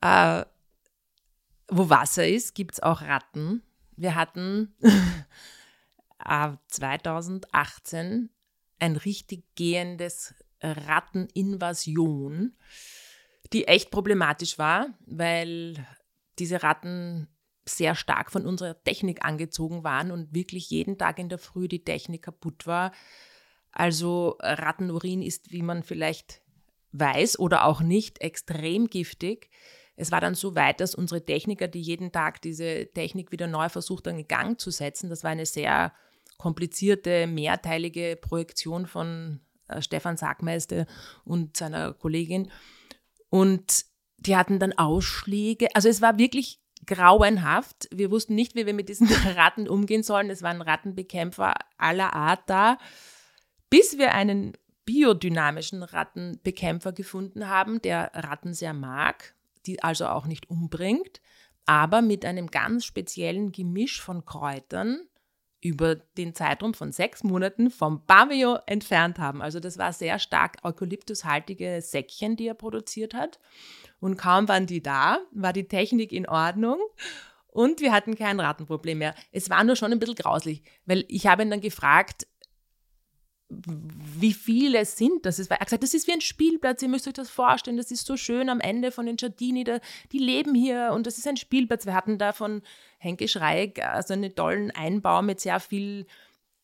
Äh, 0.02 0.44
wo 1.70 1.90
Wasser 1.90 2.28
ist, 2.28 2.56
gibt 2.56 2.76
es 2.76 2.84
auch 2.84 3.02
Ratten. 3.02 3.64
Wir 3.96 4.16
hatten 4.16 4.76
2018 6.68 8.30
ein 8.80 8.96
richtig 8.96 9.44
gehendes 9.56 10.36
Ratteninvasion, 10.62 12.56
die 13.54 13.68
echt 13.68 13.92
problematisch 13.92 14.58
war, 14.58 14.90
weil 15.06 15.86
diese 16.40 16.64
Ratten 16.64 17.28
sehr 17.68 17.96
stark 17.96 18.32
von 18.32 18.46
unserer 18.46 18.82
Technik 18.84 19.26
angezogen 19.26 19.84
waren 19.84 20.12
und 20.12 20.34
wirklich 20.34 20.70
jeden 20.70 20.98
Tag 20.98 21.20
in 21.20 21.30
der 21.30 21.40
Früh 21.40 21.68
die 21.68 21.84
Technik 21.84 22.24
kaputt 22.24 22.68
war. 22.68 22.92
Also 23.72 24.38
Rattenurin 24.40 25.22
ist, 25.22 25.52
wie 25.52 25.64
man 25.64 25.84
vielleicht 25.84 26.42
weiß 26.92 27.40
oder 27.40 27.66
auch 27.66 27.82
nicht, 27.82 28.22
extrem 28.22 28.88
giftig. 28.88 29.50
Es 29.96 30.12
war 30.12 30.22
dann 30.22 30.36
so 30.36 30.56
weit, 30.56 30.80
dass 30.80 30.96
unsere 30.96 31.26
Techniker, 31.26 31.68
die 31.68 31.82
jeden 31.82 32.12
Tag 32.12 32.42
diese 32.42 32.88
Technik 32.94 33.32
wieder 33.32 33.48
neu 33.48 33.70
versucht 33.70 34.08
haben, 34.08 34.20
in 34.20 34.28
Gang 34.28 34.60
zu 34.60 34.70
setzen, 34.72 35.10
das 35.10 35.24
war 35.24 35.32
eine 35.32 35.46
sehr 35.46 35.94
komplizierte, 36.38 37.28
mehrteilige 37.28 38.18
Projektion 38.20 38.86
von 38.86 39.42
äh, 39.68 39.82
Stefan 39.82 40.18
Sackmeister 40.18 40.86
und 41.24 41.58
seiner 41.58 41.94
Kollegin. 41.94 42.52
Und 43.30 43.86
die 44.18 44.36
hatten 44.36 44.60
dann 44.60 44.74
Ausschläge. 44.74 45.68
Also 45.76 45.90
es 45.90 46.02
war 46.02 46.18
wirklich 46.18 46.60
grauenhaft. 46.86 47.88
Wir 47.92 48.12
wussten 48.12 48.36
nicht, 48.36 48.56
wie 48.56 48.66
wir 48.66 48.74
mit 48.74 48.90
diesen 48.90 49.08
Ratten 49.36 49.68
umgehen 49.68 50.04
sollen. 50.04 50.30
Es 50.30 50.42
waren 50.42 50.62
Rattenbekämpfer 50.62 51.56
aller 51.78 52.14
Art 52.14 52.42
da, 52.48 52.78
bis 53.70 53.98
wir 53.98 54.14
einen 54.14 54.54
biodynamischen 54.86 55.82
Rattenbekämpfer 55.82 56.92
gefunden 56.92 57.48
haben, 57.50 57.82
der 57.82 58.12
Ratten 58.14 58.54
sehr 58.54 58.74
mag 58.74 59.36
die 59.66 59.84
also 59.84 60.08
auch 60.08 60.26
nicht 60.26 60.50
umbringt, 60.50 61.22
aber 61.66 62.02
mit 62.02 62.26
einem 62.26 62.48
ganz 62.48 62.86
speziellen 62.86 63.52
Gemisch 63.52 64.02
von 64.02 64.26
Kräutern 64.26 65.00
über 65.66 65.96
den 65.96 66.36
Zeitraum 66.36 66.76
von 66.76 66.92
sechs 66.92 67.24
Monaten 67.24 67.72
vom 67.72 68.06
Pavillon 68.06 68.60
entfernt 68.68 69.18
haben. 69.18 69.42
Also 69.42 69.60
das 69.60 69.80
war 69.80 69.94
sehr 69.94 70.20
stark 70.20 70.58
eukalyptushaltige 70.64 71.82
Säckchen, 71.82 72.36
die 72.36 72.48
er 72.48 72.54
produziert 72.54 73.16
hat. 73.16 73.40
Und 74.00 74.16
kaum 74.16 74.48
waren 74.48 74.68
die 74.68 74.84
da, 74.84 75.18
war 75.32 75.54
die 75.54 75.68
Technik 75.68 76.12
in 76.12 76.30
Ordnung 76.30 76.78
und 77.48 77.82
wir 77.82 77.92
hatten 77.92 78.16
kein 78.16 78.40
Rattenproblem 78.40 79.00
mehr. 79.00 79.16
Es 79.32 79.50
war 79.50 79.64
nur 79.64 79.76
schon 79.76 79.92
ein 79.92 79.98
bisschen 79.98 80.14
grauslich, 80.14 80.62
weil 80.86 81.04
ich 81.08 81.26
habe 81.26 81.42
ihn 81.42 81.50
dann 81.50 81.62
gefragt, 81.62 82.28
wie 83.50 84.34
viele 84.34 84.86
sind. 84.86 85.26
Das 85.26 85.40
er 85.40 85.60
hat 85.60 85.66
gesagt, 85.66 85.84
das 85.84 85.94
ist 85.94 86.08
wie 86.08 86.14
ein 86.14 86.22
Spielplatz, 86.22 86.82
ihr 86.82 86.90
müsst 86.90 87.08
euch 87.08 87.14
das 87.14 87.30
vorstellen, 87.30 87.78
das 87.78 87.92
ist 87.92 88.06
so 88.06 88.18
schön 88.18 88.50
am 88.50 88.60
Ende 88.60 88.92
von 88.92 89.06
den 89.06 89.18
Giardini, 89.18 89.64
da, 89.64 89.80
die 90.12 90.20
leben 90.20 90.56
hier 90.56 90.92
und 90.94 91.06
das 91.06 91.18
ist 91.18 91.28
ein 91.28 91.38
Spielplatz. 91.38 91.86
Wir 91.86 91.94
hatten 91.94 92.18
da 92.18 92.34
von 92.34 92.64
Henke 92.98 93.28
Schreik 93.28 93.84
also 93.86 94.14
einen 94.14 94.36
tollen 94.36 94.72
Einbau 94.72 95.22
mit 95.22 95.40
sehr 95.40 95.60
viel 95.60 96.08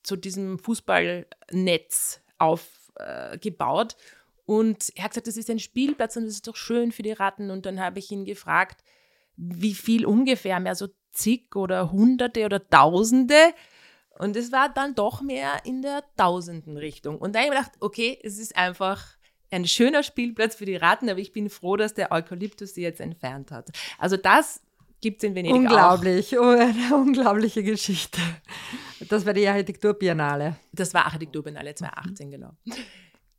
zu 0.03 0.15
diesem 0.15 0.57
Fußballnetz 0.57 2.21
aufgebaut. 2.39 3.93
Äh, 3.93 4.03
und 4.45 4.91
er 4.95 5.03
hat 5.03 5.11
gesagt, 5.11 5.27
das 5.27 5.37
ist 5.37 5.49
ein 5.49 5.59
Spielplatz 5.59 6.17
und 6.17 6.25
das 6.25 6.33
ist 6.33 6.47
doch 6.47 6.55
schön 6.55 6.91
für 6.91 7.03
die 7.03 7.11
Ratten. 7.11 7.51
Und 7.51 7.65
dann 7.65 7.79
habe 7.79 7.99
ich 7.99 8.11
ihn 8.11 8.25
gefragt, 8.25 8.83
wie 9.37 9.73
viel 9.73 10.05
ungefähr, 10.05 10.59
mehr 10.59 10.75
so 10.75 10.87
zig 11.13 11.55
oder 11.55 11.91
hunderte 11.91 12.45
oder 12.45 12.67
tausende. 12.67 13.53
Und 14.21 14.35
es 14.35 14.51
war 14.51 14.69
dann 14.71 14.93
doch 14.93 15.23
mehr 15.23 15.65
in 15.65 15.81
der 15.81 16.03
tausenden 16.15 16.77
Richtung. 16.77 17.17
Und 17.17 17.33
da 17.33 17.39
habe 17.39 17.47
ich 17.47 17.57
gedacht, 17.57 17.71
okay, 17.79 18.19
es 18.21 18.37
ist 18.37 18.55
einfach 18.55 19.03
ein 19.49 19.65
schöner 19.65 20.03
Spielplatz 20.03 20.53
für 20.53 20.65
die 20.65 20.75
Ratten, 20.75 21.09
aber 21.09 21.17
ich 21.17 21.31
bin 21.31 21.49
froh, 21.49 21.75
dass 21.75 21.95
der 21.95 22.11
Eukalyptus 22.11 22.75
sie 22.75 22.83
jetzt 22.83 23.01
entfernt 23.01 23.49
hat. 23.49 23.71
Also 23.97 24.17
das 24.17 24.61
gibt 25.01 25.23
es 25.23 25.27
in 25.27 25.33
Venedig 25.33 25.55
Unglaublich, 25.57 26.37
auch. 26.37 26.43
Oh, 26.43 26.49
eine 26.49 26.95
unglaubliche 26.95 27.63
Geschichte. 27.63 28.21
Das 29.09 29.25
war 29.25 29.33
die 29.33 29.47
Architekturbiennale. 29.47 30.55
Das 30.71 30.93
war 30.93 31.05
Architekturbiennale 31.05 31.73
2018, 31.73 32.27
mhm. 32.27 32.31
genau. 32.31 32.51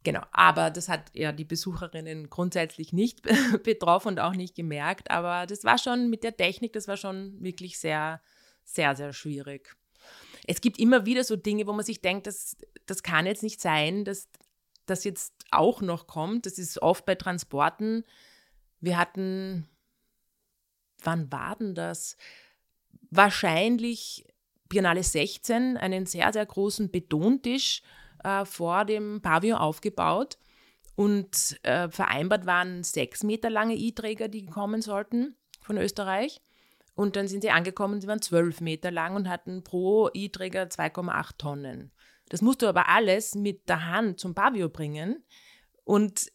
Genau, 0.03 0.23
aber 0.33 0.71
das 0.71 0.89
hat 0.89 1.13
ja 1.15 1.31
die 1.31 1.45
Besucherinnen 1.45 2.29
grundsätzlich 2.29 2.93
nicht 2.93 3.23
betroffen 3.63 4.09
und 4.09 4.19
auch 4.19 4.35
nicht 4.35 4.57
gemerkt. 4.57 5.13
Aber 5.13 5.47
das 5.47 5.63
war 5.63 5.79
schon 5.79 6.11
mit 6.11 6.25
der 6.25 6.37
Technik, 6.37 6.73
das 6.73 6.89
war 6.89 6.97
schon 6.97 7.41
wirklich 7.41 7.79
sehr, 7.79 8.21
sehr, 8.65 8.97
sehr 8.97 9.13
schwierig 9.13 9.77
es 10.47 10.61
gibt 10.61 10.79
immer 10.79 11.07
wieder 11.07 11.25
so 11.25 11.37
Dinge, 11.37 11.67
wo 11.67 11.73
man 11.73 11.85
sich 11.85 12.01
denkt, 12.01 12.27
das, 12.27 12.57
das 12.87 13.03
kann 13.03 13.27
jetzt 13.27 13.43
nicht 13.43 13.61
sein, 13.61 14.05
dass 14.05 14.29
das 14.87 15.05
jetzt 15.05 15.33
auch 15.51 15.81
noch 15.81 16.07
kommt. 16.07 16.47
Das 16.47 16.59
ist 16.59 16.83
oft 16.83 17.05
bei 17.05 17.15
Transporten. 17.15 18.05
Wir 18.81 18.99
hatten, 18.99 19.69
wann 21.03 21.31
war 21.31 21.57
denn 21.57 21.75
das? 21.75 22.17
Wahrscheinlich 23.11 24.27
Biennale 24.69 25.03
16, 25.03 25.77
einen 25.77 26.07
sehr, 26.07 26.33
sehr 26.33 26.47
großen 26.47 26.91
Betontisch 26.91 27.83
äh, 28.25 28.45
vor 28.45 28.85
dem 28.85 29.21
Pavillon 29.21 29.59
aufgebaut. 29.59 30.39
Und 30.95 31.59
äh, 31.63 31.89
vereinbart 31.89 32.47
waren 32.47 32.83
sechs 32.83 33.23
Meter 33.23 33.51
lange 33.51 33.77
E-Träger, 33.77 34.29
die 34.29 34.47
kommen 34.47 34.83
sollten 34.83 35.37
von 35.61 35.79
Österreich. 35.79 36.41
Und 36.95 37.17
dann 37.17 37.29
sind 37.29 37.43
sie 37.43 37.51
angekommen, 37.51 38.01
sie 38.01 38.07
waren 38.07 38.21
zwölf 38.21 38.61
Meter 38.61 38.91
lang 38.91 39.17
und 39.17 39.29
hatten 39.29 39.65
pro 39.65 40.11
E-Träger 40.13 40.65
2,8 40.65 41.39
Tonnen. 41.39 41.93
Das 42.29 42.43
musst 42.43 42.63
du 42.63 42.67
aber 42.67 42.89
alles 42.89 43.35
mit 43.35 43.69
der 43.69 43.87
Hand 43.87 44.21
zum 44.21 44.35
Pavio 44.35 44.69
bringen. 44.69 45.25
Und 45.85 46.31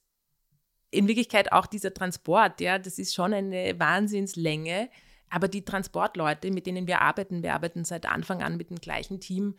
in 0.89 1.07
Wirklichkeit 1.07 1.51
auch 1.51 1.67
dieser 1.67 1.93
Transport, 1.93 2.61
ja, 2.61 2.79
das 2.79 2.97
ist 2.97 3.13
schon 3.13 3.33
eine 3.33 3.79
Wahnsinnslänge. 3.79 4.89
Aber 5.29 5.47
die 5.47 5.65
Transportleute, 5.65 6.51
mit 6.51 6.65
denen 6.65 6.87
wir 6.87 7.01
arbeiten, 7.01 7.43
wir 7.43 7.53
arbeiten 7.53 7.83
seit 7.83 8.05
Anfang 8.05 8.41
an 8.41 8.57
mit 8.57 8.69
dem 8.69 8.77
gleichen 8.77 9.19
Team, 9.19 9.57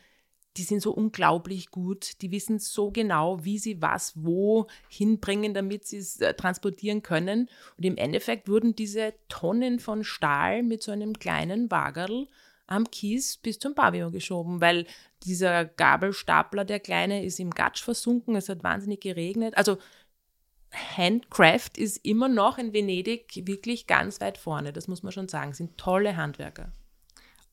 die 0.59 0.65
sind 0.65 0.83
so 0.83 0.91
unglaublich 0.93 1.71
gut, 1.71 2.21
die 2.21 2.33
wissen 2.33 2.59
so 2.59 2.91
genau, 2.91 3.45
wie 3.45 3.59
sie 3.59 3.81
was 3.81 4.13
wo 4.17 4.67
hinbringen, 4.89 5.55
damit 5.55 5.87
sie 5.87 5.99
es 5.99 6.21
äh, 6.21 6.35
transportieren 6.35 7.03
können. 7.03 7.49
Und 7.77 7.85
im 7.85 7.97
Endeffekt 7.97 8.49
wurden 8.49 8.75
diese 8.75 9.15
Tonnen 9.29 9.79
von 9.79 10.03
Stahl 10.05 10.63
mit 10.63 10.83
so 10.83 10.91
einem 10.91 11.19
kleinen 11.19 11.71
Wagerl 11.71 12.27
am 12.67 12.91
Kies 12.91 13.37
bis 13.39 13.59
zum 13.59 13.75
Pavillon 13.75 14.13
geschoben, 14.13 14.61
weil 14.61 14.87
dieser 15.25 15.65
Gabelstapler, 15.65 16.65
der 16.65 16.81
kleine, 16.81 17.25
ist 17.25 17.41
im 17.41 17.51
Gatsch 17.51 17.83
versunken, 17.83 18.37
es 18.37 18.49
hat 18.49 18.63
wahnsinnig 18.63 19.01
geregnet. 19.01 19.57
Also 19.57 19.79
Handcraft 20.73 21.79
ist 21.79 22.05
immer 22.05 22.29
noch 22.29 22.59
in 22.59 22.73
Venedig 22.73 23.47
wirklich 23.47 23.87
ganz 23.87 24.21
weit 24.21 24.37
vorne, 24.37 24.73
das 24.73 24.89
muss 24.89 25.03
man 25.03 25.13
schon 25.13 25.29
sagen, 25.29 25.55
sind 25.55 25.79
tolle 25.79 26.17
Handwerker. 26.17 26.73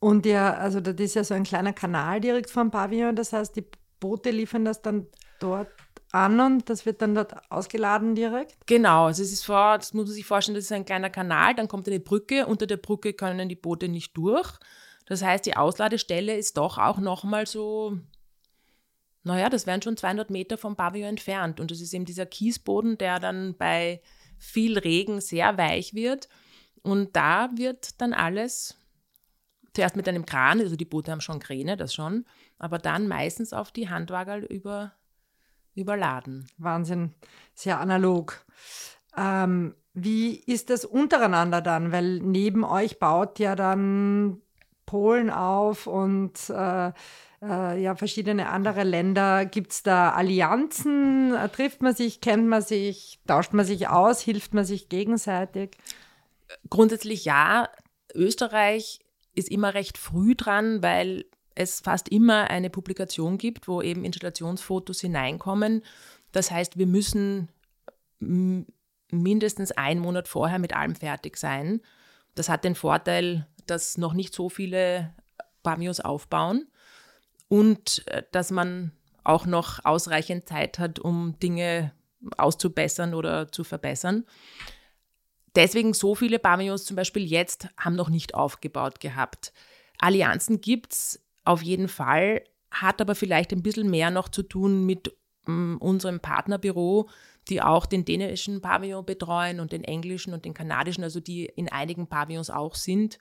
Und 0.06 0.28
ja, 0.28 0.54
also 0.54 0.82
das 0.82 0.94
ist 1.00 1.16
ja 1.16 1.24
so 1.24 1.34
ein 1.34 1.44
kleiner 1.44 1.74
Kanal 1.74 2.22
direkt 2.22 2.52
vom 2.52 2.70
Pavillon. 2.70 3.16
Das 3.16 3.34
heißt, 3.34 3.56
die 3.56 3.66
Boote 4.00 4.30
liefern 4.30 4.64
das 4.64 4.84
dann 4.84 5.08
dort 5.40 5.70
an 6.12 6.40
und 6.40 6.70
das 6.70 6.86
wird 6.86 7.02
dann 7.02 7.16
dort 7.16 7.34
ausgeladen 7.50 8.14
direkt? 8.14 8.56
Genau, 8.68 9.06
also 9.06 9.24
es 9.24 9.32
ist 9.32 9.44
vor, 9.44 9.80
das 9.80 9.96
muss 9.96 10.06
man 10.06 10.14
sich 10.14 10.28
vorstellen, 10.28 10.54
das 10.54 10.66
ist 10.66 10.72
ein 10.72 10.86
kleiner 10.86 11.10
Kanal, 11.10 11.56
dann 11.56 11.68
kommt 11.68 11.88
eine 11.88 12.00
Brücke, 12.00 12.46
unter 12.46 12.68
der 12.68 12.78
Brücke 12.78 13.14
können 13.14 13.50
die 13.50 13.56
Boote 13.56 13.88
nicht 13.88 14.16
durch. 14.16 14.54
Das 15.08 15.24
heißt, 15.24 15.44
die 15.44 15.58
Ausladestelle 15.58 16.38
ist 16.38 16.58
doch 16.58 16.78
auch 16.78 17.00
nochmal 17.00 17.48
so, 17.48 17.98
naja, 19.24 19.50
das 19.50 19.66
wären 19.66 19.82
schon 19.82 19.98
200 19.98 20.30
Meter 20.30 20.60
vom 20.60 20.76
Pavillon 20.76 21.10
entfernt. 21.10 21.60
Und 21.60 21.72
das 21.72 21.82
ist 21.82 21.96
eben 21.96 22.06
dieser 22.06 22.28
Kiesboden, 22.28 23.00
der 23.00 23.20
dann 23.20 23.58
bei 23.58 24.04
viel 24.38 24.78
Regen 24.78 25.20
sehr 25.20 25.58
weich 25.58 25.96
wird. 25.96 26.30
Und 26.84 27.16
da 27.16 27.50
wird 27.56 28.00
dann 28.00 28.14
alles 28.14 28.78
zuerst 29.76 29.96
mit 29.96 30.08
einem 30.08 30.26
Kran, 30.26 30.60
also 30.60 30.76
die 30.76 30.86
Boote 30.86 31.12
haben 31.12 31.22
schon 31.22 31.40
Kräne, 31.40 31.78
das 31.78 31.94
schon, 31.94 32.26
aber 32.58 32.80
dann 32.80 33.08
meistens 33.08 33.54
auf 33.54 33.72
die 33.72 33.90
Handwagerl 33.90 34.44
über, 34.44 34.94
überladen. 35.76 36.48
Wahnsinn, 36.58 37.14
sehr 37.54 37.80
analog. 37.80 38.46
Ähm, 39.18 39.76
wie 39.94 40.36
ist 40.36 40.70
das 40.70 40.86
untereinander 40.86 41.62
dann? 41.62 41.92
Weil 41.92 42.20
neben 42.20 42.64
euch 42.64 43.00
baut 43.00 43.40
ja 43.40 43.56
dann 43.56 44.42
Polen 44.86 45.30
auf 45.30 45.88
und 45.88 46.50
äh, 46.50 46.92
äh, 47.42 47.82
ja, 47.82 47.96
verschiedene 47.96 48.50
andere 48.50 48.84
Länder. 48.84 49.46
Gibt 49.46 49.72
es 49.72 49.84
da 49.84 50.12
Allianzen? 50.12 51.34
Trifft 51.54 51.82
man 51.82 51.96
sich, 51.96 52.22
kennt 52.22 52.48
man 52.48 52.62
sich, 52.62 53.20
tauscht 53.28 53.54
man 53.54 53.66
sich 53.66 53.88
aus, 53.88 54.22
hilft 54.22 54.54
man 54.54 54.66
sich 54.66 54.90
gegenseitig? 54.90 55.78
Grundsätzlich 56.70 57.26
ja. 57.26 57.70
Österreich 58.14 59.05
ist 59.36 59.50
immer 59.50 59.74
recht 59.74 59.98
früh 59.98 60.36
dran, 60.36 60.82
weil 60.82 61.26
es 61.56 61.80
fast 61.80 62.10
immer 62.10 62.50
eine 62.50 62.70
Publikation 62.70 63.38
gibt, 63.38 63.68
wo 63.68 63.82
eben 63.82 64.04
Installationsfotos 64.04 65.00
hineinkommen. 65.02 65.84
Das 66.32 66.52
heißt, 66.52 66.78
wir 66.78 66.88
müssen 66.88 67.50
mindestens 69.12 69.72
einen 69.72 70.02
Monat 70.02 70.28
vorher 70.28 70.60
mit 70.60 70.76
allem 70.76 70.96
fertig 70.96 71.38
sein. 71.38 71.82
Das 72.34 72.50
hat 72.50 72.64
den 72.64 72.76
Vorteil, 72.76 73.48
dass 73.66 73.98
noch 73.98 74.14
nicht 74.14 74.34
so 74.34 74.50
viele 74.50 75.14
Pamios 75.64 76.00
aufbauen 76.00 76.68
und 77.48 78.06
äh, 78.08 78.24
dass 78.32 78.52
man 78.52 78.92
auch 79.24 79.46
noch 79.46 79.84
ausreichend 79.84 80.48
Zeit 80.48 80.78
hat, 80.78 81.00
um 81.00 81.40
Dinge 81.40 81.92
auszubessern 82.38 83.14
oder 83.14 83.52
zu 83.52 83.64
verbessern. 83.64 84.26
Deswegen 85.56 85.94
so 85.94 86.16
viele 86.16 86.40
Bamios 86.40 86.86
zum 86.86 86.96
Beispiel 86.96 87.24
jetzt 87.24 87.70
haben 87.78 87.96
noch 87.96 88.10
nicht 88.10 88.36
aufgebaut 88.36 89.00
gehabt. 89.00 89.54
Allianzen 89.98 90.62
gibt 90.62 90.94
es 90.94 91.24
auf 91.46 91.62
jeden 91.62 91.88
Fall, 91.88 92.44
hat 92.72 93.00
aber 93.00 93.16
vielleicht 93.16 93.54
ein 93.54 93.64
bisschen 93.64 93.90
mehr 93.90 94.12
noch 94.12 94.30
zu 94.30 94.44
tun 94.44 94.86
mit 94.86 95.16
um, 95.48 95.76
mm, 95.76 95.78
unserem 95.78 96.20
Partnerbüro, 96.20 97.10
die 97.48 97.62
auch 97.62 97.86
den 97.86 98.04
dänischen 98.04 98.62
Pavillon 98.62 99.06
betreuen 99.06 99.60
und 99.60 99.72
den 99.72 99.84
englischen 99.84 100.34
und 100.34 100.46
den 100.46 100.54
kanadischen, 100.54 101.04
also 101.04 101.20
die 101.20 101.46
in 101.46 101.70
einigen 101.70 102.08
Pavillons 102.08 102.50
auch 102.50 102.76
sind. 102.76 103.20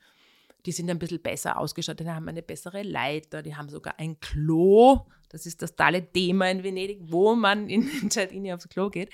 Die 0.66 0.72
sind 0.72 0.88
ein 0.90 0.98
bisschen 0.98 1.20
besser 1.20 1.58
ausgestattet, 1.58 2.08
haben 2.08 2.28
eine 2.28 2.42
bessere 2.42 2.82
Leiter, 2.82 3.42
die 3.42 3.54
haben 3.54 3.68
sogar 3.68 3.98
ein 3.98 4.18
Klo. 4.20 5.00
Das 5.34 5.46
ist 5.46 5.60
das 5.62 5.74
tolle 5.74 6.10
Thema 6.10 6.48
in 6.48 6.62
Venedig, 6.62 7.00
wo 7.02 7.34
man 7.34 7.68
in 7.68 7.88
Sardinien 8.10 8.54
aufs 8.54 8.68
Klo 8.68 8.88
geht. 8.88 9.10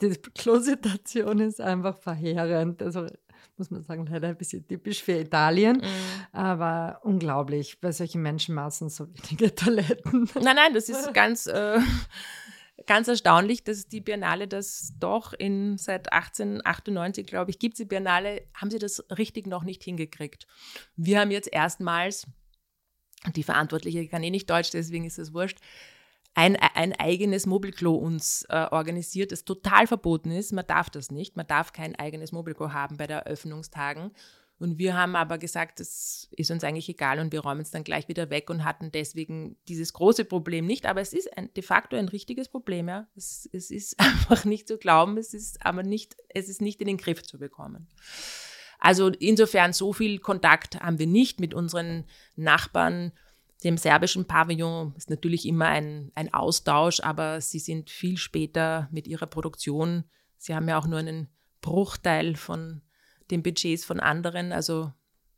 Die 0.00 0.10
Klosituation 0.10 1.38
ist 1.38 1.60
einfach 1.60 1.98
verheerend. 1.98 2.82
Also 2.82 3.06
muss 3.56 3.70
man 3.70 3.82
sagen, 3.82 4.06
leider 4.06 4.28
ein 4.28 4.36
bisschen 4.36 4.66
typisch 4.66 5.02
für 5.02 5.12
Italien. 5.12 5.76
Mhm. 5.76 6.26
Aber 6.32 7.00
unglaublich, 7.04 7.80
bei 7.80 7.92
solchen 7.92 8.22
Menschenmassen 8.22 8.88
so 8.88 9.06
wenige 9.08 9.54
Toiletten. 9.54 10.28
Nein, 10.34 10.56
nein, 10.56 10.74
das 10.74 10.88
ist 10.88 11.14
ganz. 11.14 11.46
Äh, 11.46 11.78
ganz 12.86 13.06
erstaunlich, 13.06 13.62
dass 13.62 13.86
die 13.86 14.00
Biennale 14.00 14.48
das 14.48 14.94
doch 14.98 15.32
in 15.34 15.78
seit 15.78 16.12
1898, 16.12 17.26
glaube 17.26 17.52
ich, 17.52 17.60
gibt 17.60 17.74
es 17.74 17.78
die 17.78 17.84
Biennale, 17.84 18.42
haben 18.54 18.70
sie 18.72 18.80
das 18.80 19.04
richtig 19.16 19.46
noch 19.46 19.62
nicht 19.62 19.84
hingekriegt. 19.84 20.48
Wir 20.96 21.20
haben 21.20 21.30
jetzt 21.30 21.52
erstmals, 21.52 22.26
die 23.36 23.42
Verantwortliche 23.42 24.08
kann 24.08 24.22
eh 24.22 24.30
nicht 24.30 24.50
Deutsch, 24.50 24.70
deswegen 24.70 25.04
ist 25.04 25.18
es 25.18 25.32
wurscht, 25.32 25.58
ein, 26.34 26.56
ein 26.56 26.94
eigenes 26.94 27.46
Mobilklo 27.46 27.94
uns 27.94 28.44
äh, 28.48 28.66
organisiert, 28.70 29.32
das 29.32 29.44
total 29.44 29.86
verboten 29.86 30.30
ist. 30.30 30.52
Man 30.52 30.66
darf 30.66 30.88
das 30.88 31.10
nicht. 31.10 31.36
Man 31.36 31.46
darf 31.46 31.72
kein 31.72 31.94
eigenes 31.96 32.32
Mobilklo 32.32 32.72
haben 32.72 32.96
bei 32.96 33.06
der 33.06 33.18
Eröffnungstagen. 33.18 34.12
Und 34.58 34.78
wir 34.78 34.96
haben 34.96 35.16
aber 35.16 35.38
gesagt, 35.38 35.80
das 35.80 36.28
ist 36.36 36.50
uns 36.50 36.62
eigentlich 36.62 36.88
egal 36.88 37.18
und 37.18 37.32
wir 37.32 37.40
räumen 37.40 37.62
es 37.62 37.72
dann 37.72 37.82
gleich 37.82 38.06
wieder 38.06 38.30
weg 38.30 38.48
und 38.48 38.64
hatten 38.64 38.92
deswegen 38.92 39.56
dieses 39.66 39.92
große 39.92 40.24
Problem 40.24 40.66
nicht. 40.66 40.86
Aber 40.86 41.00
es 41.00 41.12
ist 41.12 41.36
ein, 41.36 41.52
de 41.54 41.64
facto 41.64 41.96
ein 41.96 42.08
richtiges 42.08 42.48
Problem, 42.48 42.88
ja. 42.88 43.08
Es, 43.16 43.48
es 43.52 43.70
ist 43.70 43.98
einfach 44.00 44.44
nicht 44.44 44.68
zu 44.68 44.78
glauben, 44.78 45.18
es 45.18 45.34
ist 45.34 45.66
aber 45.66 45.82
nicht, 45.82 46.16
es 46.28 46.48
ist 46.48 46.62
nicht 46.62 46.80
in 46.80 46.86
den 46.86 46.96
Griff 46.96 47.22
zu 47.24 47.38
bekommen. 47.38 47.88
Also 48.84 49.10
insofern 49.10 49.72
so 49.72 49.92
viel 49.92 50.18
Kontakt 50.18 50.80
haben 50.80 50.98
wir 50.98 51.06
nicht 51.06 51.38
mit 51.38 51.54
unseren 51.54 52.04
Nachbarn. 52.34 53.12
Dem 53.62 53.76
serbischen 53.76 54.24
Pavillon 54.24 54.92
ist 54.96 55.08
natürlich 55.08 55.46
immer 55.46 55.66
ein, 55.66 56.10
ein 56.16 56.34
Austausch, 56.34 56.98
aber 56.98 57.40
sie 57.40 57.60
sind 57.60 57.90
viel 57.90 58.16
später 58.16 58.88
mit 58.90 59.06
ihrer 59.06 59.26
Produktion. 59.26 60.02
Sie 60.36 60.52
haben 60.52 60.68
ja 60.68 60.78
auch 60.78 60.88
nur 60.88 60.98
einen 60.98 61.28
Bruchteil 61.60 62.34
von 62.34 62.82
den 63.30 63.44
Budgets 63.44 63.84
von 63.84 64.00
anderen. 64.00 64.50
Also 64.50 64.92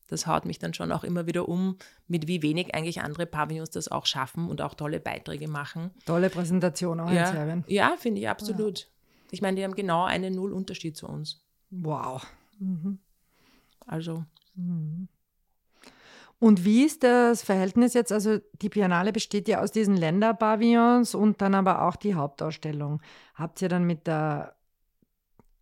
das 0.09 0.27
haut 0.27 0.47
mich 0.47 0.59
dann 0.59 0.73
schon 0.73 0.91
auch 0.91 1.05
immer 1.05 1.27
wieder 1.27 1.47
um, 1.47 1.77
mit 2.09 2.27
wie 2.27 2.41
wenig 2.41 2.75
eigentlich 2.75 3.03
andere 3.03 3.27
Pavillons 3.27 3.69
das 3.69 3.89
auch 3.89 4.07
schaffen 4.07 4.49
und 4.49 4.63
auch 4.63 4.73
tolle 4.73 5.01
Beiträge 5.01 5.49
machen. 5.49 5.91
Tolle 6.07 6.31
Präsentation 6.31 6.99
auch 6.99 7.11
ja, 7.11 7.27
in 7.29 7.35
Serbien. 7.35 7.65
Ja, 7.67 7.95
finde 7.99 8.23
ich 8.23 8.29
absolut. 8.31 8.79
Ja. 8.79 8.87
Ich 9.33 9.43
meine, 9.43 9.59
die 9.59 9.65
haben 9.65 9.75
genau 9.75 10.05
einen 10.05 10.35
Null-Unterschied 10.35 10.97
zu 10.97 11.07
uns. 11.07 11.45
Wow. 11.69 12.27
Mhm. 12.59 13.01
Also. 13.87 14.25
Mhm. 14.55 15.09
Und 16.39 16.65
wie 16.65 16.85
ist 16.85 17.03
das 17.03 17.43
Verhältnis 17.43 17.95
jetzt? 17.95 18.13
Also 18.13 18.39
die 18.61 18.69
Biennale 18.69 19.13
besteht 19.13 19.49
ja 19.49 19.61
aus 19.61 19.73
diesen 19.73 19.97
Länderpavillons 19.97 21.15
und 21.15 21.41
dann 21.41 21.55
aber 21.55 21.83
auch 21.83 21.97
die 21.97 22.15
Hauptausstellung. 22.15 23.01
Habt 23.35 23.63
ihr 23.63 23.69
dann 23.69 23.85
mit 23.85 24.07
der 24.07 24.55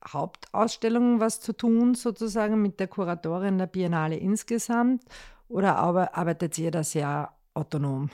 Hauptausstellung 0.06 1.20
was 1.20 1.40
zu 1.40 1.52
tun, 1.52 1.94
sozusagen 1.94 2.60
mit 2.60 2.80
der 2.80 2.88
Kuratorin 2.88 3.58
der 3.58 3.66
Biennale 3.66 4.16
insgesamt? 4.16 5.04
Oder 5.48 5.76
arbeitet 5.76 6.58
ihr 6.58 6.70
das 6.70 6.94
ja 6.94 7.32
autonom? 7.54 8.10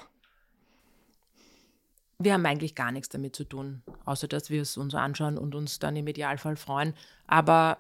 Wir 2.19 2.35
haben 2.35 2.45
eigentlich 2.45 2.75
gar 2.75 2.91
nichts 2.91 3.09
damit 3.09 3.37
zu 3.37 3.45
tun, 3.45 3.83
außer 4.05 4.27
dass 4.27 4.51
wir 4.51 4.61
es 4.61 4.77
uns 4.77 4.95
anschauen 4.95 5.39
und 5.39 5.55
uns 5.55 5.79
dann 5.79 5.95
im 5.95 6.09
Idealfall 6.09 6.57
freuen. 6.57 6.95
Aber 7.29 7.79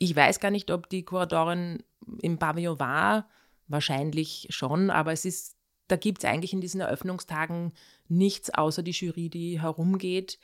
ich 0.00 0.16
weiß 0.16 0.40
gar 0.40 0.50
nicht, 0.50 0.70
ob 0.70 0.88
die 0.88 1.04
Kuratorin 1.04 1.84
im 2.22 2.38
Pavillon 2.38 2.80
war. 2.80 3.28
Wahrscheinlich 3.68 4.46
schon, 4.48 4.90
aber 4.90 5.12
es 5.12 5.24
ist, 5.24 5.56
da 5.88 5.96
gibt 5.96 6.24
es 6.24 6.24
eigentlich 6.24 6.54
in 6.54 6.62
diesen 6.62 6.80
Eröffnungstagen 6.80 7.72
nichts 8.08 8.52
außer 8.52 8.82
die 8.82 8.92
Jury, 8.92 9.28
die 9.28 9.60
herumgeht 9.60 10.38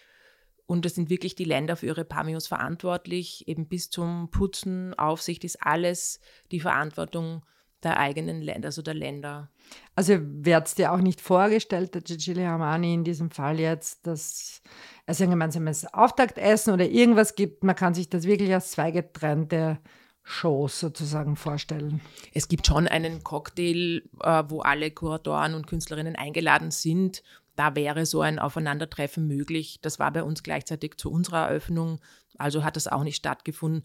und 0.66 0.84
es 0.84 0.94
sind 0.94 1.08
wirklich 1.08 1.34
die 1.34 1.44
Länder 1.44 1.76
für 1.76 1.86
ihre 1.86 2.04
Pamios 2.04 2.46
verantwortlich. 2.46 3.48
Eben 3.48 3.66
bis 3.66 3.88
zum 3.88 4.30
Putzen, 4.30 4.94
Aufsicht 4.94 5.42
ist 5.42 5.62
alles 5.62 6.20
die 6.50 6.60
Verantwortung 6.60 7.42
der 7.82 7.98
eigenen 7.98 8.40
Länder, 8.40 8.66
also 8.66 8.82
der 8.82 8.94
Länder. 8.94 9.50
Also 9.94 10.14
wird 10.20 10.66
es 10.66 10.74
dir 10.74 10.92
auch 10.92 10.98
nicht 10.98 11.20
vorgestellt, 11.20 11.94
der 11.94 12.02
Gigili 12.02 12.42
Hamani 12.42 12.94
in 12.94 13.04
diesem 13.04 13.30
Fall 13.30 13.60
jetzt, 13.60 14.06
dass 14.06 14.62
es 15.06 15.20
ein 15.20 15.30
gemeinsames 15.30 15.92
Auftaktessen 15.92 16.72
oder 16.72 16.86
irgendwas 16.86 17.34
gibt. 17.34 17.64
Man 17.64 17.76
kann 17.76 17.94
sich 17.94 18.08
das 18.08 18.24
wirklich 18.24 18.52
als 18.52 18.70
zwei 18.70 18.90
getrennte 18.90 19.78
Shows 20.22 20.80
sozusagen 20.80 21.36
vorstellen. 21.36 22.00
Es 22.34 22.48
gibt 22.48 22.66
schon 22.66 22.88
einen 22.88 23.22
Cocktail, 23.22 24.02
äh, 24.22 24.42
wo 24.48 24.60
alle 24.60 24.90
Kuratoren 24.90 25.54
und 25.54 25.66
Künstlerinnen 25.66 26.16
eingeladen 26.16 26.70
sind 26.72 27.22
da 27.56 27.74
wäre 27.74 28.06
so 28.06 28.20
ein 28.20 28.38
Aufeinandertreffen 28.38 29.26
möglich. 29.26 29.78
Das 29.80 29.98
war 29.98 30.12
bei 30.12 30.22
uns 30.22 30.42
gleichzeitig 30.42 30.98
zu 30.98 31.10
unserer 31.10 31.48
Eröffnung, 31.48 32.00
also 32.38 32.62
hat 32.62 32.76
das 32.76 32.86
auch 32.86 33.02
nicht 33.02 33.16
stattgefunden. 33.16 33.82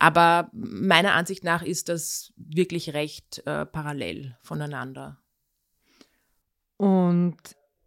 Aber 0.00 0.48
meiner 0.54 1.12
Ansicht 1.12 1.44
nach 1.44 1.62
ist 1.62 1.90
das 1.90 2.32
wirklich 2.36 2.94
recht 2.94 3.46
äh, 3.46 3.66
parallel 3.66 4.34
voneinander. 4.40 5.18
Und 6.78 7.36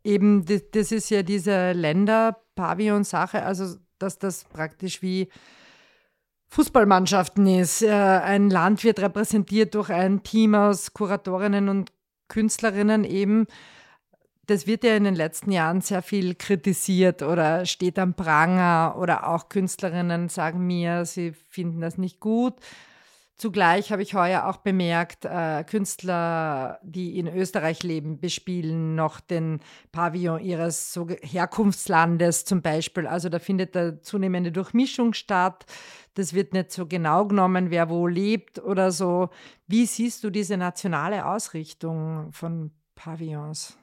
eben, 0.03 0.45
das, 0.45 0.91
ist 0.91 1.09
ja 1.09 1.23
diese 1.23 1.71
Länder-Pavillon-Sache, 1.71 3.41
also 3.41 3.77
dass 3.97 4.19
das 4.19 4.43
praktisch 4.43 5.01
wie 5.01 5.27
Fußballmannschaften 6.49 7.47
ist. 7.47 7.81
Äh, 7.81 7.89
ein 7.89 8.51
Land 8.51 8.83
wird 8.83 8.99
repräsentiert 8.99 9.73
durch 9.73 9.89
ein 9.89 10.21
Team 10.21 10.53
aus 10.53 10.93
Kuratorinnen 10.93 11.67
und 11.67 11.91
Künstlerinnen 12.27 13.05
eben 13.05 13.47
das 14.45 14.67
wird 14.67 14.83
ja 14.83 14.95
in 14.95 15.05
den 15.05 15.15
letzten 15.15 15.51
Jahren 15.51 15.81
sehr 15.81 16.01
viel 16.01 16.35
kritisiert 16.35 17.21
oder 17.21 17.65
steht 17.65 17.97
am 17.97 18.13
Pranger 18.13 18.95
oder 18.99 19.29
auch 19.29 19.47
Künstlerinnen 19.49 20.29
sagen 20.29 20.65
mir, 20.65 21.05
sie 21.05 21.31
finden 21.31 21.81
das 21.81 21.97
nicht 21.97 22.19
gut. 22.19 22.55
Zugleich 23.35 23.91
habe 23.91 24.03
ich 24.03 24.13
heuer 24.13 24.45
auch 24.45 24.57
bemerkt, 24.57 25.25
äh, 25.25 25.63
Künstler, 25.63 26.79
die 26.83 27.17
in 27.17 27.27
Österreich 27.27 27.81
leben, 27.81 28.19
bespielen 28.19 28.95
noch 28.95 29.19
den 29.19 29.59
Pavillon 29.91 30.39
ihres 30.39 30.93
so 30.93 31.07
Herkunftslandes 31.09 32.45
zum 32.45 32.61
Beispiel. 32.61 33.07
Also 33.07 33.29
da 33.29 33.39
findet 33.39 33.75
eine 33.75 34.01
zunehmende 34.01 34.51
Durchmischung 34.51 35.13
statt. 35.13 35.65
Das 36.13 36.33
wird 36.33 36.53
nicht 36.53 36.71
so 36.71 36.85
genau 36.85 37.25
genommen, 37.25 37.71
wer 37.71 37.89
wo 37.89 38.07
lebt 38.07 38.59
oder 38.59 38.91
so. 38.91 39.29
Wie 39.67 39.87
siehst 39.87 40.23
du 40.23 40.29
diese 40.29 40.57
nationale 40.57 41.25
Ausrichtung 41.25 42.31
von 42.31 42.71
Pavillons? 42.93 43.77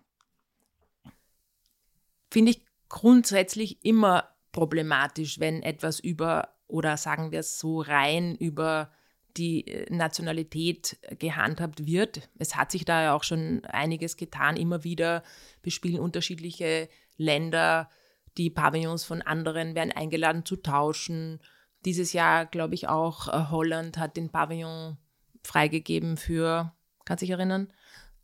Finde 2.31 2.53
ich 2.53 2.65
grundsätzlich 2.89 3.85
immer 3.85 4.29
problematisch, 4.53 5.41
wenn 5.41 5.63
etwas 5.63 6.01
über 6.01 6.55
oder 6.67 6.97
sagen 6.97 7.33
wir 7.33 7.41
es 7.41 7.59
so 7.59 7.81
rein 7.81 8.37
über 8.37 8.91
die 9.37 9.67
äh, 9.67 9.93
Nationalität 9.95 10.99
gehandhabt 11.19 11.87
wird. 11.87 12.29
Es 12.39 12.57
hat 12.57 12.71
sich 12.71 12.85
da 12.85 13.03
ja 13.03 13.15
auch 13.15 13.25
schon 13.25 13.65
einiges 13.65 14.17
getan. 14.17 14.57
Immer 14.57 14.85
wieder 14.85 15.23
bespielen 15.63 16.01
unterschiedliche 16.01 16.89
Länder 17.17 17.89
die 18.37 18.51
Pavillons 18.51 19.05
von 19.05 19.23
anderen, 19.23 19.75
werden 19.75 19.93
eingeladen 19.93 20.45
zu 20.45 20.57
tauschen. 20.57 21.41
Dieses 21.85 22.13
Jahr, 22.13 22.47
glaube 22.47 22.75
ich, 22.75 22.89
auch 22.89 23.29
äh, 23.29 23.51
Holland 23.51 23.99
hat 23.99 24.17
den 24.17 24.31
Pavillon 24.31 24.99
freigegeben 25.43 26.17
für, 26.17 26.73
kann 27.05 27.19
sich 27.19 27.31
erinnern, 27.31 27.73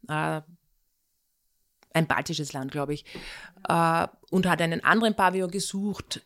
äh, 0.09 0.43
ein 1.97 2.07
baltisches 2.07 2.53
Land, 2.53 2.71
glaube 2.71 2.95
ich, 2.95 3.05
äh, 3.69 4.07
und 4.31 4.47
hat 4.47 4.61
einen 4.61 4.85
anderen 4.85 5.17
Pavillon 5.17 5.51
gesucht. 5.51 6.23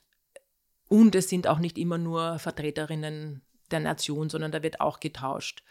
Und 0.88 1.14
es 1.14 1.28
sind 1.28 1.46
auch 1.46 1.60
nicht 1.60 1.78
immer 1.78 1.98
nur 1.98 2.38
Vertreterinnen 2.38 3.42
der 3.70 3.80
Nation, 3.80 4.28
sondern 4.28 4.50
da 4.50 4.62
wird 4.62 4.80
auch 4.80 4.98
getauscht. 4.98 5.62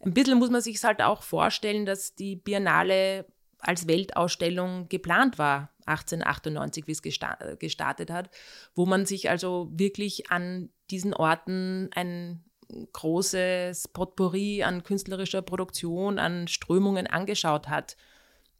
Ein 0.00 0.14
bisschen 0.14 0.38
muss 0.38 0.50
man 0.50 0.60
sich 0.60 0.82
halt 0.84 1.02
auch 1.02 1.22
vorstellen, 1.22 1.86
dass 1.86 2.14
die 2.14 2.36
Biennale 2.36 3.26
als 3.58 3.88
Weltausstellung 3.88 4.88
geplant 4.88 5.38
war, 5.38 5.70
1898, 5.86 6.86
wie 6.86 6.92
es 6.92 7.02
gestartet 7.02 8.10
hat, 8.10 8.30
wo 8.74 8.86
man 8.86 9.06
sich 9.06 9.30
also 9.30 9.68
wirklich 9.72 10.30
an 10.30 10.70
diesen 10.90 11.14
Orten 11.14 11.90
ein 11.94 12.44
großes 12.92 13.88
Potpourri 13.88 14.62
an 14.62 14.82
künstlerischer 14.82 15.42
Produktion, 15.42 16.18
an 16.18 16.48
Strömungen 16.48 17.06
angeschaut 17.06 17.68
hat. 17.68 17.96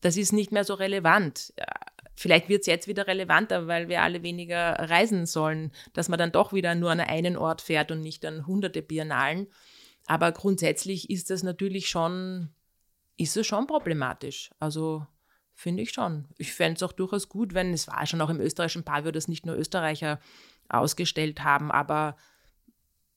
Das 0.04 0.18
ist 0.18 0.34
nicht 0.34 0.52
mehr 0.52 0.64
so 0.64 0.74
relevant. 0.74 1.54
Vielleicht 2.14 2.50
wird 2.50 2.60
es 2.60 2.66
jetzt 2.66 2.88
wieder 2.88 3.06
relevanter, 3.06 3.68
weil 3.68 3.88
wir 3.88 4.02
alle 4.02 4.22
weniger 4.22 4.72
reisen 4.78 5.24
sollen, 5.24 5.72
dass 5.94 6.10
man 6.10 6.18
dann 6.18 6.30
doch 6.30 6.52
wieder 6.52 6.74
nur 6.74 6.90
an 6.90 7.00
einen 7.00 7.38
Ort 7.38 7.62
fährt 7.62 7.90
und 7.90 8.02
nicht 8.02 8.22
an 8.26 8.46
hunderte 8.46 8.82
Biennalen. 8.82 9.46
Aber 10.04 10.30
grundsätzlich 10.32 11.08
ist 11.08 11.30
das 11.30 11.42
natürlich 11.42 11.88
schon, 11.88 12.50
ist 13.16 13.34
es 13.38 13.46
schon 13.46 13.66
problematisch. 13.66 14.50
Also 14.60 15.06
finde 15.54 15.82
ich 15.82 15.92
schon. 15.92 16.26
Ich 16.36 16.52
fände 16.52 16.76
es 16.76 16.82
auch 16.82 16.92
durchaus 16.92 17.30
gut, 17.30 17.54
wenn, 17.54 17.72
es 17.72 17.88
war 17.88 18.06
schon 18.06 18.20
auch 18.20 18.28
im 18.28 18.40
österreichischen 18.40 18.84
Pavio, 18.84 19.10
dass 19.10 19.26
nicht 19.26 19.46
nur 19.46 19.56
Österreicher 19.56 20.20
ausgestellt 20.68 21.42
haben, 21.42 21.72
aber 21.72 22.18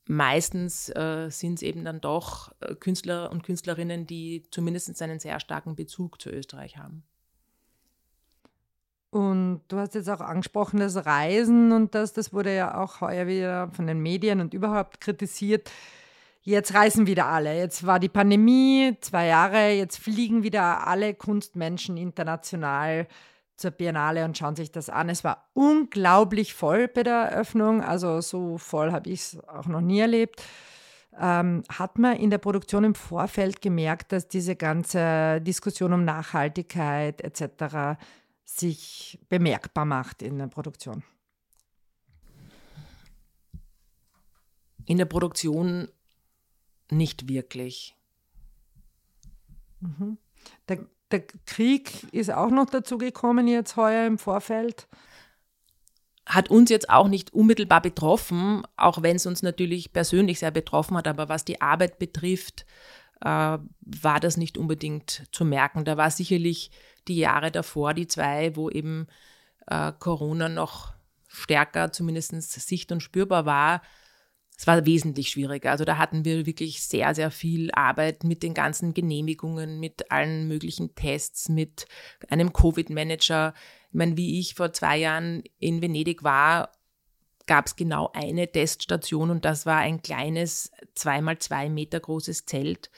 meistens 0.09 0.89
äh, 0.89 1.29
sind 1.29 1.55
es 1.55 1.61
eben 1.61 1.85
dann 1.85 2.01
doch 2.01 2.51
äh, 2.61 2.75
Künstler 2.75 3.31
und 3.31 3.43
Künstlerinnen, 3.43 4.07
die 4.07 4.43
zumindest 4.51 5.01
einen 5.01 5.19
sehr 5.19 5.39
starken 5.39 5.75
Bezug 5.75 6.21
zu 6.21 6.29
Österreich 6.29 6.77
haben. 6.77 7.03
Und 9.09 9.61
du 9.69 9.77
hast 9.77 9.95
jetzt 9.95 10.09
auch 10.09 10.19
angesprochen, 10.19 10.79
das 10.79 11.05
Reisen 11.05 11.71
und 11.71 11.95
das, 11.95 12.13
das 12.13 12.33
wurde 12.33 12.55
ja 12.55 12.77
auch 12.77 13.01
heuer 13.01 13.27
wieder 13.27 13.71
von 13.71 13.87
den 13.87 13.99
Medien 13.99 14.41
und 14.41 14.53
überhaupt 14.53 14.99
kritisiert. 14.99 15.71
Jetzt 16.41 16.73
reisen 16.73 17.07
wieder 17.07 17.25
alle. 17.25 17.57
Jetzt 17.57 17.85
war 17.85 17.99
die 17.99 18.09
Pandemie, 18.09 18.95
zwei 19.01 19.27
Jahre, 19.27 19.71
jetzt 19.71 19.97
fliegen 19.97 20.43
wieder 20.43 20.87
alle 20.87 21.13
Kunstmenschen 21.13 21.97
international 21.97 23.07
zur 23.57 23.71
Biennale 23.71 24.23
und 24.23 24.37
schauen 24.37 24.55
sich 24.55 24.71
das 24.71 24.89
an. 24.89 25.09
Es 25.09 25.23
war 25.23 25.49
unglaublich 25.53 26.53
voll 26.53 26.87
bei 26.87 27.03
der 27.03 27.15
Eröffnung, 27.15 27.81
also 27.81 28.21
so 28.21 28.57
voll 28.57 28.91
habe 28.91 29.09
ich 29.09 29.21
es 29.21 29.39
auch 29.47 29.65
noch 29.65 29.81
nie 29.81 29.99
erlebt. 29.99 30.43
Ähm, 31.19 31.63
hat 31.67 31.97
man 31.97 32.15
in 32.17 32.29
der 32.29 32.37
Produktion 32.37 32.83
im 32.83 32.95
Vorfeld 32.95 33.61
gemerkt, 33.61 34.11
dass 34.11 34.27
diese 34.27 34.55
ganze 34.55 35.41
Diskussion 35.41 35.93
um 35.93 36.05
Nachhaltigkeit 36.05 37.21
etc 37.21 37.97
sich 38.47 39.19
bemerkbar 39.27 39.85
macht 39.85 40.21
in 40.21 40.37
der 40.37 40.47
Produktion? 40.47 41.03
In 44.85 44.97
der 44.97 45.05
Produktion 45.05 45.89
nicht 46.89 47.27
wirklich. 47.27 47.95
Mhm. 49.81 50.17
Der, 50.69 50.87
der 51.11 51.21
Krieg 51.45 52.11
ist 52.11 52.31
auch 52.31 52.49
noch 52.49 52.69
dazu 52.69 52.97
gekommen 52.97 53.47
jetzt 53.47 53.75
heuer 53.77 54.05
im 54.05 54.17
Vorfeld 54.17 54.87
hat 56.27 56.49
uns 56.49 56.69
jetzt 56.69 56.89
auch 56.89 57.07
nicht 57.07 57.33
unmittelbar 57.33 57.81
betroffen, 57.81 58.63
auch 58.75 59.01
wenn 59.01 59.15
es 59.15 59.25
uns 59.25 59.43
natürlich 59.43 59.93
persönlich 59.93 60.39
sehr 60.39 60.51
betroffen 60.51 60.97
hat, 60.97 61.07
aber 61.07 61.29
was 61.29 61.45
die 61.45 61.61
Arbeit 61.61 61.99
betrifft, 61.99 62.65
äh, 63.21 63.57
war 63.59 64.19
das 64.19 64.35
nicht 64.35 64.57
unbedingt 64.57 65.23
zu 65.31 65.45
merken. 65.45 65.85
Da 65.85 65.95
war 65.95 66.11
sicherlich 66.11 66.69
die 67.07 67.17
Jahre 67.17 67.49
davor, 67.49 67.93
die 67.93 68.07
zwei, 68.07 68.55
wo 68.57 68.69
eben 68.69 69.07
äh, 69.67 69.93
Corona 69.97 70.49
noch 70.49 70.93
stärker 71.27 71.91
zumindest 71.93 72.33
sicht- 72.33 72.91
und 72.91 73.01
spürbar 73.01 73.45
war, 73.45 73.81
es 74.57 74.65
war 74.65 74.85
wesentlich 74.87 75.29
schwieriger. 75.29 75.71
Also 75.71 75.85
da 75.85 75.97
hatten 75.97 76.25
wir 76.25 76.47
wirklich 76.47 76.81
sehr, 76.81 77.13
sehr 77.13 77.29
viel 77.29 77.69
Arbeit 77.71 78.23
mit 78.23 78.41
den 78.41 78.55
ganzen 78.55 78.93
Genehmigungen, 78.93 79.79
mit 79.79 80.11
allen 80.11 80.47
möglichen 80.47 80.95
Tests, 80.95 81.47
mit 81.47 81.85
einem 82.29 82.53
Covid-Manager. 82.53 83.53
Ich 83.89 83.95
meine, 83.95 84.17
wie 84.17 84.39
ich 84.39 84.55
vor 84.55 84.73
zwei 84.73 84.97
Jahren 84.97 85.43
in 85.59 85.81
Venedig 85.83 86.23
war, 86.23 86.71
gab 87.45 87.67
es 87.67 87.75
genau 87.75 88.09
eine 88.13 88.51
Teststation 88.51 89.29
und 89.29 89.45
das 89.45 89.65
war 89.67 89.77
ein 89.77 90.01
kleines, 90.01 90.71
zweimal 90.95 91.37
zwei 91.37 91.69
Meter 91.69 91.99
großes 91.99 92.45
Zelt. 92.45 92.89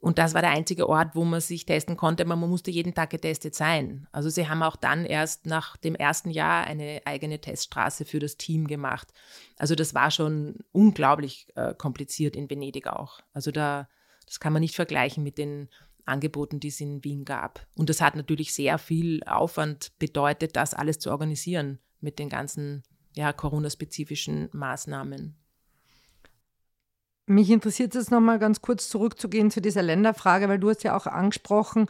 Und 0.00 0.18
das 0.18 0.32
war 0.32 0.40
der 0.40 0.50
einzige 0.50 0.88
Ort, 0.88 1.14
wo 1.14 1.24
man 1.24 1.42
sich 1.42 1.66
testen 1.66 1.98
konnte, 1.98 2.24
aber 2.24 2.34
man 2.34 2.48
musste 2.48 2.70
jeden 2.70 2.94
Tag 2.94 3.10
getestet 3.10 3.54
sein. 3.54 4.08
Also 4.12 4.30
sie 4.30 4.48
haben 4.48 4.62
auch 4.62 4.76
dann 4.76 5.04
erst 5.04 5.44
nach 5.44 5.76
dem 5.76 5.94
ersten 5.94 6.30
Jahr 6.30 6.64
eine 6.64 7.02
eigene 7.04 7.38
Teststraße 7.38 8.06
für 8.06 8.18
das 8.18 8.38
Team 8.38 8.66
gemacht. 8.66 9.12
Also 9.58 9.74
das 9.74 9.94
war 9.94 10.10
schon 10.10 10.56
unglaublich 10.72 11.48
äh, 11.54 11.74
kompliziert 11.74 12.34
in 12.34 12.48
Venedig 12.48 12.86
auch. 12.86 13.20
Also 13.34 13.50
da, 13.50 13.88
das 14.24 14.40
kann 14.40 14.54
man 14.54 14.60
nicht 14.60 14.74
vergleichen 14.74 15.22
mit 15.22 15.36
den 15.36 15.68
Angeboten, 16.06 16.60
die 16.60 16.68
es 16.68 16.80
in 16.80 17.04
Wien 17.04 17.26
gab. 17.26 17.66
Und 17.76 17.90
das 17.90 18.00
hat 18.00 18.16
natürlich 18.16 18.54
sehr 18.54 18.78
viel 18.78 19.22
Aufwand 19.24 19.92
bedeutet, 19.98 20.56
das 20.56 20.72
alles 20.72 20.98
zu 20.98 21.10
organisieren 21.10 21.78
mit 22.00 22.18
den 22.18 22.30
ganzen 22.30 22.84
ja, 23.14 23.34
Corona-spezifischen 23.34 24.48
Maßnahmen. 24.52 25.36
Mich 27.30 27.48
interessiert 27.50 27.94
es 27.94 28.10
nochmal 28.10 28.40
ganz 28.40 28.60
kurz 28.60 28.88
zurückzugehen 28.88 29.52
zu 29.52 29.60
dieser 29.60 29.82
Länderfrage, 29.82 30.48
weil 30.48 30.58
du 30.58 30.68
hast 30.68 30.82
ja 30.82 30.96
auch 30.96 31.06
angesprochen, 31.06 31.86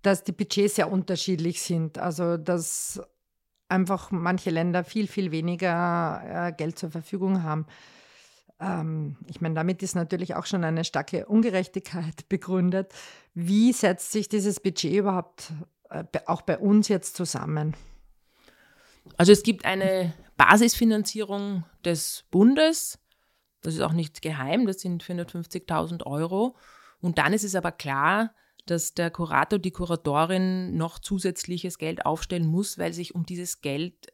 dass 0.00 0.24
die 0.24 0.32
Budgets 0.32 0.76
sehr 0.76 0.90
unterschiedlich 0.90 1.60
sind. 1.60 1.98
Also 1.98 2.38
dass 2.38 2.98
einfach 3.68 4.10
manche 4.10 4.48
Länder 4.48 4.82
viel, 4.82 5.06
viel 5.06 5.32
weniger 5.32 6.22
äh, 6.24 6.52
Geld 6.52 6.78
zur 6.78 6.90
Verfügung 6.90 7.42
haben. 7.42 7.66
Ähm, 8.58 9.18
ich 9.26 9.42
meine, 9.42 9.54
damit 9.54 9.82
ist 9.82 9.96
natürlich 9.96 10.34
auch 10.34 10.46
schon 10.46 10.64
eine 10.64 10.84
starke 10.84 11.26
Ungerechtigkeit 11.26 12.26
begründet. 12.30 12.94
Wie 13.34 13.74
setzt 13.74 14.12
sich 14.12 14.30
dieses 14.30 14.60
Budget 14.60 14.94
überhaupt 14.94 15.52
äh, 15.90 16.04
auch 16.24 16.40
bei 16.40 16.56
uns 16.56 16.88
jetzt 16.88 17.16
zusammen? 17.16 17.76
Also 19.18 19.32
es 19.32 19.42
gibt 19.42 19.66
eine 19.66 20.14
Basisfinanzierung 20.38 21.64
des 21.84 22.24
Bundes 22.30 22.98
das 23.62 23.74
ist 23.74 23.80
auch 23.80 23.92
nicht 23.92 24.22
geheim, 24.22 24.66
das 24.66 24.80
sind 24.80 25.04
450.000 25.04 26.06
Euro. 26.06 26.56
Und 27.00 27.18
dann 27.18 27.32
ist 27.32 27.44
es 27.44 27.54
aber 27.54 27.72
klar, 27.72 28.34
dass 28.66 28.94
der 28.94 29.10
Kurator, 29.10 29.58
die 29.58 29.70
Kuratorin 29.70 30.76
noch 30.76 30.98
zusätzliches 30.98 31.78
Geld 31.78 32.06
aufstellen 32.06 32.46
muss, 32.46 32.78
weil 32.78 32.92
sich 32.92 33.14
um 33.14 33.26
dieses 33.26 33.60
Geld 33.60 34.12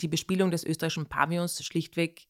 die 0.00 0.08
Bespielung 0.08 0.50
des 0.50 0.64
österreichischen 0.64 1.06
Pavillons 1.06 1.62
schlichtweg, 1.64 2.26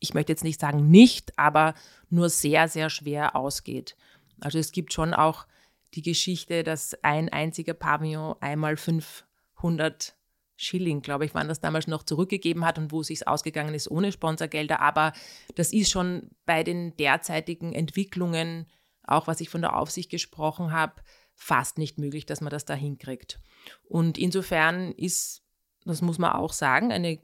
ich 0.00 0.14
möchte 0.14 0.32
jetzt 0.32 0.44
nicht 0.44 0.60
sagen 0.60 0.90
nicht, 0.90 1.38
aber 1.38 1.74
nur 2.08 2.30
sehr, 2.30 2.68
sehr 2.68 2.88
schwer 2.88 3.34
ausgeht. 3.34 3.96
Also 4.40 4.58
es 4.58 4.72
gibt 4.72 4.92
schon 4.92 5.12
auch 5.12 5.46
die 5.94 6.02
Geschichte, 6.02 6.62
dass 6.62 6.94
ein 7.02 7.28
einziger 7.28 7.74
Pavillon 7.74 8.36
einmal 8.40 8.76
500 8.76 10.16
Schilling, 10.60 11.02
glaube 11.02 11.24
ich, 11.24 11.34
waren 11.34 11.46
das 11.46 11.60
damals 11.60 11.86
noch 11.86 12.02
zurückgegeben 12.02 12.64
hat 12.64 12.78
und 12.78 12.90
wo 12.90 13.00
es 13.00 13.06
sich 13.06 13.26
ausgegangen 13.28 13.74
ist 13.74 13.88
ohne 13.88 14.10
Sponsorgelder. 14.10 14.80
Aber 14.80 15.12
das 15.54 15.72
ist 15.72 15.90
schon 15.90 16.30
bei 16.46 16.64
den 16.64 16.96
derzeitigen 16.96 17.72
Entwicklungen, 17.72 18.66
auch 19.04 19.28
was 19.28 19.40
ich 19.40 19.50
von 19.50 19.60
der 19.60 19.76
Aufsicht 19.76 20.10
gesprochen 20.10 20.72
habe, 20.72 21.00
fast 21.36 21.78
nicht 21.78 21.98
möglich, 21.98 22.26
dass 22.26 22.40
man 22.40 22.50
das 22.50 22.64
da 22.64 22.74
hinkriegt. 22.74 23.40
Und 23.84 24.18
insofern 24.18 24.90
ist, 24.90 25.44
das 25.84 26.02
muss 26.02 26.18
man 26.18 26.32
auch 26.32 26.52
sagen, 26.52 26.90
eine, 26.90 27.20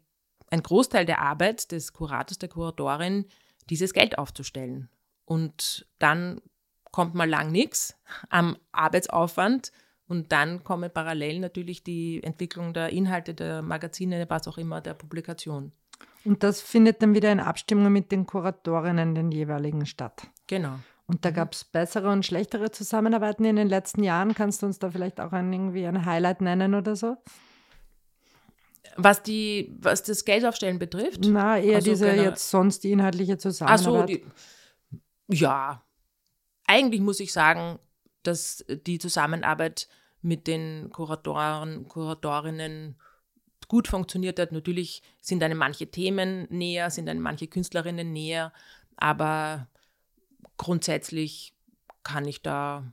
ein 0.50 0.62
Großteil 0.62 1.04
der 1.04 1.20
Arbeit 1.20 1.72
des 1.72 1.92
Kurators, 1.92 2.38
der 2.38 2.48
Kuratorin, 2.48 3.26
dieses 3.68 3.92
Geld 3.92 4.16
aufzustellen. 4.16 4.88
Und 5.24 5.88
dann 5.98 6.40
kommt 6.92 7.16
mal 7.16 7.28
lang 7.28 7.50
nichts 7.50 7.98
am 8.28 8.56
Arbeitsaufwand 8.70 9.72
und 10.06 10.32
dann 10.32 10.64
kommen 10.64 10.90
parallel 10.92 11.40
natürlich 11.40 11.82
die 11.82 12.22
Entwicklung 12.22 12.74
der 12.74 12.90
Inhalte 12.90 13.34
der 13.34 13.62
Magazine, 13.62 14.26
was 14.28 14.46
auch 14.48 14.58
immer, 14.58 14.80
der 14.80 14.94
Publikation. 14.94 15.72
Und 16.24 16.42
das 16.42 16.60
findet 16.60 17.02
dann 17.02 17.14
wieder 17.14 17.30
in 17.32 17.40
Abstimmung 17.40 17.92
mit 17.92 18.12
den 18.12 18.26
Kuratorinnen 18.26 19.14
den 19.14 19.30
jeweiligen 19.30 19.86
statt. 19.86 20.26
Genau. 20.46 20.78
Und 21.06 21.24
da 21.24 21.30
mhm. 21.30 21.34
gab 21.34 21.52
es 21.52 21.64
bessere 21.64 22.10
und 22.10 22.24
schlechtere 22.24 22.70
Zusammenarbeiten 22.70 23.44
in 23.44 23.56
den 23.56 23.68
letzten 23.68 24.02
Jahren. 24.02 24.34
Kannst 24.34 24.62
du 24.62 24.66
uns 24.66 24.78
da 24.78 24.90
vielleicht 24.90 25.20
auch 25.20 25.32
ein, 25.32 25.52
irgendwie 25.52 25.86
ein 25.86 26.04
Highlight 26.04 26.40
nennen 26.40 26.74
oder 26.74 26.96
so? 26.96 27.16
Was, 28.96 29.22
die, 29.22 29.76
was 29.80 30.02
das 30.02 30.24
Geldaufstellen 30.24 30.78
betrifft? 30.78 31.20
Na, 31.26 31.58
eher 31.58 31.76
also 31.76 31.90
diese 31.90 32.10
genau. 32.10 32.22
jetzt 32.22 32.48
sonst 32.50 32.84
die 32.84 32.92
inhaltliche 32.92 33.38
Zusammenarbeit. 33.38 33.80
Ach 33.80 33.84
so, 33.84 34.02
die, 34.06 34.24
Ja, 35.28 35.82
eigentlich 36.66 37.00
muss 37.00 37.20
ich 37.20 37.32
sagen, 37.32 37.78
dass 38.26 38.64
die 38.68 38.98
Zusammenarbeit 38.98 39.88
mit 40.22 40.46
den 40.46 40.90
Kuratoren, 40.90 41.86
Kuratorinnen 41.88 42.96
gut 43.68 43.88
funktioniert 43.88 44.38
hat. 44.38 44.52
Natürlich 44.52 45.02
sind 45.20 45.42
einem 45.42 45.58
manche 45.58 45.90
Themen 45.90 46.46
näher, 46.50 46.90
sind 46.90 47.08
einem 47.08 47.22
manche 47.22 47.46
Künstlerinnen 47.46 48.12
näher, 48.12 48.52
aber 48.96 49.68
grundsätzlich 50.56 51.54
kann 52.02 52.26
ich 52.26 52.42
da 52.42 52.92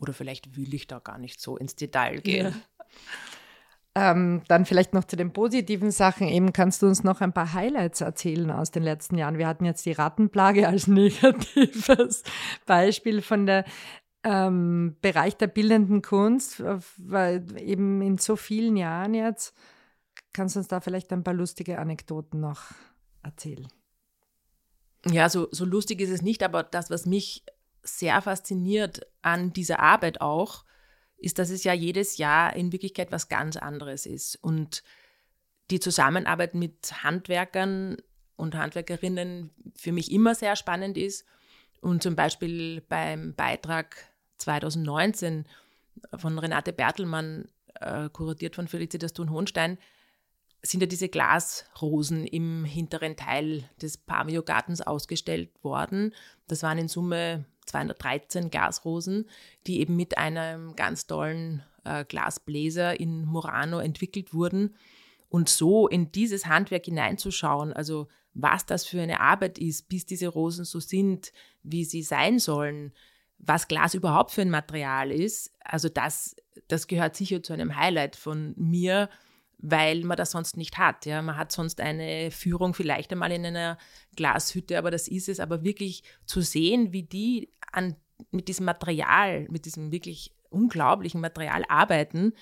oder 0.00 0.12
vielleicht 0.12 0.56
will 0.56 0.74
ich 0.74 0.86
da 0.86 0.98
gar 0.98 1.18
nicht 1.18 1.40
so 1.40 1.56
ins 1.56 1.76
Detail 1.76 2.20
gehen. 2.20 2.46
Ja. 2.46 2.86
Ähm, 3.98 4.42
dann 4.46 4.66
vielleicht 4.66 4.92
noch 4.92 5.04
zu 5.04 5.16
den 5.16 5.32
positiven 5.32 5.90
Sachen. 5.90 6.28
Eben 6.28 6.52
kannst 6.52 6.82
du 6.82 6.86
uns 6.86 7.02
noch 7.02 7.22
ein 7.22 7.32
paar 7.32 7.54
Highlights 7.54 8.02
erzählen 8.02 8.50
aus 8.50 8.70
den 8.70 8.82
letzten 8.82 9.16
Jahren. 9.16 9.38
Wir 9.38 9.46
hatten 9.46 9.64
jetzt 9.64 9.86
die 9.86 9.92
Rattenplage 9.92 10.68
als 10.68 10.86
negatives 10.86 12.22
Beispiel 12.66 13.22
von 13.22 13.46
der 13.46 13.64
ähm, 14.22 14.96
Bereich 15.00 15.38
der 15.38 15.46
bildenden 15.46 16.02
Kunst, 16.02 16.62
weil 16.98 17.46
eben 17.58 18.02
in 18.02 18.18
so 18.18 18.36
vielen 18.36 18.76
Jahren 18.76 19.14
jetzt. 19.14 19.54
Kannst 20.34 20.56
du 20.56 20.58
uns 20.58 20.68
da 20.68 20.80
vielleicht 20.80 21.10
ein 21.14 21.24
paar 21.24 21.32
lustige 21.32 21.78
Anekdoten 21.78 22.38
noch 22.38 22.72
erzählen? 23.22 23.66
Ja, 25.06 25.30
so, 25.30 25.48
so 25.52 25.64
lustig 25.64 26.02
ist 26.02 26.10
es 26.10 26.20
nicht, 26.20 26.42
aber 26.42 26.64
das, 26.64 26.90
was 26.90 27.06
mich 27.06 27.46
sehr 27.82 28.20
fasziniert 28.20 29.06
an 29.22 29.54
dieser 29.54 29.80
Arbeit 29.80 30.20
auch, 30.20 30.65
ist, 31.18 31.38
dass 31.38 31.50
es 31.50 31.64
ja 31.64 31.72
jedes 31.72 32.18
Jahr 32.18 32.54
in 32.54 32.72
Wirklichkeit 32.72 33.12
was 33.12 33.28
ganz 33.28 33.56
anderes 33.56 34.06
ist. 34.06 34.36
Und 34.42 34.82
die 35.70 35.80
Zusammenarbeit 35.80 36.54
mit 36.54 37.02
Handwerkern 37.02 37.96
und 38.36 38.54
Handwerkerinnen 38.54 39.50
für 39.74 39.92
mich 39.92 40.12
immer 40.12 40.34
sehr 40.34 40.56
spannend 40.56 40.96
ist. 40.96 41.24
Und 41.80 42.02
zum 42.02 42.16
Beispiel 42.16 42.82
beim 42.82 43.34
Beitrag 43.34 43.96
2019 44.38 45.46
von 46.16 46.38
Renate 46.38 46.72
Bertelmann, 46.72 47.48
äh, 47.80 48.08
kuratiert 48.10 48.54
von 48.54 48.68
Felicitas 48.68 49.12
Thun-Hohenstein, 49.12 49.78
sind 50.62 50.80
ja 50.80 50.86
diese 50.86 51.08
Glasrosen 51.08 52.26
im 52.26 52.64
hinteren 52.64 53.16
Teil 53.16 53.68
des 53.80 53.98
Pamio-Gartens 53.98 54.80
ausgestellt 54.80 55.50
worden. 55.62 56.14
Das 56.48 56.62
waren 56.62 56.78
in 56.78 56.88
Summe 56.88 57.44
213 57.66 58.50
Glasrosen, 58.50 59.28
die 59.66 59.80
eben 59.80 59.96
mit 59.96 60.18
einem 60.18 60.74
ganz 60.76 61.06
tollen 61.06 61.62
äh, 61.84 62.04
Glasbläser 62.04 62.98
in 62.98 63.24
Murano 63.24 63.78
entwickelt 63.78 64.32
wurden. 64.32 64.76
Und 65.28 65.48
so 65.48 65.88
in 65.88 66.12
dieses 66.12 66.46
Handwerk 66.46 66.84
hineinzuschauen, 66.84 67.72
also 67.72 68.08
was 68.32 68.66
das 68.66 68.86
für 68.86 69.00
eine 69.00 69.20
Arbeit 69.20 69.58
ist, 69.58 69.88
bis 69.88 70.06
diese 70.06 70.28
Rosen 70.28 70.64
so 70.64 70.78
sind, 70.78 71.32
wie 71.62 71.84
sie 71.84 72.02
sein 72.02 72.38
sollen, 72.38 72.92
was 73.38 73.68
Glas 73.68 73.94
überhaupt 73.94 74.30
für 74.30 74.42
ein 74.42 74.50
Material 74.50 75.10
ist, 75.10 75.52
also 75.64 75.88
das, 75.88 76.36
das 76.68 76.86
gehört 76.86 77.16
sicher 77.16 77.42
zu 77.42 77.52
einem 77.52 77.76
Highlight 77.76 78.16
von 78.16 78.54
mir, 78.56 79.10
weil 79.58 80.04
man 80.04 80.16
das 80.16 80.32
sonst 80.32 80.56
nicht 80.56 80.78
hat. 80.78 81.06
Ja. 81.06 81.22
Man 81.22 81.36
hat 81.36 81.50
sonst 81.50 81.80
eine 81.80 82.30
Führung 82.30 82.74
vielleicht 82.74 83.12
einmal 83.12 83.32
in 83.32 83.46
einer 83.46 83.78
Glashütte, 84.14 84.78
aber 84.78 84.90
das 84.90 85.08
ist 85.08 85.28
es. 85.28 85.40
Aber 85.40 85.64
wirklich 85.64 86.02
zu 86.26 86.40
sehen, 86.40 86.92
wie 86.92 87.02
die 87.02 87.50
an, 87.72 87.96
mit 88.30 88.48
diesem 88.48 88.66
Material, 88.66 89.46
mit 89.50 89.64
diesem 89.64 89.92
wirklich 89.92 90.34
unglaublichen 90.50 91.20
Material 91.20 91.64
arbeiten 91.68 92.32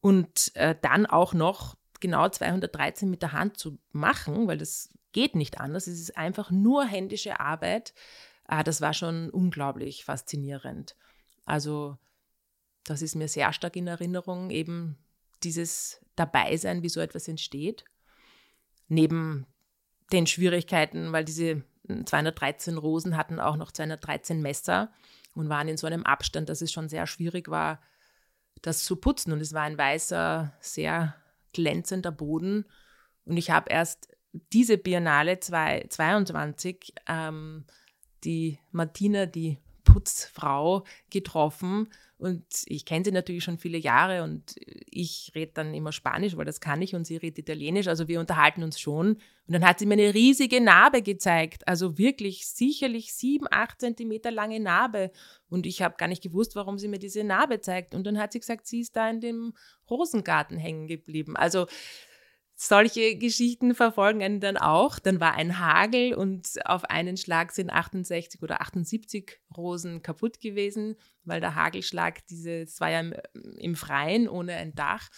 und 0.00 0.54
äh, 0.54 0.74
dann 0.80 1.06
auch 1.06 1.32
noch 1.32 1.76
genau 2.00 2.28
213 2.28 3.08
mit 3.08 3.22
der 3.22 3.32
Hand 3.32 3.56
zu 3.56 3.78
machen, 3.92 4.48
weil 4.48 4.58
das 4.58 4.90
geht 5.12 5.36
nicht 5.36 5.60
anders. 5.60 5.86
Es 5.86 6.00
ist 6.00 6.16
einfach 6.16 6.50
nur 6.50 6.84
händische 6.84 7.38
Arbeit. 7.40 7.94
Äh, 8.48 8.64
das 8.64 8.80
war 8.80 8.94
schon 8.94 9.30
unglaublich 9.30 10.04
faszinierend. 10.04 10.96
Also 11.44 11.98
das 12.84 13.02
ist 13.02 13.14
mir 13.14 13.28
sehr 13.28 13.52
stark 13.52 13.76
in 13.76 13.86
Erinnerung, 13.86 14.50
eben 14.50 14.98
dieses 15.44 16.00
Dabeisein, 16.16 16.82
wie 16.82 16.88
so 16.88 17.00
etwas 17.00 17.28
entsteht. 17.28 17.84
Neben 18.88 19.46
den 20.12 20.26
Schwierigkeiten, 20.26 21.12
weil 21.12 21.24
diese 21.24 21.62
213 22.06 22.78
Rosen 22.78 23.16
hatten 23.16 23.40
auch 23.40 23.56
noch 23.56 23.72
213 23.72 24.40
Messer 24.40 24.90
und 25.34 25.48
waren 25.48 25.68
in 25.68 25.76
so 25.76 25.86
einem 25.86 26.04
Abstand, 26.04 26.48
dass 26.48 26.60
es 26.60 26.72
schon 26.72 26.88
sehr 26.88 27.06
schwierig 27.06 27.48
war, 27.48 27.80
das 28.60 28.84
zu 28.84 28.96
putzen. 28.96 29.32
Und 29.32 29.40
es 29.40 29.52
war 29.52 29.62
ein 29.62 29.78
weißer, 29.78 30.52
sehr 30.60 31.14
glänzender 31.52 32.12
Boden. 32.12 32.66
Und 33.24 33.36
ich 33.36 33.50
habe 33.50 33.70
erst 33.70 34.08
diese 34.52 34.78
Biennale 34.78 35.40
2022 35.40 36.94
ähm, 37.08 37.64
die 38.24 38.58
Martina, 38.70 39.26
die 39.26 39.58
Putzfrau, 39.84 40.84
getroffen 41.10 41.88
und 42.22 42.44
ich 42.66 42.84
kenne 42.84 43.04
sie 43.04 43.10
natürlich 43.10 43.42
schon 43.42 43.58
viele 43.58 43.78
Jahre 43.78 44.22
und 44.22 44.54
ich 44.86 45.32
rede 45.34 45.50
dann 45.54 45.74
immer 45.74 45.90
Spanisch, 45.90 46.36
weil 46.36 46.44
das 46.44 46.60
kann 46.60 46.80
ich 46.80 46.94
und 46.94 47.04
sie 47.04 47.16
redet 47.16 47.40
Italienisch. 47.40 47.88
Also 47.88 48.06
wir 48.06 48.20
unterhalten 48.20 48.62
uns 48.62 48.78
schon. 48.78 49.14
Und 49.14 49.20
dann 49.48 49.66
hat 49.66 49.80
sie 49.80 49.86
mir 49.86 49.94
eine 49.94 50.14
riesige 50.14 50.60
Narbe 50.60 51.02
gezeigt. 51.02 51.66
Also 51.66 51.98
wirklich 51.98 52.46
sicherlich 52.46 53.12
sieben, 53.12 53.46
acht 53.50 53.80
Zentimeter 53.80 54.30
lange 54.30 54.60
Narbe. 54.60 55.10
Und 55.48 55.66
ich 55.66 55.82
habe 55.82 55.96
gar 55.98 56.06
nicht 56.06 56.22
gewusst, 56.22 56.54
warum 56.54 56.78
sie 56.78 56.86
mir 56.86 57.00
diese 57.00 57.24
Narbe 57.24 57.60
zeigt. 57.60 57.92
Und 57.92 58.06
dann 58.06 58.18
hat 58.18 58.32
sie 58.32 58.38
gesagt, 58.38 58.68
sie 58.68 58.82
ist 58.82 58.94
da 58.94 59.10
in 59.10 59.20
dem 59.20 59.54
Rosengarten 59.90 60.56
hängen 60.56 60.86
geblieben. 60.86 61.36
Also 61.36 61.66
solche 62.68 63.16
Geschichten 63.16 63.74
verfolgen 63.74 64.22
einen 64.22 64.38
dann 64.38 64.56
auch. 64.56 65.00
Dann 65.00 65.20
war 65.20 65.34
ein 65.34 65.58
Hagel 65.58 66.14
und 66.14 66.48
auf 66.64 66.84
einen 66.84 67.16
Schlag 67.16 67.50
sind 67.52 67.70
68 67.70 68.40
oder 68.40 68.60
78 68.60 69.40
Rosen 69.56 70.02
kaputt 70.02 70.40
gewesen, 70.40 70.96
weil 71.24 71.40
der 71.40 71.56
Hagelschlag, 71.56 72.24
diese, 72.28 72.64
das 72.64 72.80
war 72.80 72.90
ja 72.90 73.00
im, 73.00 73.14
im 73.58 73.74
Freien 73.74 74.28
ohne 74.28 74.54
ein 74.54 74.74
Dach. 74.76 75.08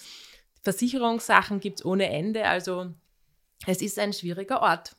Versicherungssachen 0.63 1.61
gibt 1.61 1.81
es 1.81 1.85
ohne 1.85 2.09
Ende. 2.09 2.47
Also 2.47 2.95
es 3.67 3.83
ist 3.83 3.99
ein 3.99 4.15
schwieriger 4.15 4.63
Ort. 4.63 4.97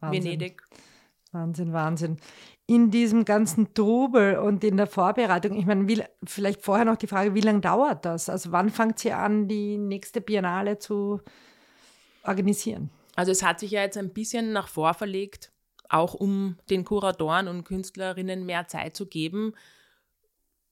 Wahnsinn. 0.00 0.24
Venedig. 0.24 0.62
Wahnsinn, 1.32 1.72
Wahnsinn. 1.74 2.16
In 2.66 2.90
diesem 2.90 3.26
ganzen 3.26 3.74
Trubel 3.74 4.38
und 4.38 4.64
in 4.64 4.78
der 4.78 4.86
Vorbereitung, 4.86 5.58
ich 5.58 5.66
meine, 5.66 5.86
wie, 5.86 6.02
vielleicht 6.24 6.62
vorher 6.62 6.86
noch 6.86 6.96
die 6.96 7.06
Frage, 7.06 7.34
wie 7.34 7.42
lange 7.42 7.60
dauert 7.60 8.06
das? 8.06 8.30
Also 8.30 8.52
wann 8.52 8.70
fängt 8.70 8.98
sie 8.98 9.12
an, 9.12 9.48
die 9.48 9.76
nächste 9.76 10.22
Biennale 10.22 10.78
zu 10.78 11.20
organisieren? 12.24 12.90
Also 13.16 13.32
es 13.32 13.42
hat 13.42 13.60
sich 13.60 13.72
ja 13.72 13.82
jetzt 13.82 13.96
ein 13.96 14.12
bisschen 14.12 14.52
nach 14.52 14.68
vor 14.68 14.94
verlegt, 14.94 15.52
auch 15.88 16.14
um 16.14 16.56
den 16.70 16.84
Kuratoren 16.84 17.48
und 17.48 17.64
Künstlerinnen 17.64 18.46
mehr 18.46 18.68
Zeit 18.68 18.96
zu 18.96 19.06
geben. 19.06 19.54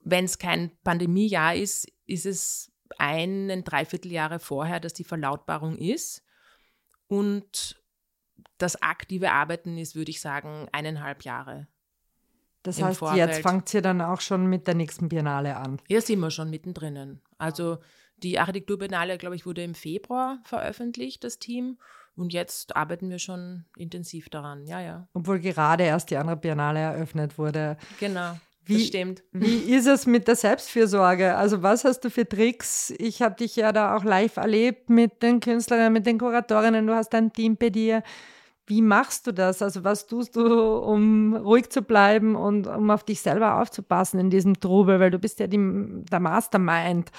Wenn 0.00 0.26
es 0.26 0.38
kein 0.38 0.70
Pandemiejahr 0.84 1.56
ist, 1.56 1.90
ist 2.06 2.26
es 2.26 2.70
ein, 2.98 3.50
ein 3.50 3.64
Dreivierteljahre 3.64 4.38
vorher, 4.38 4.78
dass 4.78 4.94
die 4.94 5.04
Verlautbarung 5.04 5.76
ist. 5.76 6.22
Und 7.08 7.80
das 8.58 8.80
aktive 8.82 9.32
Arbeiten 9.32 9.78
ist, 9.78 9.96
würde 9.96 10.10
ich 10.10 10.20
sagen, 10.20 10.68
eineinhalb 10.72 11.24
Jahre. 11.24 11.66
Das 12.62 12.82
heißt, 12.82 12.98
Vorfeld. 12.98 13.28
jetzt 13.28 13.42
fangt 13.42 13.72
ihr 13.74 13.82
dann 13.82 14.00
auch 14.00 14.20
schon 14.20 14.46
mit 14.46 14.66
der 14.66 14.74
nächsten 14.74 15.08
Biennale 15.08 15.56
an. 15.56 15.80
Ja, 15.88 16.00
sind 16.00 16.18
wir 16.18 16.30
schon 16.30 16.50
mittendrin. 16.50 17.20
Also 17.38 17.78
die 18.22 18.38
Architekturbiennale, 18.38 19.18
glaube 19.18 19.36
ich, 19.36 19.46
wurde 19.46 19.62
im 19.62 19.74
Februar 19.74 20.38
veröffentlicht, 20.44 21.24
das 21.24 21.38
Team. 21.38 21.78
Und 22.16 22.32
jetzt 22.32 22.74
arbeiten 22.76 23.10
wir 23.10 23.18
schon 23.18 23.66
intensiv 23.76 24.30
daran, 24.30 24.66
ja, 24.66 24.80
ja. 24.80 25.06
Obwohl 25.12 25.38
gerade 25.38 25.84
erst 25.84 26.10
die 26.10 26.16
andere 26.16 26.36
Biennale 26.36 26.80
eröffnet 26.80 27.36
wurde. 27.36 27.76
Genau. 28.00 28.36
Wie, 28.64 28.78
das 28.78 28.86
stimmt. 28.88 29.22
Wie 29.32 29.56
ist 29.74 29.86
es 29.86 30.06
mit 30.06 30.26
der 30.26 30.36
Selbstfürsorge? 30.36 31.36
Also 31.36 31.62
was 31.62 31.84
hast 31.84 32.00
du 32.00 32.10
für 32.10 32.28
Tricks? 32.28 32.92
Ich 32.98 33.22
habe 33.22 33.36
dich 33.36 33.54
ja 33.56 33.72
da 33.72 33.94
auch 33.94 34.02
live 34.02 34.36
erlebt 34.38 34.90
mit 34.90 35.22
den 35.22 35.40
Künstlerinnen, 35.40 35.92
mit 35.92 36.06
den 36.06 36.18
Kuratorinnen. 36.18 36.86
Du 36.86 36.94
hast 36.94 37.14
ein 37.14 37.32
Team 37.32 37.56
bei 37.56 37.70
dir. 37.70 38.02
Wie 38.66 38.82
machst 38.82 39.28
du 39.28 39.32
das? 39.32 39.62
Also 39.62 39.84
was 39.84 40.08
tust 40.08 40.34
du, 40.34 40.78
um 40.78 41.36
ruhig 41.36 41.70
zu 41.70 41.82
bleiben 41.82 42.34
und 42.34 42.66
um 42.66 42.90
auf 42.90 43.04
dich 43.04 43.20
selber 43.20 43.60
aufzupassen 43.60 44.18
in 44.18 44.28
diesem 44.28 44.58
Trubel? 44.58 44.98
Weil 44.98 45.12
du 45.12 45.20
bist 45.20 45.38
ja 45.38 45.46
die, 45.46 45.58
der 45.58 46.20
Mastermind. 46.20 47.12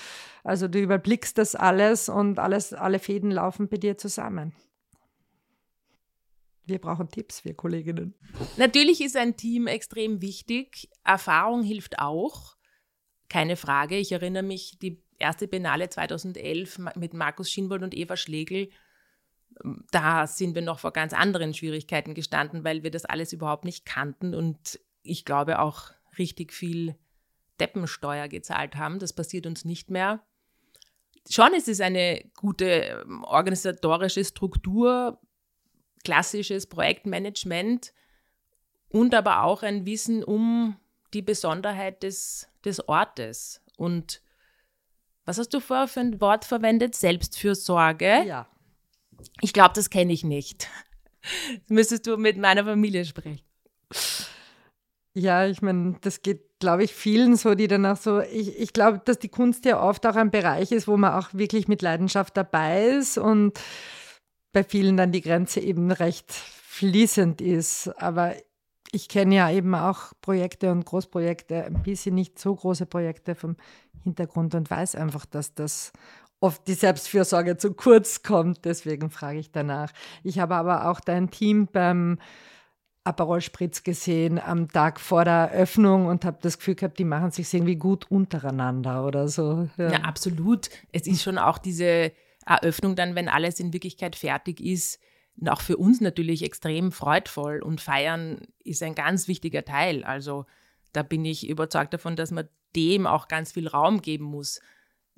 Also 0.44 0.68
du 0.68 0.80
überblickst 0.80 1.38
das 1.38 1.56
alles 1.56 2.10
und 2.10 2.38
alles, 2.38 2.74
alle 2.74 3.00
Fäden 3.00 3.32
laufen 3.32 3.70
bei 3.70 3.78
dir 3.78 3.98
zusammen. 3.98 4.54
Wir 6.66 6.80
brauchen 6.80 7.10
Tipps, 7.10 7.46
wir 7.46 7.54
Kolleginnen. 7.54 8.14
Natürlich 8.58 9.00
ist 9.00 9.16
ein 9.16 9.38
Team 9.38 9.68
extrem 9.68 10.22
wichtig. 10.22 10.90
Erfahrung 11.06 11.64
hilft 11.64 12.00
auch. 12.00 12.58
Keine 13.30 13.56
Frage. 13.56 13.96
Ich 13.96 14.12
erinnere 14.12 14.44
mich, 14.44 14.78
die 14.80 15.02
erste 15.18 15.48
Biennale 15.48 15.90
2011 15.90 16.80
mit 16.96 17.14
Markus 17.14 17.50
Schinwold 17.50 17.84
und 17.84 17.96
Eva 17.96 18.18
Schlegel 18.18 18.70
da 19.92 20.28
sind 20.28 20.56
wir 20.56 20.62
noch 20.62 20.80
vor 20.80 20.92
ganz 20.92 21.14
anderen 21.14 21.54
Schwierigkeiten 21.54 22.14
gestanden, 22.14 22.64
weil 22.64 22.84
wir 22.84 22.92
das 22.92 23.06
alles 23.06 23.34
überhaupt 23.34 23.66
nicht 23.66 23.86
kannten 23.86 24.34
und 24.34 24.80
ich 25.04 25.26
glaube 25.26 25.60
auch 25.60 25.92
richtig 26.18 26.54
viel 26.54 26.96
Deppensteuer 27.60 28.28
gezahlt 28.28 28.76
haben. 28.76 29.00
Das 29.00 29.14
passiert 29.14 29.46
uns 29.46 29.66
nicht 29.66 29.90
mehr. 29.90 30.24
Schon 31.30 31.54
ist 31.54 31.68
es 31.68 31.82
eine 31.82 32.24
gute 32.36 32.66
ähm, 32.66 33.24
organisatorische 33.24 34.24
Struktur, 34.24 35.20
klassisches 36.04 36.68
Projektmanagement 36.68 37.94
und 38.90 39.14
aber 39.14 39.44
auch 39.44 39.64
ein 39.64 39.86
Wissen 39.86 40.24
um 40.24 40.78
die 41.14 41.22
Besonderheit 41.22 42.04
des, 42.04 42.48
des 42.64 42.88
Ortes. 42.88 43.62
Und 43.76 44.22
was 45.26 45.38
hast 45.38 45.54
du 45.54 45.60
vorher 45.60 45.88
für 45.88 46.00
ein 46.00 46.22
Wort 46.22 46.46
verwendet? 46.46 46.96
Selbstfürsorge? 46.96 48.24
Ja. 48.26 48.48
Ich 49.42 49.54
glaube, 49.54 49.74
das 49.76 49.90
kenne 49.90 50.14
ich 50.14 50.24
nicht. 50.24 50.68
Das 51.22 51.60
müsstest 51.70 52.08
du 52.08 52.18
mit 52.18 52.38
meiner 52.38 52.64
Familie 52.64 53.06
sprechen. 53.06 53.42
Ja, 55.14 55.48
ich 55.48 55.62
meine, 55.62 55.96
das 56.02 56.22
geht, 56.22 56.60
glaube 56.60 56.84
ich, 56.84 56.94
vielen 56.94 57.36
so, 57.36 57.56
die 57.56 57.68
dann 57.68 57.86
auch 57.86 57.98
so, 57.98 58.22
ich, 58.22 58.60
ich 58.60 58.72
glaube, 58.72 59.02
dass 59.04 59.18
die 59.18 59.30
Kunst 59.30 59.66
ja 59.66 59.82
oft 59.82 60.06
auch 60.06 60.16
ein 60.16 60.30
Bereich 60.30 60.72
ist, 60.72 60.88
wo 60.88 60.96
man 60.96 61.14
auch 61.14 61.34
wirklich 61.34 61.68
mit 61.68 61.82
Leidenschaft 61.82 62.38
dabei 62.38 62.86
ist 62.86 63.18
und 63.18 63.60
bei 64.54 64.64
vielen 64.64 64.96
dann 64.96 65.12
die 65.12 65.22
Grenze 65.22 65.60
eben 65.60 65.92
recht 65.92 66.32
fließend 66.32 67.42
ist. 67.42 67.88
Aber 68.00 68.36
ich 68.92 69.10
kenne 69.10 69.36
ja 69.36 69.50
eben 69.50 69.74
auch 69.76 70.14
Projekte 70.22 70.72
und 70.72 70.86
Großprojekte, 70.86 71.66
ein 71.66 71.84
bisschen 71.84 72.16
nicht 72.16 72.40
so 72.40 72.56
große 72.56 72.86
Projekte 72.86 73.36
vom 73.36 73.56
Hintergrund 74.04 74.56
und 74.56 74.70
weiß 74.70 74.96
einfach, 74.96 75.26
dass 75.26 75.54
das 75.56 75.92
oft 76.40 76.68
die 76.68 76.74
Selbstfürsorge 76.74 77.58
zu 77.58 77.74
kurz 77.74 78.24
kommt. 78.24 78.66
Deswegen 78.66 79.10
frage 79.10 79.40
ich 79.40 79.52
danach. 79.52 79.92
Ich 80.24 80.40
habe 80.40 80.56
aber 80.56 80.90
auch 80.90 81.00
dein 81.00 81.32
Team 81.32 81.68
beim 81.72 82.20
Aperol 83.04 83.42
Spritz 83.42 83.84
gesehen 83.84 84.38
am 84.38 84.68
Tag 84.68 85.00
vor 85.00 85.24
der 85.24 85.52
Eröffnung 85.52 86.08
und 86.08 86.26
habe 86.26 86.40
das 86.42 86.58
Gefühl 86.58 86.76
gehabt, 86.76 87.00
die 87.00 87.06
machen 87.06 87.32
sich 87.32 87.52
irgendwie 87.54 87.78
gut 87.78 88.12
untereinander 88.12 89.06
oder 89.06 89.30
so. 89.30 89.70
Ja. 89.78 89.92
ja, 89.92 90.00
absolut. 90.02 90.70
Es 90.92 91.08
ist 91.08 91.24
schon 91.24 91.38
auch 91.38 91.58
diese 91.58 92.12
Eröffnung 92.46 92.96
dann, 92.96 93.16
wenn 93.16 93.30
alles 93.30 93.60
in 93.60 93.74
Wirklichkeit 93.74 94.16
fertig 94.16 94.60
ist, 94.60 95.00
auch 95.46 95.62
für 95.62 95.78
uns 95.78 96.02
natürlich 96.02 96.44
extrem 96.44 96.92
freudvoll 96.92 97.62
und 97.62 97.80
feiern 97.80 98.40
ist 98.64 98.84
ein 98.84 98.96
ganz 98.96 99.28
wichtiger 99.28 99.64
Teil. 99.64 100.04
Also 100.04 100.46
da 100.94 101.04
bin 101.04 101.24
ich 101.26 101.48
überzeugt 101.48 101.94
davon, 101.94 102.16
dass 102.16 102.32
man 102.32 102.50
dem 102.76 103.08
auch 103.08 103.28
ganz 103.28 103.52
viel 103.52 103.68
Raum 103.68 104.02
geben 104.02 104.26
muss, 104.26 104.60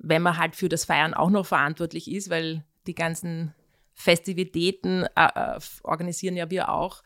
wenn 0.02 0.22
man 0.22 0.38
halt 0.38 0.56
für 0.56 0.68
das 0.68 0.84
Feiern 0.84 1.14
auch 1.14 1.30
noch 1.30 1.46
verantwortlich 1.46 2.10
ist, 2.10 2.30
weil 2.30 2.64
die 2.86 2.94
ganzen 2.94 3.54
Festivitäten 3.94 5.04
äh, 5.14 5.56
äh 5.56 5.60
organisieren 5.82 6.36
ja 6.36 6.50
wir 6.50 6.70
auch, 6.70 7.02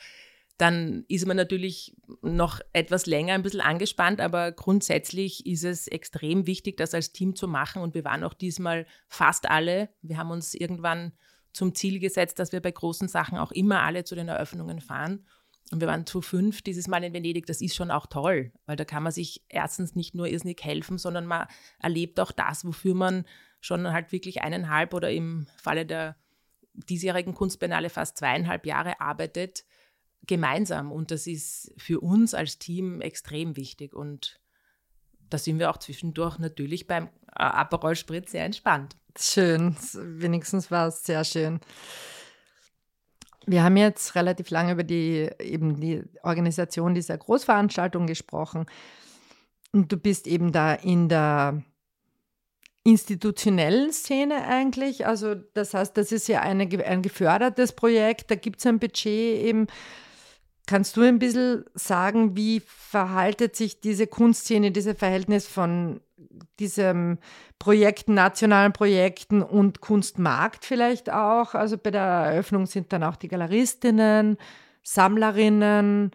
dann 0.56 1.04
ist 1.08 1.26
man 1.26 1.36
natürlich 1.36 1.96
noch 2.22 2.60
etwas 2.72 3.06
länger 3.06 3.34
ein 3.34 3.42
bisschen 3.42 3.60
angespannt, 3.60 4.20
aber 4.20 4.52
grundsätzlich 4.52 5.44
ist 5.46 5.64
es 5.64 5.88
extrem 5.88 6.46
wichtig, 6.46 6.76
das 6.76 6.94
als 6.94 7.12
Team 7.12 7.34
zu 7.34 7.48
machen 7.48 7.82
und 7.82 7.94
wir 7.94 8.04
waren 8.04 8.22
auch 8.22 8.34
diesmal 8.34 8.86
fast 9.08 9.50
alle. 9.50 9.88
Wir 10.02 10.16
haben 10.16 10.30
uns 10.30 10.54
irgendwann 10.54 11.12
zum 11.52 11.74
Ziel 11.74 11.98
gesetzt, 11.98 12.38
dass 12.38 12.52
wir 12.52 12.60
bei 12.60 12.70
großen 12.70 13.08
Sachen 13.08 13.38
auch 13.38 13.50
immer 13.50 13.82
alle 13.82 14.04
zu 14.04 14.14
den 14.14 14.28
Eröffnungen 14.28 14.80
fahren. 14.80 15.26
Und 15.70 15.80
wir 15.80 15.88
waren 15.88 16.06
zu 16.06 16.20
fünf 16.20 16.62
dieses 16.62 16.88
Mal 16.88 17.02
in 17.04 17.14
Venedig. 17.14 17.46
Das 17.46 17.60
ist 17.60 17.74
schon 17.74 17.90
auch 17.90 18.06
toll, 18.06 18.52
weil 18.66 18.76
da 18.76 18.84
kann 18.84 19.02
man 19.02 19.12
sich 19.12 19.44
erstens 19.48 19.94
nicht 19.94 20.14
nur 20.14 20.28
irrsinnig 20.28 20.62
helfen, 20.62 20.98
sondern 20.98 21.26
man 21.26 21.46
erlebt 21.78 22.20
auch 22.20 22.32
das, 22.32 22.64
wofür 22.66 22.94
man 22.94 23.24
schon 23.60 23.90
halt 23.90 24.12
wirklich 24.12 24.42
eineinhalb 24.42 24.92
oder 24.92 25.10
im 25.10 25.46
Falle 25.56 25.86
der 25.86 26.16
diesjährigen 26.74 27.34
Kunstbiennale 27.34 27.88
fast 27.88 28.18
zweieinhalb 28.18 28.66
Jahre 28.66 29.00
arbeitet, 29.00 29.64
gemeinsam. 30.26 30.92
Und 30.92 31.10
das 31.10 31.26
ist 31.26 31.72
für 31.76 32.00
uns 32.00 32.34
als 32.34 32.58
Team 32.58 33.00
extrem 33.00 33.56
wichtig. 33.56 33.94
Und 33.94 34.40
da 35.30 35.38
sind 35.38 35.58
wir 35.58 35.70
auch 35.70 35.78
zwischendurch 35.78 36.38
natürlich 36.38 36.86
beim 36.86 37.08
Aperol 37.32 37.96
Spritz 37.96 38.32
sehr 38.32 38.44
entspannt. 38.44 38.96
Schön, 39.18 39.76
wenigstens 39.94 40.70
war 40.70 40.88
es 40.88 41.04
sehr 41.04 41.24
schön. 41.24 41.60
Wir 43.46 43.62
haben 43.62 43.76
jetzt 43.76 44.14
relativ 44.14 44.50
lange 44.50 44.72
über 44.72 44.84
die, 44.84 45.30
eben 45.38 45.80
die 45.80 46.02
Organisation 46.22 46.94
dieser 46.94 47.18
Großveranstaltung 47.18 48.06
gesprochen. 48.06 48.66
Und 49.72 49.90
du 49.90 49.96
bist 49.96 50.26
eben 50.26 50.52
da 50.52 50.74
in 50.74 51.08
der 51.08 51.62
institutionellen 52.84 53.92
Szene 53.92 54.46
eigentlich. 54.46 55.06
Also 55.06 55.34
das 55.34 55.74
heißt, 55.74 55.96
das 55.96 56.12
ist 56.12 56.28
ja 56.28 56.40
eine, 56.40 56.68
ein 56.86 57.02
gefördertes 57.02 57.72
Projekt, 57.72 58.30
da 58.30 58.34
gibt 58.34 58.60
es 58.60 58.66
ein 58.66 58.78
Budget 58.78 59.42
eben 59.42 59.66
Kannst 60.66 60.96
du 60.96 61.02
ein 61.02 61.18
bisschen 61.18 61.64
sagen, 61.74 62.36
wie 62.36 62.60
verhaltet 62.60 63.54
sich 63.54 63.80
diese 63.80 64.06
Kunstszene, 64.06 64.70
dieses 64.70 64.96
Verhältnis 64.96 65.46
von 65.46 66.00
diesem 66.58 67.18
Projekten, 67.58 68.14
nationalen 68.14 68.72
Projekten 68.72 69.42
und 69.42 69.82
Kunstmarkt 69.82 70.64
vielleicht 70.64 71.10
auch? 71.10 71.54
Also 71.54 71.76
bei 71.76 71.90
der 71.90 72.02
Eröffnung 72.02 72.64
sind 72.64 72.92
dann 72.94 73.02
auch 73.02 73.16
die 73.16 73.28
Galeristinnen, 73.28 74.38
Sammlerinnen, 74.82 76.12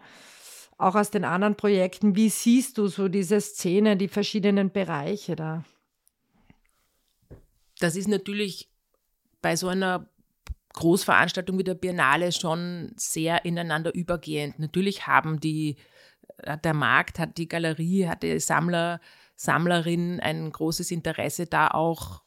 auch 0.78 0.96
aus 0.96 1.10
den 1.10 1.24
anderen 1.24 1.56
Projekten. 1.56 2.16
Wie 2.16 2.28
siehst 2.28 2.78
du 2.78 2.88
so 2.88 3.08
diese 3.08 3.40
Szene, 3.40 3.96
die 3.96 4.08
verschiedenen 4.08 4.72
Bereiche 4.72 5.36
da? 5.36 5.64
Das 7.78 7.94
ist 7.94 8.08
natürlich 8.08 8.68
bei 9.42 9.54
so 9.56 9.68
einer 9.68 10.08
Großveranstaltung 10.74 11.58
wie 11.58 11.64
der 11.64 11.74
Biennale 11.74 12.32
schon 12.32 12.92
sehr 12.96 13.44
ineinander 13.44 13.94
übergehend. 13.94 14.58
Natürlich 14.58 15.06
haben 15.06 15.40
die, 15.40 15.76
äh, 16.38 16.56
der 16.58 16.74
Markt, 16.74 17.18
hat 17.18 17.38
die 17.38 17.48
Galerie, 17.48 18.06
hat 18.06 18.22
die 18.22 18.38
Sammler, 18.38 19.00
Sammlerin 19.36 20.20
ein 20.20 20.52
großes 20.52 20.90
Interesse 20.90 21.46
da 21.46 21.68
auch 21.68 22.22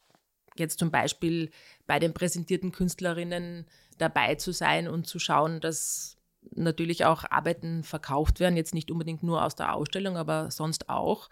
jetzt 0.55 0.79
zum 0.79 0.91
Beispiel 0.91 1.51
bei 1.85 1.99
den 1.99 2.13
präsentierten 2.13 2.71
Künstlerinnen 2.71 3.67
dabei 3.97 4.35
zu 4.35 4.51
sein 4.51 4.87
und 4.87 5.07
zu 5.07 5.19
schauen, 5.19 5.61
dass 5.61 6.17
natürlich 6.55 7.05
auch 7.05 7.23
Arbeiten 7.29 7.83
verkauft 7.83 8.39
werden, 8.39 8.57
jetzt 8.57 8.73
nicht 8.73 8.91
unbedingt 8.91 9.23
nur 9.23 9.43
aus 9.43 9.55
der 9.55 9.73
Ausstellung, 9.73 10.17
aber 10.17 10.51
sonst 10.51 10.89
auch. 10.89 11.29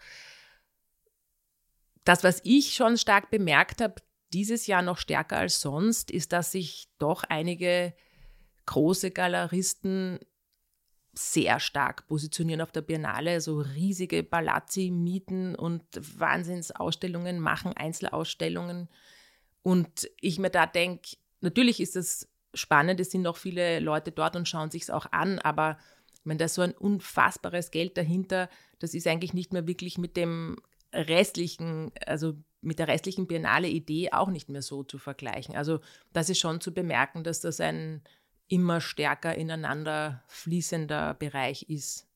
Das, 2.04 2.24
was 2.24 2.40
ich 2.44 2.74
schon 2.74 2.96
stark 2.96 3.30
bemerkt 3.30 3.80
habe, 3.80 3.96
dieses 4.32 4.66
Jahr 4.66 4.82
noch 4.82 4.98
stärker 4.98 5.38
als 5.38 5.60
sonst, 5.60 6.10
ist, 6.10 6.32
dass 6.32 6.52
sich 6.52 6.88
doch 6.98 7.24
einige 7.24 7.94
große 8.66 9.10
Galeristen 9.10 10.18
sehr 11.14 11.60
stark 11.60 12.06
positionieren 12.06 12.62
auf 12.62 12.72
der 12.72 12.80
Biennale, 12.80 13.40
so 13.40 13.60
riesige 13.60 14.22
Palazzi 14.22 14.90
mieten 14.90 15.54
und 15.54 15.84
Wahnsinnsausstellungen 16.18 17.38
machen, 17.38 17.74
Einzelausstellungen. 17.74 18.88
Und 19.62 20.08
ich 20.20 20.38
mir 20.38 20.50
da 20.50 20.66
denke, 20.66 21.16
natürlich 21.40 21.80
ist 21.80 21.96
das 21.96 22.28
spannend, 22.54 22.98
es 23.00 23.10
sind 23.10 23.22
noch 23.22 23.36
viele 23.36 23.80
Leute 23.80 24.10
dort 24.10 24.36
und 24.36 24.48
schauen 24.48 24.70
sich 24.70 24.82
es 24.82 24.90
auch 24.90 25.06
an, 25.12 25.38
aber 25.38 25.78
wenn 26.24 26.38
da 26.38 26.48
so 26.48 26.62
ein 26.62 26.72
unfassbares 26.72 27.70
Geld 27.70 27.96
dahinter, 27.98 28.48
das 28.78 28.94
ist 28.94 29.06
eigentlich 29.06 29.34
nicht 29.34 29.52
mehr 29.52 29.66
wirklich 29.66 29.98
mit 29.98 30.16
dem 30.16 30.56
restlichen, 30.92 31.90
also 32.06 32.34
mit 32.62 32.78
der 32.78 32.88
restlichen 32.88 33.26
Biennale-Idee 33.26 34.12
auch 34.12 34.28
nicht 34.28 34.48
mehr 34.48 34.62
so 34.62 34.82
zu 34.84 34.98
vergleichen. 34.98 35.54
Also 35.56 35.80
das 36.12 36.30
ist 36.30 36.38
schon 36.38 36.60
zu 36.60 36.72
bemerken, 36.72 37.24
dass 37.24 37.40
das 37.40 37.60
ein 37.60 38.02
immer 38.48 38.80
stärker 38.80 39.34
ineinander 39.34 40.22
fließender 40.28 41.14
Bereich 41.14 41.68
ist. 41.68 42.06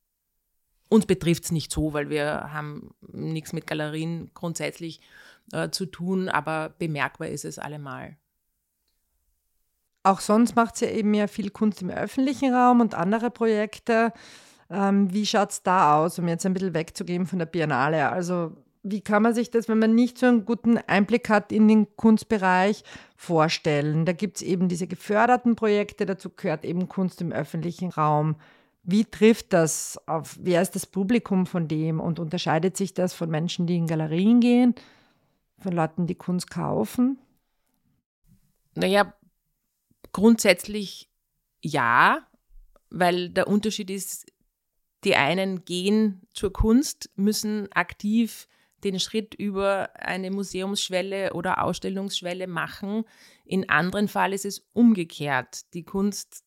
Uns 0.88 1.06
betrifft 1.06 1.44
es 1.44 1.52
nicht 1.52 1.72
so, 1.72 1.92
weil 1.92 2.10
wir 2.10 2.52
haben 2.52 2.94
nichts 3.00 3.52
mit 3.52 3.66
Galerien 3.66 4.30
grundsätzlich 4.34 5.00
äh, 5.52 5.70
zu 5.70 5.86
tun, 5.86 6.28
aber 6.28 6.74
bemerkbar 6.78 7.28
ist 7.28 7.44
es 7.44 7.58
allemal. 7.58 8.16
Auch 10.04 10.20
sonst 10.20 10.54
macht 10.54 10.76
sie 10.76 10.84
ja 10.84 10.92
eben 10.92 11.12
ja 11.14 11.26
viel 11.26 11.50
Kunst 11.50 11.82
im 11.82 11.90
öffentlichen 11.90 12.54
Raum 12.54 12.80
und 12.80 12.94
andere 12.94 13.30
Projekte. 13.30 14.12
Ähm, 14.70 15.12
wie 15.12 15.26
schaut 15.26 15.50
es 15.50 15.62
da 15.62 15.96
aus, 15.96 16.18
um 16.18 16.28
jetzt 16.28 16.46
ein 16.46 16.54
bisschen 16.54 16.74
wegzugehen 16.74 17.26
von 17.26 17.40
der 17.40 17.46
Biennale? 17.46 18.10
Also 18.10 18.52
wie 18.90 19.00
kann 19.00 19.22
man 19.22 19.34
sich 19.34 19.50
das, 19.50 19.68
wenn 19.68 19.78
man 19.78 19.94
nicht 19.94 20.18
so 20.18 20.26
einen 20.26 20.44
guten 20.44 20.78
Einblick 20.78 21.28
hat 21.28 21.52
in 21.52 21.66
den 21.68 21.96
Kunstbereich, 21.96 22.84
vorstellen? 23.16 24.06
Da 24.06 24.12
gibt 24.12 24.36
es 24.36 24.42
eben 24.42 24.68
diese 24.68 24.86
geförderten 24.86 25.56
Projekte, 25.56 26.06
dazu 26.06 26.30
gehört 26.30 26.64
eben 26.64 26.88
Kunst 26.88 27.20
im 27.20 27.32
öffentlichen 27.32 27.90
Raum. 27.90 28.36
Wie 28.82 29.04
trifft 29.04 29.52
das 29.52 29.98
auf, 30.06 30.38
wer 30.40 30.62
ist 30.62 30.76
das 30.76 30.86
Publikum 30.86 31.46
von 31.46 31.66
dem 31.66 31.98
und 31.98 32.20
unterscheidet 32.20 32.76
sich 32.76 32.94
das 32.94 33.14
von 33.14 33.28
Menschen, 33.28 33.66
die 33.66 33.76
in 33.76 33.88
Galerien 33.88 34.40
gehen, 34.40 34.74
von 35.58 35.72
Leuten, 35.72 36.06
die 36.06 36.14
Kunst 36.14 36.50
kaufen? 36.50 37.18
Naja, 38.76 39.12
grundsätzlich 40.12 41.10
ja, 41.62 42.26
weil 42.90 43.30
der 43.30 43.48
Unterschied 43.48 43.90
ist, 43.90 44.26
die 45.02 45.16
einen 45.16 45.64
gehen 45.64 46.22
zur 46.32 46.52
Kunst, 46.52 47.10
müssen 47.16 47.70
aktiv 47.72 48.46
den 48.90 49.00
Schritt 49.00 49.34
über 49.34 49.90
eine 49.96 50.30
Museumsschwelle 50.30 51.32
oder 51.32 51.62
Ausstellungsschwelle 51.62 52.46
machen. 52.46 53.04
In 53.44 53.68
anderen 53.68 54.08
Fall 54.08 54.32
ist 54.32 54.44
es 54.44 54.68
umgekehrt. 54.72 55.72
Die 55.74 55.84
Kunst 55.84 56.44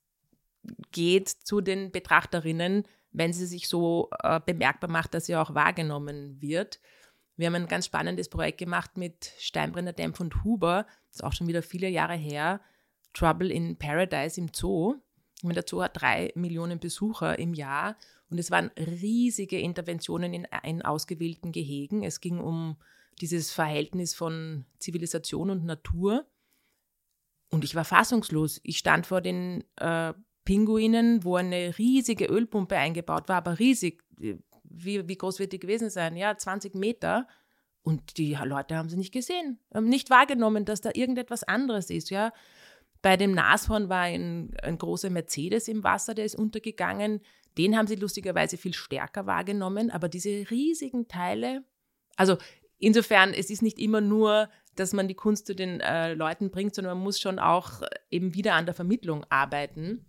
geht 0.92 1.30
zu 1.30 1.62
den 1.62 1.92
Betrachterinnen, 1.92 2.84
wenn 3.12 3.34
sie 3.34 3.46
sich 3.46 3.68
so 3.68 4.10
äh, 4.24 4.40
bemerkbar 4.46 4.90
macht, 4.90 5.14
dass 5.14 5.26
sie 5.26 5.36
auch 5.36 5.56
wahrgenommen 5.56 6.42
wird. 6.42 6.80
Wir 7.36 7.48
haben 7.48 7.56
ein 7.56 7.68
ganz 7.68 7.86
spannendes 7.86 8.30
Projekt 8.30 8.58
gemacht 8.58 8.98
mit 8.98 9.32
Steinbrenner, 9.40 9.94
Dempf 9.94 10.20
und 10.20 10.44
Huber, 10.44 10.86
das 11.08 11.18
ist 11.18 11.24
auch 11.24 11.34
schon 11.34 11.48
wieder 11.48 11.64
viele 11.64 11.88
Jahre 11.88 12.16
her, 12.16 12.62
Trouble 13.14 13.50
in 13.50 13.78
Paradise 13.78 14.40
im 14.40 14.50
Zoo. 14.54 14.96
Der 15.42 15.64
Zoo 15.66 15.82
hat 15.82 16.02
drei 16.02 16.32
Millionen 16.36 16.80
Besucher 16.80 17.40
im 17.40 17.54
Jahr 17.54 17.96
und 18.30 18.38
es 18.38 18.52
waren 18.52 18.72
riesige 18.78 19.60
Interventionen 19.60 20.34
in, 20.34 20.48
in 20.64 20.82
ausgewählten 20.82 21.52
Gehegen. 21.52 22.04
Es 22.04 22.22
ging 22.22 22.40
um 22.40 22.78
dieses 23.22 23.52
Verhältnis 23.52 24.14
von 24.14 24.66
Zivilisation 24.78 25.50
und 25.50 25.66
Natur. 25.66 26.26
Und 27.50 27.64
ich 27.64 27.76
war 27.76 27.86
fassungslos. 27.86 28.60
Ich 28.64 28.78
stand 28.78 29.08
vor 29.08 29.22
den 29.22 29.64
äh, 29.78 30.14
Pinguinen, 30.46 31.24
wo 31.24 31.36
eine 31.36 31.78
riesige 31.78 32.26
Ölpumpe 32.26 32.78
eingebaut 32.78 33.28
war, 33.30 33.38
aber 33.38 33.60
riesig. 33.60 34.04
Wie, 34.64 35.08
wie 35.08 35.18
groß 35.18 35.40
wird 35.40 35.52
die 35.52 35.60
gewesen 35.60 35.90
sein? 35.90 36.16
Ja, 36.16 36.38
20 36.38 36.76
Meter. 36.76 37.28
Und 37.82 38.18
die 38.18 38.36
Leute 38.36 38.76
haben 38.76 38.90
sie 38.90 38.98
nicht 38.98 39.14
gesehen, 39.14 39.58
haben 39.74 39.88
nicht 39.88 40.10
wahrgenommen, 40.10 40.66
dass 40.66 40.82
da 40.82 40.92
irgendetwas 40.94 41.44
anderes 41.44 41.90
ist. 41.90 42.12
Ja. 42.12 42.34
Bei 43.02 43.18
dem 43.18 43.32
Nashorn 43.32 43.90
war 43.90 44.02
ein, 44.02 44.54
ein 44.62 44.78
großer 44.78 45.10
Mercedes 45.10 45.68
im 45.68 45.84
Wasser, 45.84 46.14
der 46.14 46.26
ist 46.26 46.36
untergegangen. 46.36 47.22
Den 47.60 47.76
haben 47.76 47.88
sie 47.88 47.96
lustigerweise 47.96 48.56
viel 48.56 48.74
stärker 48.74 49.26
wahrgenommen, 49.26 49.92
aber 49.92 50.08
diese 50.08 50.50
riesigen 50.50 51.10
Teile, 51.10 51.66
also 52.16 52.38
insofern, 52.78 53.34
es 53.34 53.50
ist 53.50 53.62
nicht 53.62 53.80
immer 53.80 54.00
nur, 54.00 54.50
dass 54.78 54.94
man 54.94 55.10
die 55.10 55.14
Kunst 55.14 55.46
zu 55.46 55.54
den 55.54 55.82
äh, 55.82 56.14
Leuten 56.14 56.52
bringt, 56.52 56.74
sondern 56.74 56.96
man 56.96 57.04
muss 57.04 57.20
schon 57.20 57.38
auch 57.38 57.82
eben 58.10 58.34
wieder 58.34 58.54
an 58.54 58.66
der 58.66 58.74
Vermittlung 58.74 59.26
arbeiten. 59.28 60.06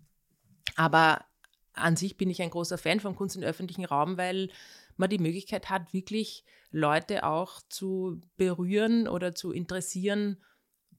Aber 0.77 1.25
an 1.73 1.97
sich 1.97 2.17
bin 2.17 2.31
ich 2.31 2.41
ein 2.41 2.51
großer 2.51 2.79
Fan 2.79 3.01
von 3.01 3.17
Kunst 3.17 3.35
im 3.35 3.43
öffentlichen 3.43 3.85
Raum, 3.85 4.17
weil 4.17 4.51
man 4.97 5.11
die 5.11 5.19
Möglichkeit 5.19 5.71
hat, 5.71 5.93
wirklich 5.93 6.45
Leute 6.71 7.25
auch 7.25 7.63
zu 7.69 8.21
berühren 8.37 9.09
oder 9.09 9.35
zu 9.35 9.51
interessieren, 9.51 10.41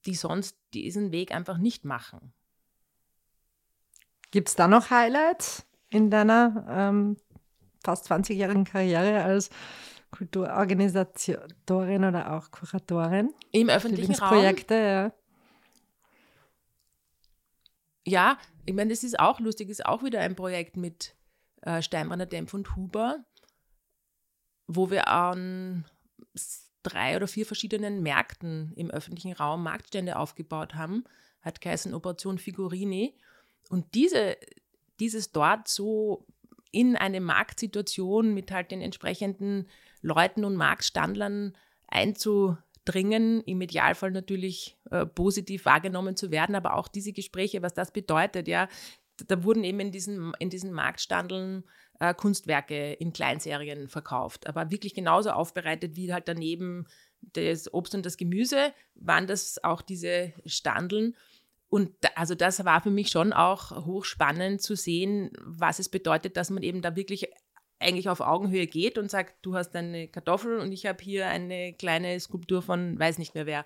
die 0.05 0.15
sonst 0.15 0.57
diesen 0.73 1.13
Weg 1.13 1.33
einfach 1.33 1.57
nicht 1.57 1.85
machen. 1.85 2.33
Gibt 4.31 4.49
es 4.49 4.55
da 4.55 4.67
noch 4.67 4.89
Highlights 4.89 5.65
in 5.91 6.09
deiner 6.09 6.65
ähm, 6.67 7.17
fast 7.83 8.11
20-jährigen 8.11 8.63
Karriere 8.63 9.23
als 9.23 9.49
Kulturorganisatorin 10.11 12.05
oder 12.05 12.33
auch 12.33 12.51
Kuratorin? 12.51 13.33
Im 13.51 13.69
öffentlichen 13.69 14.15
Raum? 14.15 14.29
Projekte, 14.29 14.75
ja. 14.75 15.13
Ja, 18.05 18.37
ich 18.65 18.73
meine, 18.73 18.89
das 18.89 19.03
ist 19.03 19.19
auch 19.19 19.39
lustig, 19.39 19.69
ist 19.69 19.85
auch 19.85 20.03
wieder 20.03 20.21
ein 20.21 20.35
Projekt 20.35 20.75
mit 20.75 21.15
äh, 21.61 21.81
Steinbrenner, 21.81 22.25
Dempf 22.25 22.53
und 22.53 22.75
Huber, 22.75 23.23
wo 24.67 24.89
wir 24.89 25.07
an 25.07 25.85
drei 26.83 27.15
oder 27.15 27.27
vier 27.27 27.45
verschiedenen 27.45 28.01
Märkten 28.01 28.73
im 28.75 28.89
öffentlichen 28.89 29.33
Raum 29.33 29.63
Marktstände 29.63 30.17
aufgebaut 30.17 30.73
haben, 30.73 31.03
hat 31.41 31.61
geheißen 31.61 31.93
Operation 31.93 32.39
Figurini. 32.39 33.15
Und 33.69 33.93
diese, 33.93 34.35
dieses 35.01 35.31
dort 35.31 35.67
so 35.67 36.25
in 36.71 36.95
eine 36.95 37.19
Marktsituation 37.19 38.33
mit 38.33 38.51
halt 38.51 38.71
den 38.71 38.81
entsprechenden 38.81 39.67
Leuten 40.01 40.45
und 40.45 40.55
Marktstandlern 40.55 41.57
einzudringen, 41.87 43.41
im 43.41 43.59
Idealfall 43.59 44.11
natürlich 44.11 44.77
äh, 44.89 45.05
positiv 45.05 45.65
wahrgenommen 45.65 46.15
zu 46.15 46.31
werden, 46.31 46.55
aber 46.55 46.75
auch 46.75 46.87
diese 46.87 47.11
Gespräche, 47.11 47.61
was 47.61 47.73
das 47.73 47.91
bedeutet, 47.91 48.47
ja, 48.47 48.69
da 49.27 49.43
wurden 49.43 49.63
eben 49.63 49.79
in 49.81 49.91
diesen, 49.91 50.33
in 50.39 50.49
diesen 50.49 50.71
Marktstandeln 50.71 51.65
äh, 51.99 52.13
Kunstwerke 52.13 52.93
in 52.93 53.13
Kleinserien 53.13 53.89
verkauft, 53.89 54.47
aber 54.47 54.71
wirklich 54.71 54.93
genauso 54.93 55.31
aufbereitet 55.31 55.95
wie 55.95 56.13
halt 56.13 56.27
daneben 56.27 56.87
das 57.21 57.71
Obst 57.73 57.93
und 57.93 58.05
das 58.05 58.17
Gemüse, 58.17 58.73
waren 58.95 59.27
das 59.27 59.63
auch 59.63 59.81
diese 59.81 60.33
Standeln. 60.45 61.15
Und 61.72 61.89
also 62.15 62.36
das 62.36 62.65
war 62.65 62.82
für 62.82 62.89
mich 62.89 63.07
schon 63.11 63.32
auch 63.32 63.72
hochspannend 63.86 64.61
zu 64.61 64.76
sehen, 64.76 65.32
was 65.39 65.80
es 65.80 65.88
bedeutet, 65.88 66.36
dass 66.36 66.49
man 66.49 66.63
eben 66.63 66.82
da 66.82 66.97
wirklich 66.97 67.30
eigentlich 67.80 68.09
auf 68.09 68.19
Augenhöhe 68.19 68.67
geht 68.67 68.97
und 68.97 69.09
sagt, 69.09 69.45
du 69.45 69.55
hast 69.55 69.74
eine 69.74 70.09
Kartoffel 70.09 70.59
und 70.59 70.74
ich 70.74 70.86
habe 70.86 71.01
hier 71.01 71.28
eine 71.28 71.72
kleine 71.72 72.19
Skulptur 72.19 72.61
von 72.61 72.99
weiß 72.99 73.19
nicht 73.19 73.36
mehr 73.36 73.45
wer. 73.45 73.63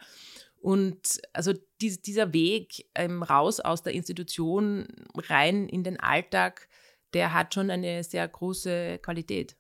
Und 0.62 1.20
also 1.34 1.52
dies, 1.82 2.00
dieser 2.00 2.32
Weg 2.32 2.86
ähm, 2.94 3.24
raus 3.24 3.60
aus 3.60 3.82
der 3.82 3.94
Institution 3.94 4.86
rein 5.16 5.68
in 5.68 5.84
den 5.84 6.00
Alltag, 6.00 6.70
der 7.16 7.34
hat 7.34 7.56
schon 7.56 7.72
eine 7.72 8.04
sehr 8.04 8.28
große 8.28 9.00
Qualität. 9.00 9.58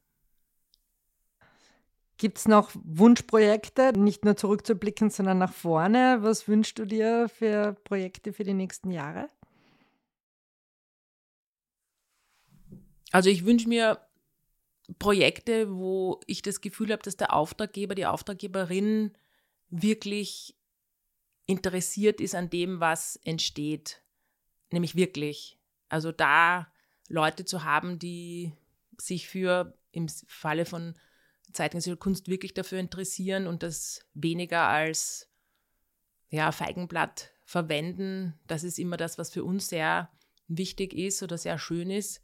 Gibt 2.17 2.37
es 2.37 2.47
noch 2.47 2.71
Wunschprojekte, 2.75 3.91
nicht 3.97 4.23
nur 4.23 4.37
zurückzublicken, 4.37 5.09
sondern 5.09 5.37
nach 5.37 5.53
vorne? 5.53 6.19
Was 6.21 6.47
wünschst 6.47 6.79
du 6.79 6.85
dir 6.85 7.27
für 7.27 7.73
Projekte 7.83 8.31
für 8.31 8.45
die 8.45 8.53
nächsten 8.53 8.89
Jahre? 8.89 9.27
Also 13.11 13.29
ich 13.29 13.45
wünsche 13.45 13.67
mir 13.67 13.99
Projekte, 14.99 15.75
wo 15.75 16.19
ich 16.25 16.41
das 16.41 16.61
Gefühl 16.61 16.91
habe, 16.91 17.03
dass 17.03 17.17
der 17.17 17.33
Auftraggeber, 17.33 17.95
die 17.95 18.05
Auftraggeberin 18.05 19.11
wirklich 19.69 20.55
interessiert 21.47 22.21
ist 22.21 22.35
an 22.35 22.49
dem, 22.49 22.79
was 22.79 23.17
entsteht. 23.17 24.01
Nämlich 24.71 24.95
wirklich. 24.95 25.57
Also 25.89 26.11
da 26.11 26.67
Leute 27.07 27.45
zu 27.45 27.63
haben, 27.63 27.99
die 27.99 28.53
sich 28.99 29.27
für, 29.27 29.77
im 29.91 30.07
Falle 30.09 30.65
von 30.65 30.95
zeitgenössischer 31.55 31.97
Kunst, 31.97 32.27
wirklich 32.27 32.53
dafür 32.53 32.79
interessieren 32.79 33.47
und 33.47 33.63
das 33.63 34.05
weniger 34.13 34.67
als 34.67 35.29
ja, 36.29 36.51
Feigenblatt 36.51 37.31
verwenden. 37.45 38.37
Das 38.47 38.63
ist 38.63 38.79
immer 38.79 38.97
das, 38.97 39.17
was 39.17 39.31
für 39.31 39.43
uns 39.43 39.67
sehr 39.67 40.09
wichtig 40.47 40.93
ist 40.93 41.23
oder 41.23 41.37
sehr 41.37 41.57
schön 41.57 41.89
ist. 41.89 42.21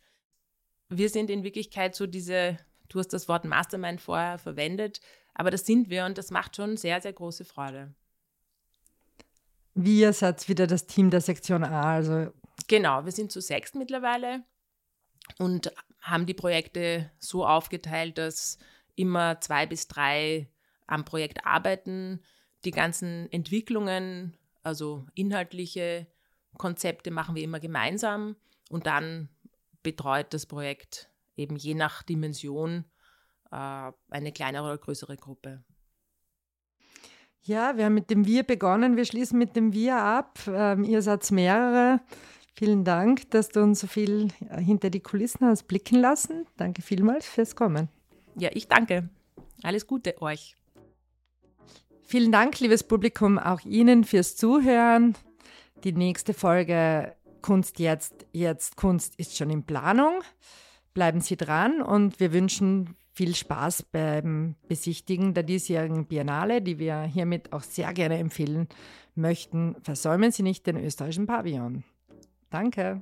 Wir 0.89 1.09
sind 1.09 1.29
in 1.29 1.43
Wirklichkeit 1.43 1.95
so 1.95 2.05
diese, 2.07 2.57
du 2.89 2.99
hast 2.99 3.13
das 3.13 3.27
Wort 3.27 3.45
Mastermind 3.45 4.01
vorher 4.01 4.37
verwendet, 4.37 4.99
aber 5.33 5.49
das 5.49 5.65
sind 5.65 5.89
wir 5.89 6.05
und 6.05 6.17
das 6.17 6.31
macht 6.31 6.55
schon 6.55 6.77
sehr, 6.77 7.01
sehr 7.01 7.13
große 7.13 7.45
Freude. 7.45 7.93
Wir 9.73 10.11
seid 10.11 10.49
wieder 10.49 10.67
das 10.67 10.85
Team 10.87 11.09
der 11.09 11.21
Sektion 11.21 11.63
A, 11.63 11.93
also. 11.93 12.33
Genau, 12.67 13.05
wir 13.05 13.11
sind 13.11 13.31
zu 13.31 13.39
sechs 13.39 13.73
mittlerweile 13.73 14.43
und 15.39 15.71
haben 16.01 16.25
die 16.25 16.33
Projekte 16.33 17.09
so 17.19 17.45
aufgeteilt, 17.45 18.17
dass 18.17 18.57
immer 19.01 19.41
zwei 19.41 19.65
bis 19.65 19.87
drei 19.87 20.49
am 20.87 21.05
Projekt 21.05 21.45
arbeiten. 21.45 22.21
Die 22.63 22.71
ganzen 22.71 23.31
Entwicklungen, 23.31 24.37
also 24.63 25.05
inhaltliche 25.15 26.07
Konzepte 26.57 27.11
machen 27.11 27.35
wir 27.35 27.43
immer 27.43 27.59
gemeinsam 27.59 28.35
und 28.69 28.85
dann 28.85 29.29
betreut 29.83 30.33
das 30.33 30.45
Projekt 30.45 31.09
eben 31.35 31.55
je 31.55 31.73
nach 31.73 32.03
Dimension 32.03 32.85
äh, 33.51 33.91
eine 34.09 34.31
kleinere 34.31 34.65
oder 34.65 34.77
größere 34.77 35.17
Gruppe. 35.17 35.63
Ja, 37.43 37.75
wir 37.75 37.85
haben 37.85 37.95
mit 37.95 38.11
dem 38.11 38.25
Wir 38.25 38.43
begonnen, 38.43 38.97
wir 38.97 39.05
schließen 39.05 39.39
mit 39.39 39.55
dem 39.55 39.73
Wir 39.73 39.97
ab. 39.97 40.39
Ähm, 40.47 40.83
ihr 40.83 41.01
seid 41.01 41.29
mehrere. 41.31 41.99
Vielen 42.53 42.83
Dank, 42.83 43.31
dass 43.31 43.49
du 43.49 43.61
uns 43.63 43.79
so 43.79 43.87
viel 43.87 44.27
äh, 44.49 44.61
hinter 44.61 44.91
die 44.91 44.99
Kulissen 44.99 45.47
hast 45.47 45.63
blicken 45.63 45.99
lassen. 45.99 46.45
Danke 46.57 46.83
vielmals 46.83 47.25
fürs 47.25 47.55
Kommen. 47.55 47.89
Ja, 48.37 48.49
ich 48.53 48.67
danke. 48.67 49.09
Alles 49.63 49.87
Gute 49.87 50.21
euch. 50.21 50.55
Vielen 52.03 52.31
Dank, 52.31 52.59
liebes 52.59 52.83
Publikum, 52.83 53.39
auch 53.39 53.61
Ihnen 53.61 54.03
fürs 54.03 54.35
Zuhören. 54.35 55.15
Die 55.83 55.93
nächste 55.93 56.33
Folge 56.33 57.15
Kunst 57.41 57.79
jetzt, 57.79 58.25
jetzt 58.33 58.75
Kunst 58.75 59.15
ist 59.17 59.37
schon 59.37 59.49
in 59.49 59.63
Planung. 59.63 60.21
Bleiben 60.93 61.21
Sie 61.21 61.37
dran 61.37 61.81
und 61.81 62.19
wir 62.19 62.33
wünschen 62.33 62.95
viel 63.13 63.35
Spaß 63.35 63.83
beim 63.83 64.55
Besichtigen 64.67 65.33
der 65.33 65.43
diesjährigen 65.43 66.05
Biennale, 66.05 66.61
die 66.61 66.79
wir 66.79 67.01
hiermit 67.01 67.53
auch 67.53 67.63
sehr 67.63 67.93
gerne 67.93 68.17
empfehlen 68.17 68.67
möchten. 69.15 69.75
Versäumen 69.81 70.31
Sie 70.31 70.43
nicht 70.43 70.67
den 70.67 70.77
österreichischen 70.77 71.27
Pavillon. 71.27 71.83
Danke. 72.49 73.01